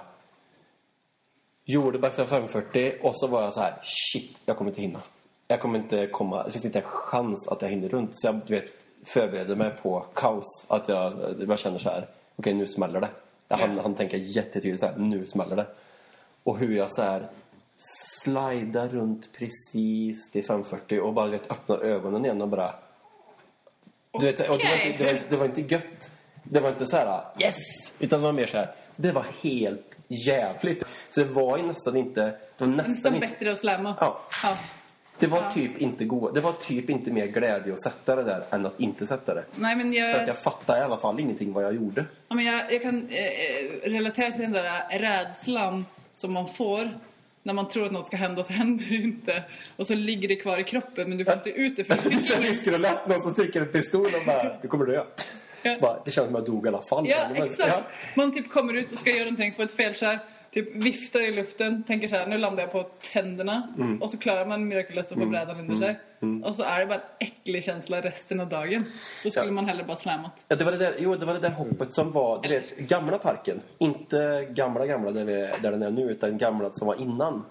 Gjorde 1.65 1.99
baxa 1.99 2.25
540 2.25 2.93
och 3.01 3.11
så 3.19 3.27
var 3.27 3.41
jag 3.43 3.53
så 3.53 3.59
här... 3.61 3.73
Shit, 3.83 4.39
jag 4.45 4.57
kommer 4.57 4.71
inte 4.71 4.81
hinna. 4.81 5.01
Jag 5.47 5.59
kommer 5.59 5.79
inte 5.79 6.07
komma... 6.07 6.43
Det 6.43 6.51
finns 6.51 6.65
inte 6.65 6.79
en 6.79 6.85
chans 6.85 7.47
att 7.47 7.61
jag 7.61 7.69
hinner 7.69 7.89
runt. 7.89 8.09
Så 8.13 8.27
jag 8.27 8.41
du 8.47 8.53
vet, 8.53 8.80
förberedde 9.03 9.55
mig 9.55 9.71
på 9.81 10.05
kaos. 10.13 10.65
Att 10.67 10.89
jag, 10.89 11.13
jag 11.47 11.59
känner 11.59 11.77
så 11.77 11.89
här... 11.89 12.07
Okej, 12.35 12.53
nu 12.53 12.67
smäller 12.67 13.01
det. 13.01 13.09
Jag 13.47 13.57
hann, 13.57 13.75
Ja. 13.75 13.81
hann 13.81 13.95
tänka 13.95 14.17
jättetydligt 14.17 14.79
så 14.79 14.85
här... 14.85 14.95
Nu 14.97 15.27
smäller 15.27 15.55
det. 15.55 15.65
Och 16.43 16.57
hur 16.57 16.75
jag 16.75 16.91
så 16.91 17.01
här 17.01 17.27
slida 18.23 18.87
runt 18.87 19.29
precis 19.37 20.31
till 20.31 20.45
540 20.45 20.99
och 20.99 21.13
bara 21.13 21.27
vet, 21.27 21.51
öppnar 21.51 21.77
ögonen 21.77 22.25
igen 22.25 22.41
och 22.41 22.47
bara 22.47 22.73
Du 24.19 24.25
vet, 24.25 24.49
och 24.49 24.57
det, 24.57 24.63
var 24.63 24.85
inte, 24.91 25.03
det, 25.03 25.13
var, 25.13 25.21
det 25.29 25.37
var 25.37 25.45
inte 25.45 25.61
gött. 25.61 26.11
Det 26.43 26.59
var 26.59 26.69
inte 26.69 26.85
så 26.87 26.97
här 26.97 27.23
yes! 27.39 27.55
Utan 27.99 28.19
det 28.19 28.25
var 28.25 28.33
mer 28.33 28.47
så 28.47 28.57
här, 28.57 28.75
det 28.95 29.11
var 29.11 29.25
helt 29.43 29.95
jävligt. 30.07 30.83
Så 31.09 31.19
det 31.19 31.25
var 31.25 31.57
ju 31.57 31.63
nästan 31.63 31.97
inte... 31.97 32.21
Det 32.21 32.65
var 32.65 32.67
nästan 32.67 32.91
Nästan 32.93 33.15
inte... 33.15 33.27
bättre 33.27 33.51
att 33.51 33.59
slamma. 33.59 33.95
Ja. 33.99 34.21
ja. 34.43 34.57
Det 35.21 35.27
var 35.27 35.51
typ 35.51 35.77
inte 35.77 36.05
go- 36.05 36.31
Det 36.31 36.41
var 36.41 36.51
typ 36.51 36.89
inte 36.89 37.11
mer 37.11 37.27
glädje 37.27 37.73
att 37.73 37.81
sätta 37.81 38.15
det 38.15 38.23
där 38.23 38.43
än 38.51 38.65
att 38.65 38.79
inte 38.79 39.07
sätta 39.07 39.33
det. 39.35 39.43
Nej, 39.59 39.75
men 39.75 39.93
jag, 39.93 40.15
För 40.15 40.21
att 40.21 40.27
jag 40.27 40.37
fattade 40.43 40.79
i 40.79 40.81
alla 40.83 40.97
fall 40.97 41.19
ingenting 41.19 41.53
vad 41.53 41.63
jag 41.63 41.75
gjorde. 41.75 42.05
ja, 42.27 42.35
men 42.35 42.45
jag, 42.45 42.73
jag 42.73 42.81
kan 42.81 43.09
eh, 43.09 43.25
eh, 43.25 43.89
relatera 43.89 44.31
till 44.31 44.41
den 44.41 44.51
där 44.51 44.99
rädslan 44.99 45.85
som 46.13 46.33
man 46.33 46.47
får 46.47 46.99
när 47.43 47.53
man 47.53 47.69
tror 47.69 47.85
att 47.85 47.91
något 47.91 48.07
ska 48.07 48.17
hända 48.17 48.43
så 48.43 48.53
händer 48.53 48.85
det 48.85 48.95
inte. 48.95 49.43
Och 49.77 49.87
så 49.87 49.95
ligger 49.95 50.27
det 50.27 50.35
kvar 50.35 50.57
i 50.57 50.63
kroppen 50.63 51.09
men 51.09 51.17
du 51.17 51.25
får 51.25 51.33
inte 51.33 51.49
ut 51.49 51.75
det 51.75 51.83
för 51.83 51.93
Det 51.93 52.11
känns 52.11 52.39
risker 52.41 52.73
och 52.73 52.79
lätt. 52.79 53.07
Någon 53.07 53.21
som 53.21 53.33
trycker 53.33 53.61
en 53.61 53.67
pistol 53.67 54.05
och 54.05 54.25
bara, 54.25 54.57
du 54.61 54.67
kommer 54.67 54.85
dö. 54.85 55.03
Ja. 55.63 55.75
Bara, 55.81 55.97
det 56.05 56.11
känns 56.11 56.27
som 56.27 56.35
att 56.35 56.47
jag 56.47 56.55
dog 56.55 56.65
i 56.65 56.67
alla 56.69 56.81
fall. 56.81 57.05
Ja, 57.09 57.17
Men- 57.33 57.43
exakt. 57.43 57.69
ja. 57.69 57.81
Man 58.15 58.33
typ 58.33 58.49
kommer 58.49 58.73
ut 58.73 58.91
och 58.91 58.99
ska 58.99 59.09
göra 59.09 59.23
någonting, 59.23 59.53
får 59.53 59.63
ett 59.63 59.71
felskär, 59.75 60.19
typ 60.51 60.75
viftar 60.75 61.21
i 61.21 61.31
luften, 61.31 61.83
tänker 61.83 62.07
så 62.07 62.15
här, 62.15 62.27
nu 62.27 62.37
landar 62.37 62.63
jag 62.63 62.71
på 62.71 62.83
tänderna. 63.13 63.67
Mm. 63.77 64.01
Och 64.01 64.09
så 64.09 64.17
klarar 64.17 64.45
man 64.45 64.67
mirakulöst 64.67 65.11
att 65.11 65.17
få 65.19 65.25
brädan 65.25 65.59
under 65.59 65.75
sig. 65.75 65.99
Och 66.43 66.55
så 66.55 66.63
är 66.63 66.79
det 66.79 66.85
bara 66.85 66.95
en 66.99 67.01
äcklig 67.19 67.63
känsla 67.63 68.01
resten 68.01 68.39
av 68.39 68.49
dagen. 68.49 68.83
Då 69.23 69.29
skulle 69.31 69.45
Ja. 69.45 69.51
man 69.51 69.65
hellre 69.65 69.83
bara 69.83 69.95
slammat. 69.97 70.31
Ja, 70.47 70.55
det 70.55 70.63
var 70.63 70.71
det 70.71 70.77
där, 70.77 70.93
jo, 70.99 71.15
det 71.15 71.25
var 71.25 71.33
det 71.33 71.39
där 71.39 71.49
hoppet 71.51 71.93
som 71.93 72.11
var, 72.11 72.39
du 72.43 72.49
vet, 72.49 72.77
gamla 72.77 73.17
parken. 73.17 73.61
Inte 73.77 74.47
gamla, 74.49 74.85
gamla 74.85 75.11
där, 75.11 75.25
vi, 75.25 75.33
där 75.33 75.71
den 75.71 75.81
är 75.83 75.91
nu, 75.91 76.11
utan 76.11 76.37
gamla 76.37 76.71
som 76.71 76.87
var 76.87 77.01
innan. 77.01 77.45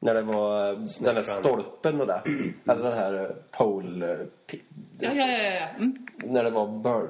När 0.00 0.14
det 0.14 0.22
var 0.22 0.68
eh, 0.72 0.78
den 1.00 1.14
där 1.14 1.22
stolpen 1.22 2.00
och 2.00 2.06
det. 2.06 2.22
Eller 2.68 2.82
den 2.82 2.92
här 2.98 3.34
pole... 3.50 4.12
eh, 4.12 4.18
Ja, 5.00 5.10
ja, 5.14 5.26
ja. 5.26 5.38
ja. 5.52 5.66
Mm. 5.76 5.94
När 6.24 6.44
det 6.44 6.50
var 6.50 6.66
Burn 6.66 7.08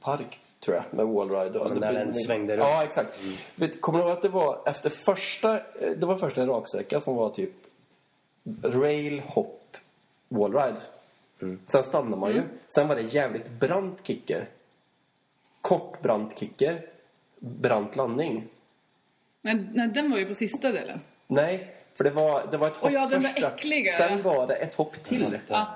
Park, 0.00 0.40
tror 0.66 0.76
jag, 0.76 0.84
med 0.90 1.06
wallride. 1.06 1.58
Och 1.58 1.78
när 1.78 1.92
den 1.92 2.14
svängde 2.14 2.56
runt. 2.56 2.68
Ja, 2.68 2.84
exakt. 2.84 3.18
Vet, 3.56 3.80
kommer 3.80 3.98
du 3.98 4.04
ihåg 4.04 4.12
att 4.16 4.22
det 4.22 4.28
var 4.28 4.62
efter 4.66 4.90
första... 4.90 5.60
Det 5.96 6.06
var 6.06 6.16
första 6.16 6.42
en 6.42 6.48
raksträcka 6.48 7.00
som 7.00 7.16
var 7.16 7.30
typ 7.30 7.52
rail, 8.62 9.20
hop, 9.20 9.76
wallride. 10.28 10.80
Sen 11.66 11.82
stannade 11.82 12.16
man 12.16 12.34
ju. 12.34 12.42
Sen 12.66 12.88
var 12.88 12.96
det 12.96 13.02
jävligt 13.02 13.50
brant 13.50 14.06
kicker. 14.06 14.48
Kort 15.60 16.02
brant 16.02 16.38
kicker. 16.38 16.86
Brant 17.38 17.96
landning. 17.96 18.48
Men 19.42 19.68
nej, 19.74 19.88
den 19.88 20.10
var 20.10 20.18
ju 20.18 20.26
på 20.26 20.34
sista 20.34 20.72
delen. 20.72 21.00
Nej, 21.26 21.74
för 21.94 22.04
det 22.04 22.10
var, 22.10 22.46
det 22.50 22.56
var 22.56 22.66
ett 22.66 22.76
hopp 22.76 22.90
Åh, 22.90 22.94
ja, 22.94 23.06
den 23.06 23.22
första. 23.22 23.54
äckliga, 23.54 23.92
Sen 23.92 24.18
ja. 24.24 24.32
var 24.32 24.46
det 24.46 24.54
ett 24.54 24.74
hopp 24.74 25.02
till. 25.02 25.38
Ja. 25.48 25.66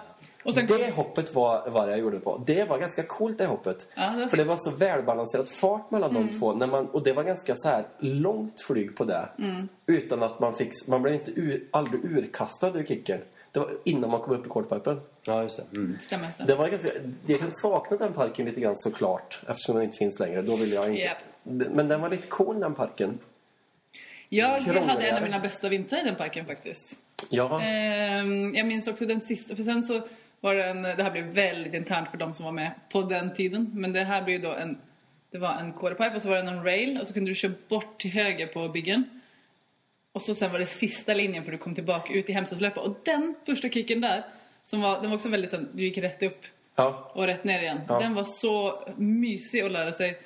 Och 0.45 0.55
sen 0.55 0.67
kom, 0.67 0.79
Det 0.79 0.91
hoppet 0.91 1.35
var 1.35 1.71
vad 1.71 1.91
jag 1.91 1.99
gjorde 1.99 2.21
på. 2.21 2.43
Det 2.47 2.65
var 2.65 2.79
ganska 2.79 3.03
coolt 3.03 3.39
det 3.39 3.47
hoppet. 3.47 3.87
Ja, 3.95 4.11
det 4.11 4.21
var 4.21 4.29
För 4.29 4.37
det 4.37 4.45
var 4.45 4.57
så 4.57 4.71
välbalanserad 4.71 5.49
fart 5.49 5.91
mellan 5.91 6.15
de 6.15 6.29
två. 6.39 6.53
När 6.53 6.67
man, 6.67 6.87
och 6.87 7.03
det 7.03 7.13
var 7.13 7.25
ganska 7.25 7.57
så 7.57 7.69
här 7.69 7.85
långt 7.99 8.61
flyg 8.61 8.97
på 8.97 9.05
det. 9.05 9.29
Utan 9.87 10.23
att 10.23 10.41
man 10.41 10.53
fick... 10.53 10.73
Man 10.89 11.03
blev 11.03 11.15
inte 11.15 11.31
ur, 11.31 11.69
aldrig 11.71 12.05
urkastad 12.05 12.79
ur 12.79 12.85
kicken. 12.85 13.21
Det 13.53 13.61
var 13.61 13.71
innan 13.85 14.11
man 14.11 14.21
kom 14.21 14.35
upp 14.35 14.47
i 14.47 14.49
quarterpipen. 14.49 15.01
Ja, 15.27 15.43
just 15.43 15.57
det. 15.57 15.77
Mm. 15.77 15.99
stämmer. 16.01 16.29
Det 16.47 16.55
var 16.55 16.69
ganska, 16.69 16.89
jag 17.27 17.41
kan 17.41 17.55
sakna 17.55 17.97
den 17.97 18.13
parken 18.13 18.47
lite 18.47 18.61
grann 18.61 18.77
såklart. 18.77 19.41
Eftersom 19.49 19.75
den 19.75 19.85
inte 19.85 19.97
finns 19.97 20.19
längre. 20.19 20.43
Då 20.43 20.57
vill 20.57 20.73
jag 20.73 20.89
inte... 20.89 21.03
Japp. 21.03 21.19
Men 21.43 21.89
den 21.89 22.01
var 22.01 22.11
lite 22.11 22.29
cool 22.29 22.61
den 22.61 22.75
parken. 22.75 23.19
Jag 24.29 24.59
hade 24.59 25.07
en 25.07 25.17
av 25.17 25.23
mina 25.23 25.41
bästa 25.41 25.69
vintrar 25.69 26.01
i 26.01 26.05
den 26.05 26.17
parken 26.17 26.47
faktiskt. 26.47 26.97
Ja. 27.31 27.63
Ehm, 27.63 28.55
jag 28.55 28.67
minns 28.67 28.89
också 28.89 29.07
den 29.07 29.21
sista, 29.21 29.57
för 29.57 29.63
sen 29.63 29.85
så 29.85 30.03
var 30.41 30.55
det 30.55 30.65
en, 30.65 30.83
det 30.83 31.03
här 31.03 31.11
blev 31.11 31.25
väldigt 31.25 31.75
internt 31.75 32.09
för 32.11 32.19
de 32.19 32.33
som 32.33 32.45
var 32.45 32.53
med 32.53 32.71
på 32.93 33.03
den 33.03 33.35
tiden. 33.35 33.71
Men 33.75 33.93
det 33.93 34.05
här 34.05 34.23
blev 34.23 34.43
då 34.43 34.53
en, 34.53 34.79
det 35.31 35.39
var 35.39 35.55
en 35.55 35.73
quarterpipe 35.73 36.17
och 36.17 36.23
så 36.23 36.29
var 36.29 36.37
det 36.37 36.51
en 36.51 36.65
rail 36.65 36.99
och 37.01 37.07
så 37.07 37.15
kunde 37.15 37.31
du 37.31 37.35
köra 37.35 37.53
bort 37.69 38.01
till 38.01 38.11
höger 38.11 38.47
på 38.47 38.69
byggen. 38.69 39.21
Och 40.13 40.23
så 40.23 40.35
sen 40.35 40.53
var 40.53 40.59
det 40.59 40.67
sista 40.67 41.15
linjen 41.15 41.45
för 41.45 41.53
du 41.53 41.59
kom 41.59 41.75
tillbaka 41.75 42.13
ut 42.13 42.29
i 42.31 42.33
Hemsedslöpa. 42.33 42.81
Och 42.81 42.97
den 43.05 43.35
första 43.47 43.69
kicken 43.69 44.01
där, 44.01 44.25
som 44.65 44.81
var, 44.81 45.01
den 45.01 45.11
var 45.11 45.17
också 45.17 45.29
väldigt 45.29 45.51
sån, 45.51 45.69
du 45.73 45.83
gick 45.83 45.99
rätt 45.99 46.23
upp 46.23 46.41
ja. 46.77 47.11
och 47.15 47.27
rätt 47.27 47.45
ner 47.45 47.61
igen. 47.61 47.81
Ja. 47.89 47.99
Den 47.99 48.15
var 48.15 48.25
så 48.25 48.85
mysig 48.97 49.61
att 49.61 49.73
lära 49.73 49.93
sig 49.93 50.19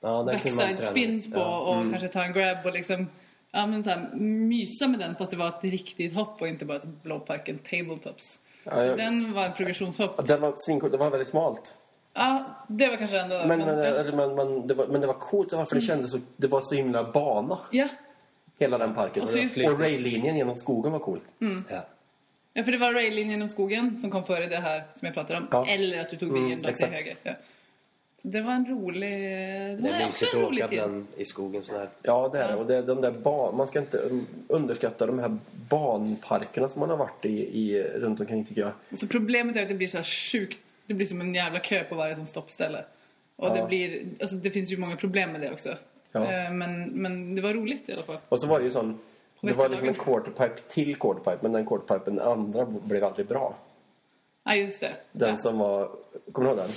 Ja, 0.00 0.24
backside 0.24 0.78
spins 0.78 1.32
på 1.32 1.40
och 1.40 1.90
kanske 1.90 2.08
ta 2.08 2.24
en 2.24 2.32
grab 2.32 2.56
och 2.64 2.72
liksom 2.72 3.06
ja, 3.50 3.66
men 3.66 3.84
så 3.84 3.90
här, 3.90 4.10
mysa 4.14 4.88
med 4.88 5.00
den 5.00 5.16
fast 5.16 5.30
det 5.30 5.36
var 5.36 5.48
ett 5.48 5.64
riktigt 5.64 6.14
hopp 6.14 6.40
och 6.40 6.48
inte 6.48 6.64
bara 6.64 6.78
så 6.78 6.88
blåparken 7.02 7.58
tabletops. 7.58 8.38
Ja, 8.64 8.84
jag- 8.84 8.98
Den 8.98 9.32
var 9.32 9.44
en 9.46 9.52
progressionshopp. 9.52 10.28
Den 10.28 10.40
var 10.40 10.52
svincool. 10.56 10.90
Det 10.90 10.98
var 10.98 11.10
väldigt 11.10 11.28
smalt. 11.28 11.74
Ja, 12.14 12.44
det 12.68 12.88
var 12.88 12.96
kanske 12.96 13.16
det 13.16 13.22
enda. 13.22 13.46
Men, 13.46 13.58
men, 13.58 13.66
men, 13.68 13.78
eller, 13.78 14.12
men, 14.12 14.34
men, 14.34 14.66
det 14.66 14.74
var, 14.74 14.86
men 14.86 15.00
det 15.00 15.06
var 15.06 15.14
coolt 15.14 15.50
för 15.50 15.74
det 15.74 15.80
kändes 15.80 16.10
så, 16.12 16.18
det 16.36 16.46
var 16.46 16.60
så 16.60 16.74
himla 16.74 17.04
bana. 17.12 17.58
ja. 17.70 17.88
Hela 18.58 18.78
den 18.78 18.94
parken. 18.94 19.22
Och 19.22 19.28
så 19.28 19.38
just- 19.38 19.56
och 19.56 19.80
raillinjen 19.80 20.36
genom 20.36 20.56
skogen 20.56 20.92
var 20.92 20.98
cool. 20.98 21.20
Ja. 21.68 21.84
ja, 22.52 22.64
för 22.64 22.72
det 22.72 22.78
var 22.78 22.92
raillinjen 22.92 23.30
genom 23.30 23.48
skogen 23.48 23.98
som 23.98 24.10
kom 24.10 24.24
före 24.24 24.46
det 24.46 24.56
här 24.56 24.84
som 24.94 25.06
jag 25.06 25.14
pratade 25.14 25.38
om. 25.38 25.48
Ja. 25.50 25.66
Eller 25.68 26.00
att 26.00 26.10
du 26.10 26.16
tog 26.16 26.28
Mm, 26.28 26.44
bilen 26.44 26.58
då 26.62 26.68
till 26.72 26.86
höger. 26.86 27.14
Ja. 27.22 27.32
Det 28.22 28.40
var 28.40 28.52
en 28.52 28.66
rolig... 28.66 29.10
Det 29.10 29.76
Det 29.82 29.88
är 29.88 30.06
också 30.08 30.24
mysigt 30.24 30.34
att 30.34 30.52
åka 30.52 30.68
bland 30.68 31.06
i 31.16 31.24
skogen 31.24 31.64
sådär. 31.64 31.88
Ja, 32.02 32.28
det 32.32 32.38
är 32.38 32.48
det. 32.48 32.54
Och 32.56 32.66
det, 32.66 32.82
de 32.82 33.00
där 33.00 33.10
ba, 33.10 33.52
man 33.52 33.66
ska 33.66 33.78
inte 33.78 34.10
underskatta 34.48 35.06
de 35.06 35.18
här 35.18 35.36
banparkerna 35.68 36.68
som 36.68 36.80
man 36.80 36.90
har 36.90 36.96
varit 36.96 37.24
i, 37.24 37.60
i 37.60 37.82
runt 37.82 38.20
omkring 38.20 38.44
tycker 38.44 38.60
jag. 38.60 38.98
Så 38.98 39.06
problemet 39.06 39.56
är 39.56 39.62
att 39.62 39.68
det 39.68 39.74
blir 39.74 39.88
så 39.88 39.96
här 39.96 40.04
sjukt. 40.04 40.58
Det 40.86 40.94
blir 40.94 41.06
som 41.06 41.20
en 41.20 41.34
jävla 41.34 41.58
kö 41.58 41.84
på 41.84 41.94
varje 41.94 42.14
sån 42.16 42.26
stoppställe. 42.26 42.84
Och 43.36 43.48
Ja. 43.48 43.54
det 43.54 43.66
blir, 43.68 44.02
alltså 44.20 44.36
det 44.36 44.50
finns 44.50 44.72
ju 44.72 44.76
många 44.76 44.96
problem 44.96 45.32
med 45.32 45.40
det 45.40 45.52
också. 45.52 45.76
Ja. 46.12 46.32
Eh, 46.32 46.52
Men, 46.52 46.84
men 46.84 47.34
det 47.34 47.42
var 47.42 47.54
roligt 47.54 47.88
i 47.88 47.92
alla 47.92 48.02
fall. 48.02 48.18
Och 48.28 48.40
så 48.40 48.46
var 48.48 48.58
det 48.58 48.64
ju 48.64 48.70
sån... 48.70 48.98
Det 49.42 49.52
var 49.52 49.68
liksom 49.68 49.88
en 49.88 49.94
quarterpipe 49.94 50.60
till 50.68 50.96
quarterpipe, 50.96 51.38
men 51.40 51.52
den 51.52 51.66
quarterpipen, 51.66 52.16
den 52.16 52.26
andra, 52.28 52.66
blev 52.66 53.04
aldrig 53.04 53.26
bra. 53.26 53.56
Ja, 54.44 54.54
just 54.54 54.80
det. 54.80 54.92
Den 55.12 55.28
ja. 55.28 55.36
som 55.36 55.58
var... 55.58 55.88
Kommer 56.32 56.48
du 56.50 56.56
ihåg 56.56 56.64
den? 56.66 56.70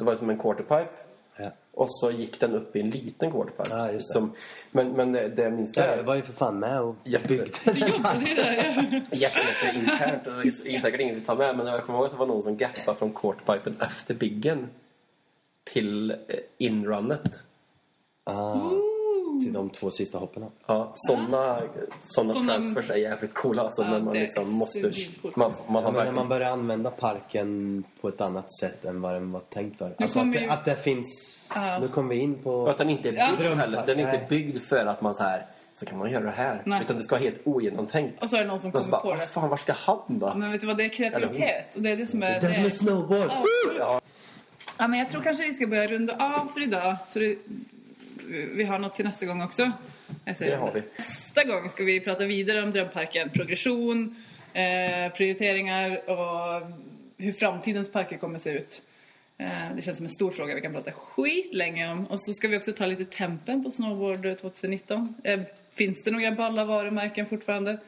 Det 0.00 0.04
var 0.06 0.14
som 0.16 0.30
en 0.30 0.38
quarterpipe. 0.38 0.88
Ja. 1.36 1.50
Och 1.72 1.86
så 1.90 2.10
gick 2.10 2.40
den 2.40 2.54
upp 2.54 2.76
i 2.76 2.80
en 2.80 2.90
liten 2.90 3.30
quarterpipe. 3.30 3.92
Ja. 3.92 4.00
Som, 4.00 4.32
men, 4.70 4.92
men 4.92 5.12
det, 5.12 5.28
det 5.28 5.42
jag 5.42 5.52
minns 5.52 5.72
det 5.72 5.80
Jag 5.80 5.96
här... 5.96 6.02
var 6.02 6.14
ju 6.16 6.22
för 6.22 6.32
fan 6.32 6.58
med 6.58 6.80
och 6.80 6.96
Jätte- 7.04 7.28
byggde. 7.28 7.48
Du 7.64 7.78
jobbade 7.80 8.24
ju 8.28 8.34
där, 8.34 8.52
ja. 8.52 9.00
Jättemycket 9.16 9.74
internt. 9.74 10.24
Det 10.64 10.70
är 10.74 10.78
säkert 10.78 11.00
inget 11.00 11.16
vi 11.16 11.20
tar 11.20 11.36
med. 11.36 11.56
Men 11.56 11.66
jag 11.66 11.84
kommer 11.84 11.98
ihåg 11.98 12.06
att 12.06 12.12
det 12.12 12.18
var 12.18 12.26
någon 12.26 12.42
som 12.42 12.56
gappade 12.56 12.98
från 12.98 13.12
quarterpipen 13.12 13.76
efter 13.80 14.14
biggen. 14.14 14.68
Till 15.72 16.10
eh, 16.10 16.16
inrunnet. 16.58 17.42
Ah, 18.24 18.60
till 19.40 19.52
de 19.52 19.70
två 19.70 19.90
sista 19.90 20.18
hoppen. 20.18 20.44
Ja, 20.66 20.90
såna, 20.94 21.60
såna 21.98 22.34
Såna- 22.34 22.40
transfers 22.46 22.90
är 22.90 22.94
jävligt 22.96 23.34
coola. 23.34 23.62
Alltså 23.62 23.82
Ja, 23.82 23.90
när 23.90 24.00
man 24.00 24.12
det 24.12 24.18
är 24.18 24.22
liksom 24.22 24.52
måste... 24.52 24.90
Man, 25.36 25.52
man 25.68 25.84
har 25.84 25.90
Ja, 25.90 25.96
men 25.96 26.04
när 26.06 26.12
man 26.12 26.28
börjar 26.28 26.50
använda 26.50 26.90
parken 26.90 27.84
på 28.00 28.08
ett 28.08 28.20
annat 28.20 28.52
sätt 28.60 28.84
än 28.84 29.00
vad 29.00 29.12
den 29.14 29.32
var 29.32 29.40
tänkt 29.40 29.78
för. 29.78 29.94
Alltså 29.98 30.18
kommer 30.18 30.32
att, 30.34 30.38
det, 30.40 30.44
ju- 30.44 30.50
att 30.50 30.64
det 30.64 30.76
finns... 30.76 31.06
Ja. 31.54 31.78
Nu 31.80 31.88
kommer 31.88 32.14
vi 32.14 32.20
in 32.20 32.42
på... 32.42 32.54
Och 32.54 32.70
att 32.70 32.78
den 32.78 32.90
inte 32.90 33.08
är 33.08 33.12
Ja. 33.12 33.28
byggd 33.38 33.54
heller. 33.58 33.82
Den 33.86 33.98
är 34.00 34.14
inte 34.14 34.26
byggd 34.28 34.58
för 34.58 34.86
att 34.86 35.00
man 35.02 35.14
så 35.14 35.22
här... 35.22 35.46
Så 35.72 35.86
kan 35.86 35.98
man 35.98 36.10
göra 36.10 36.24
det 36.24 36.30
här. 36.30 36.62
Nej. 36.66 36.80
Utan 36.84 36.96
det 36.96 37.02
ska 37.02 37.14
vara 37.14 37.22
helt 37.22 37.40
ogenomtänkt. 37.44 38.22
Och 38.24 38.30
så 38.30 38.36
är 38.36 38.40
det 38.40 38.46
någon 38.46 38.60
som 38.60 38.70
Någon 38.70 38.82
som 38.82 38.92
kommer 38.92 39.04
bara, 39.04 39.14
på 39.14 39.20
det. 39.20 39.26
fan, 39.26 39.48
var 39.48 39.56
ska 39.56 39.72
han 39.72 39.98
då? 40.18 40.32
Men 40.36 40.52
vet 40.52 40.60
du 40.60 40.66
vad, 40.66 40.76
det 40.76 40.84
är 40.84 40.88
kreativitet. 40.88 41.76
Och 41.76 41.82
det 41.82 41.90
är 41.90 41.96
det 41.96 42.06
som 42.06 42.22
är... 42.22 42.40
Den 42.40 42.54
som 42.54 42.64
är 42.64 42.70
snowboard! 42.70 43.26
Ja. 43.30 43.44
Ja, 43.78 44.00
Ja, 44.78 44.88
men 44.88 44.98
jag 44.98 45.10
tror 45.10 45.22
kanske 45.22 45.44
vi 45.44 45.52
ska 45.52 45.66
börja 45.66 45.86
runda 45.86 46.12
av 46.14 46.46
för 46.46 46.62
idag. 46.62 46.96
Så 47.08 47.18
det, 47.18 47.36
vi 48.30 48.64
har 48.64 48.78
något 48.78 48.94
till 48.94 49.04
nästa 49.04 49.26
gång 49.26 49.42
också. 49.42 49.72
Det 50.38 50.54
har 50.54 50.72
vi. 50.72 50.82
Nästa 50.98 51.44
gång 51.44 51.70
ska 51.70 51.84
vi 51.84 52.00
prata 52.00 52.24
vidare 52.24 52.62
om 52.62 52.72
drömparken. 52.72 53.30
Progression, 53.30 54.16
eh, 54.52 55.12
prioriteringar 55.12 56.10
och 56.10 56.62
hur 57.16 57.32
framtidens 57.32 57.92
parker 57.92 58.16
kommer 58.16 58.38
se 58.38 58.50
ut. 58.50 58.82
Eh, 59.38 59.74
det 59.76 59.82
känns 59.82 59.96
som 59.96 60.06
en 60.06 60.10
stor 60.10 60.30
fråga 60.30 60.54
vi 60.54 60.60
kan 60.60 60.72
prata 60.72 60.92
skitlänge 60.92 61.92
om. 61.92 62.06
Och 62.06 62.20
så 62.20 62.32
ska 62.32 62.48
vi 62.48 62.58
också 62.58 62.72
ta 62.72 62.86
lite 62.86 63.04
tempen 63.04 63.64
på 63.64 63.70
Snowboard 63.70 64.38
2019. 64.40 65.14
Eh, 65.24 65.40
finns 65.70 66.02
det 66.04 66.10
några 66.10 66.32
balla 66.32 66.64
varumärken 66.64 67.26
fortfarande? 67.26 67.78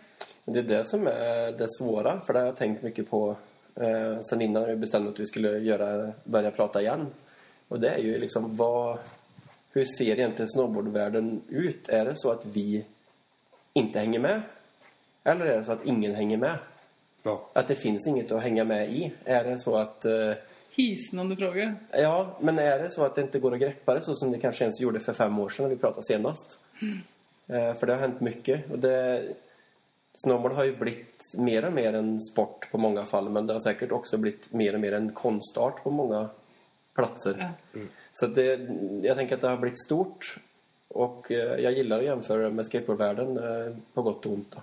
Det 0.45 0.59
är 0.59 0.63
det 0.63 0.85
som 0.85 1.07
är 1.07 1.59
det 1.59 1.69
svåra. 1.69 2.21
För 2.21 2.33
det 2.33 2.39
har 2.39 2.47
jag 2.47 2.57
tänkt 2.57 2.83
mycket 2.83 3.11
på 3.11 3.37
eh, 3.75 4.19
sen 4.31 4.41
innan 4.41 4.67
vi 4.67 4.77
bestämde 4.77 5.11
att 5.11 5.21
vi 5.21 5.27
skulle 5.27 5.59
göra, 5.59 6.13
börja 6.25 6.51
prata 6.51 6.81
igen. 6.81 7.07
Och 7.69 7.81
det 7.81 7.89
är 7.89 7.99
ju 7.99 8.19
liksom 8.19 8.57
vad... 8.57 8.99
Hur 9.73 9.85
ser 9.85 10.19
egentligen 10.19 10.49
snowboardvärlden 10.49 11.43
ut? 11.49 11.89
Är 11.89 12.05
det 12.05 12.17
så 12.17 12.31
att 12.31 12.47
vi 12.47 12.85
inte 13.73 13.99
hänger 13.99 14.21
med? 14.21 14.43
Eller 15.25 15.47
är 15.47 15.57
det 15.57 15.65
så 15.65 15.73
att 15.73 15.87
ingen 15.87 16.15
hänger 16.15 16.37
med? 16.37 16.59
Ja. 17.23 17.49
Att 17.53 17.69
det 17.69 17.75
finns 17.75 18.07
inget 18.07 18.33
att 18.33 18.43
hänga 18.43 18.65
med 18.65 18.93
i? 18.93 19.13
Är 19.25 19.45
det 19.45 19.59
så 19.59 19.77
att... 19.77 20.05
Eh, 20.05 20.33
Hisnande 20.75 21.37
fråga. 21.37 21.75
Ja, 21.93 22.39
men 22.41 22.59
är 22.59 22.79
det 22.79 22.91
så 22.91 23.05
att 23.05 23.15
det 23.15 23.21
inte 23.21 23.39
går 23.39 23.55
att 23.55 23.61
greppa 23.61 23.95
det 23.95 24.01
så 24.01 24.15
som 24.15 24.33
det 24.33 24.39
kanske 24.39 24.65
ens 24.65 24.81
gjorde 24.81 25.01
för 25.01 25.13
fem 25.13 25.39
år 25.39 25.49
sedan 25.49 25.63
när 25.65 25.71
vi 25.71 25.81
pratade 25.81 26.03
senast? 26.03 26.59
Eh, 27.47 27.75
för 27.75 27.87
det 27.87 27.93
har 27.93 28.01
hänt 28.01 28.21
mycket. 28.21 28.71
Och 28.71 28.79
det, 28.79 29.29
Snowboard 30.15 30.53
har 30.53 30.65
ju 30.65 30.77
blivit 30.77 31.35
mer 31.39 31.65
och 31.65 31.73
mer 31.73 31.93
en 31.93 32.21
sport 32.21 32.71
på 32.71 32.79
många 32.79 33.05
fall 33.05 33.29
men 33.29 33.47
det 33.47 33.53
har 33.53 33.61
säkert 33.61 33.93
också 33.93 34.19
blivit 34.19 34.53
mer 34.53 34.75
och 34.75 34.81
mer 34.81 34.93
en 34.93 35.13
konstart 35.13 35.83
på 35.83 35.91
många 35.91 36.29
platser. 36.95 37.55
Ja. 37.73 37.81
Så 38.13 38.27
det, 38.27 38.61
jag 39.03 39.17
tänker 39.17 39.35
att 39.35 39.41
det 39.41 39.49
har 39.49 39.57
blivit 39.57 39.83
stort 39.85 40.37
och 40.89 41.31
eh, 41.33 41.61
jag 41.61 41.73
gillar 41.73 41.99
att 41.99 42.05
jämföra 42.05 42.51
med 42.51 42.67
skateboardvärlden 42.67 43.37
eh, 43.39 43.77
på 43.95 44.03
gott 44.03 44.27
och 44.27 44.33
ont. 44.33 44.51
Då. 44.51 44.63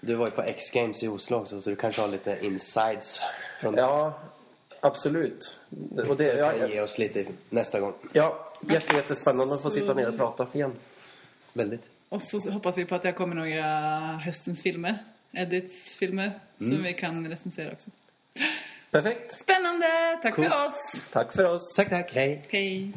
Du 0.00 0.14
var 0.14 0.26
ju 0.26 0.30
på 0.30 0.42
X-Games 0.42 1.02
i 1.02 1.08
Oslo 1.08 1.36
också 1.36 1.60
så 1.60 1.70
du 1.70 1.76
kanske 1.76 2.00
har 2.00 2.08
lite 2.08 2.38
insides 2.42 3.20
från 3.60 3.74
Ja, 3.74 4.18
absolut. 4.80 5.58
Det- 5.68 6.02
Och 6.02 6.16
det, 6.16 6.32
Du 6.32 6.38
ja, 6.38 6.52
kan 6.58 6.68
ge 6.70 6.80
oss 6.80 6.98
lite 6.98 7.26
nästa 7.50 7.80
gång. 7.80 7.92
ja, 8.12 8.48
jätte, 8.68 8.96
jättespännande 8.96 9.54
att 9.54 9.62
få 9.62 9.70
sitta 9.70 9.94
ner 9.94 10.08
och 10.08 10.16
prata 10.16 10.46
igen. 10.52 10.72
Väldigt. 11.52 11.88
Och 12.08 12.22
så 12.22 12.50
hoppas 12.50 12.78
vi 12.78 12.84
på 12.84 12.94
att 12.94 13.02
det 13.02 13.12
kommer 13.12 13.34
några 13.36 13.62
höstens 14.16 14.62
filmer. 14.62 14.98
Edits 15.32 15.96
filmer. 15.96 16.40
Som 16.58 16.82
vi 16.82 16.94
kan 16.94 17.28
recensera 17.28 17.72
också. 17.72 17.90
Perfekt. 18.94 19.32
Spännande! 19.32 19.86
Tack 20.22 20.34
Cool. 20.34 20.44
för 20.44 20.66
oss! 20.66 21.06
Tack 21.12 21.32
för 21.32 21.44
oss. 21.54 21.74
Tack, 21.76 21.90
tack. 21.90 22.10
Hej. 22.14 22.42
Hej! 22.50 22.92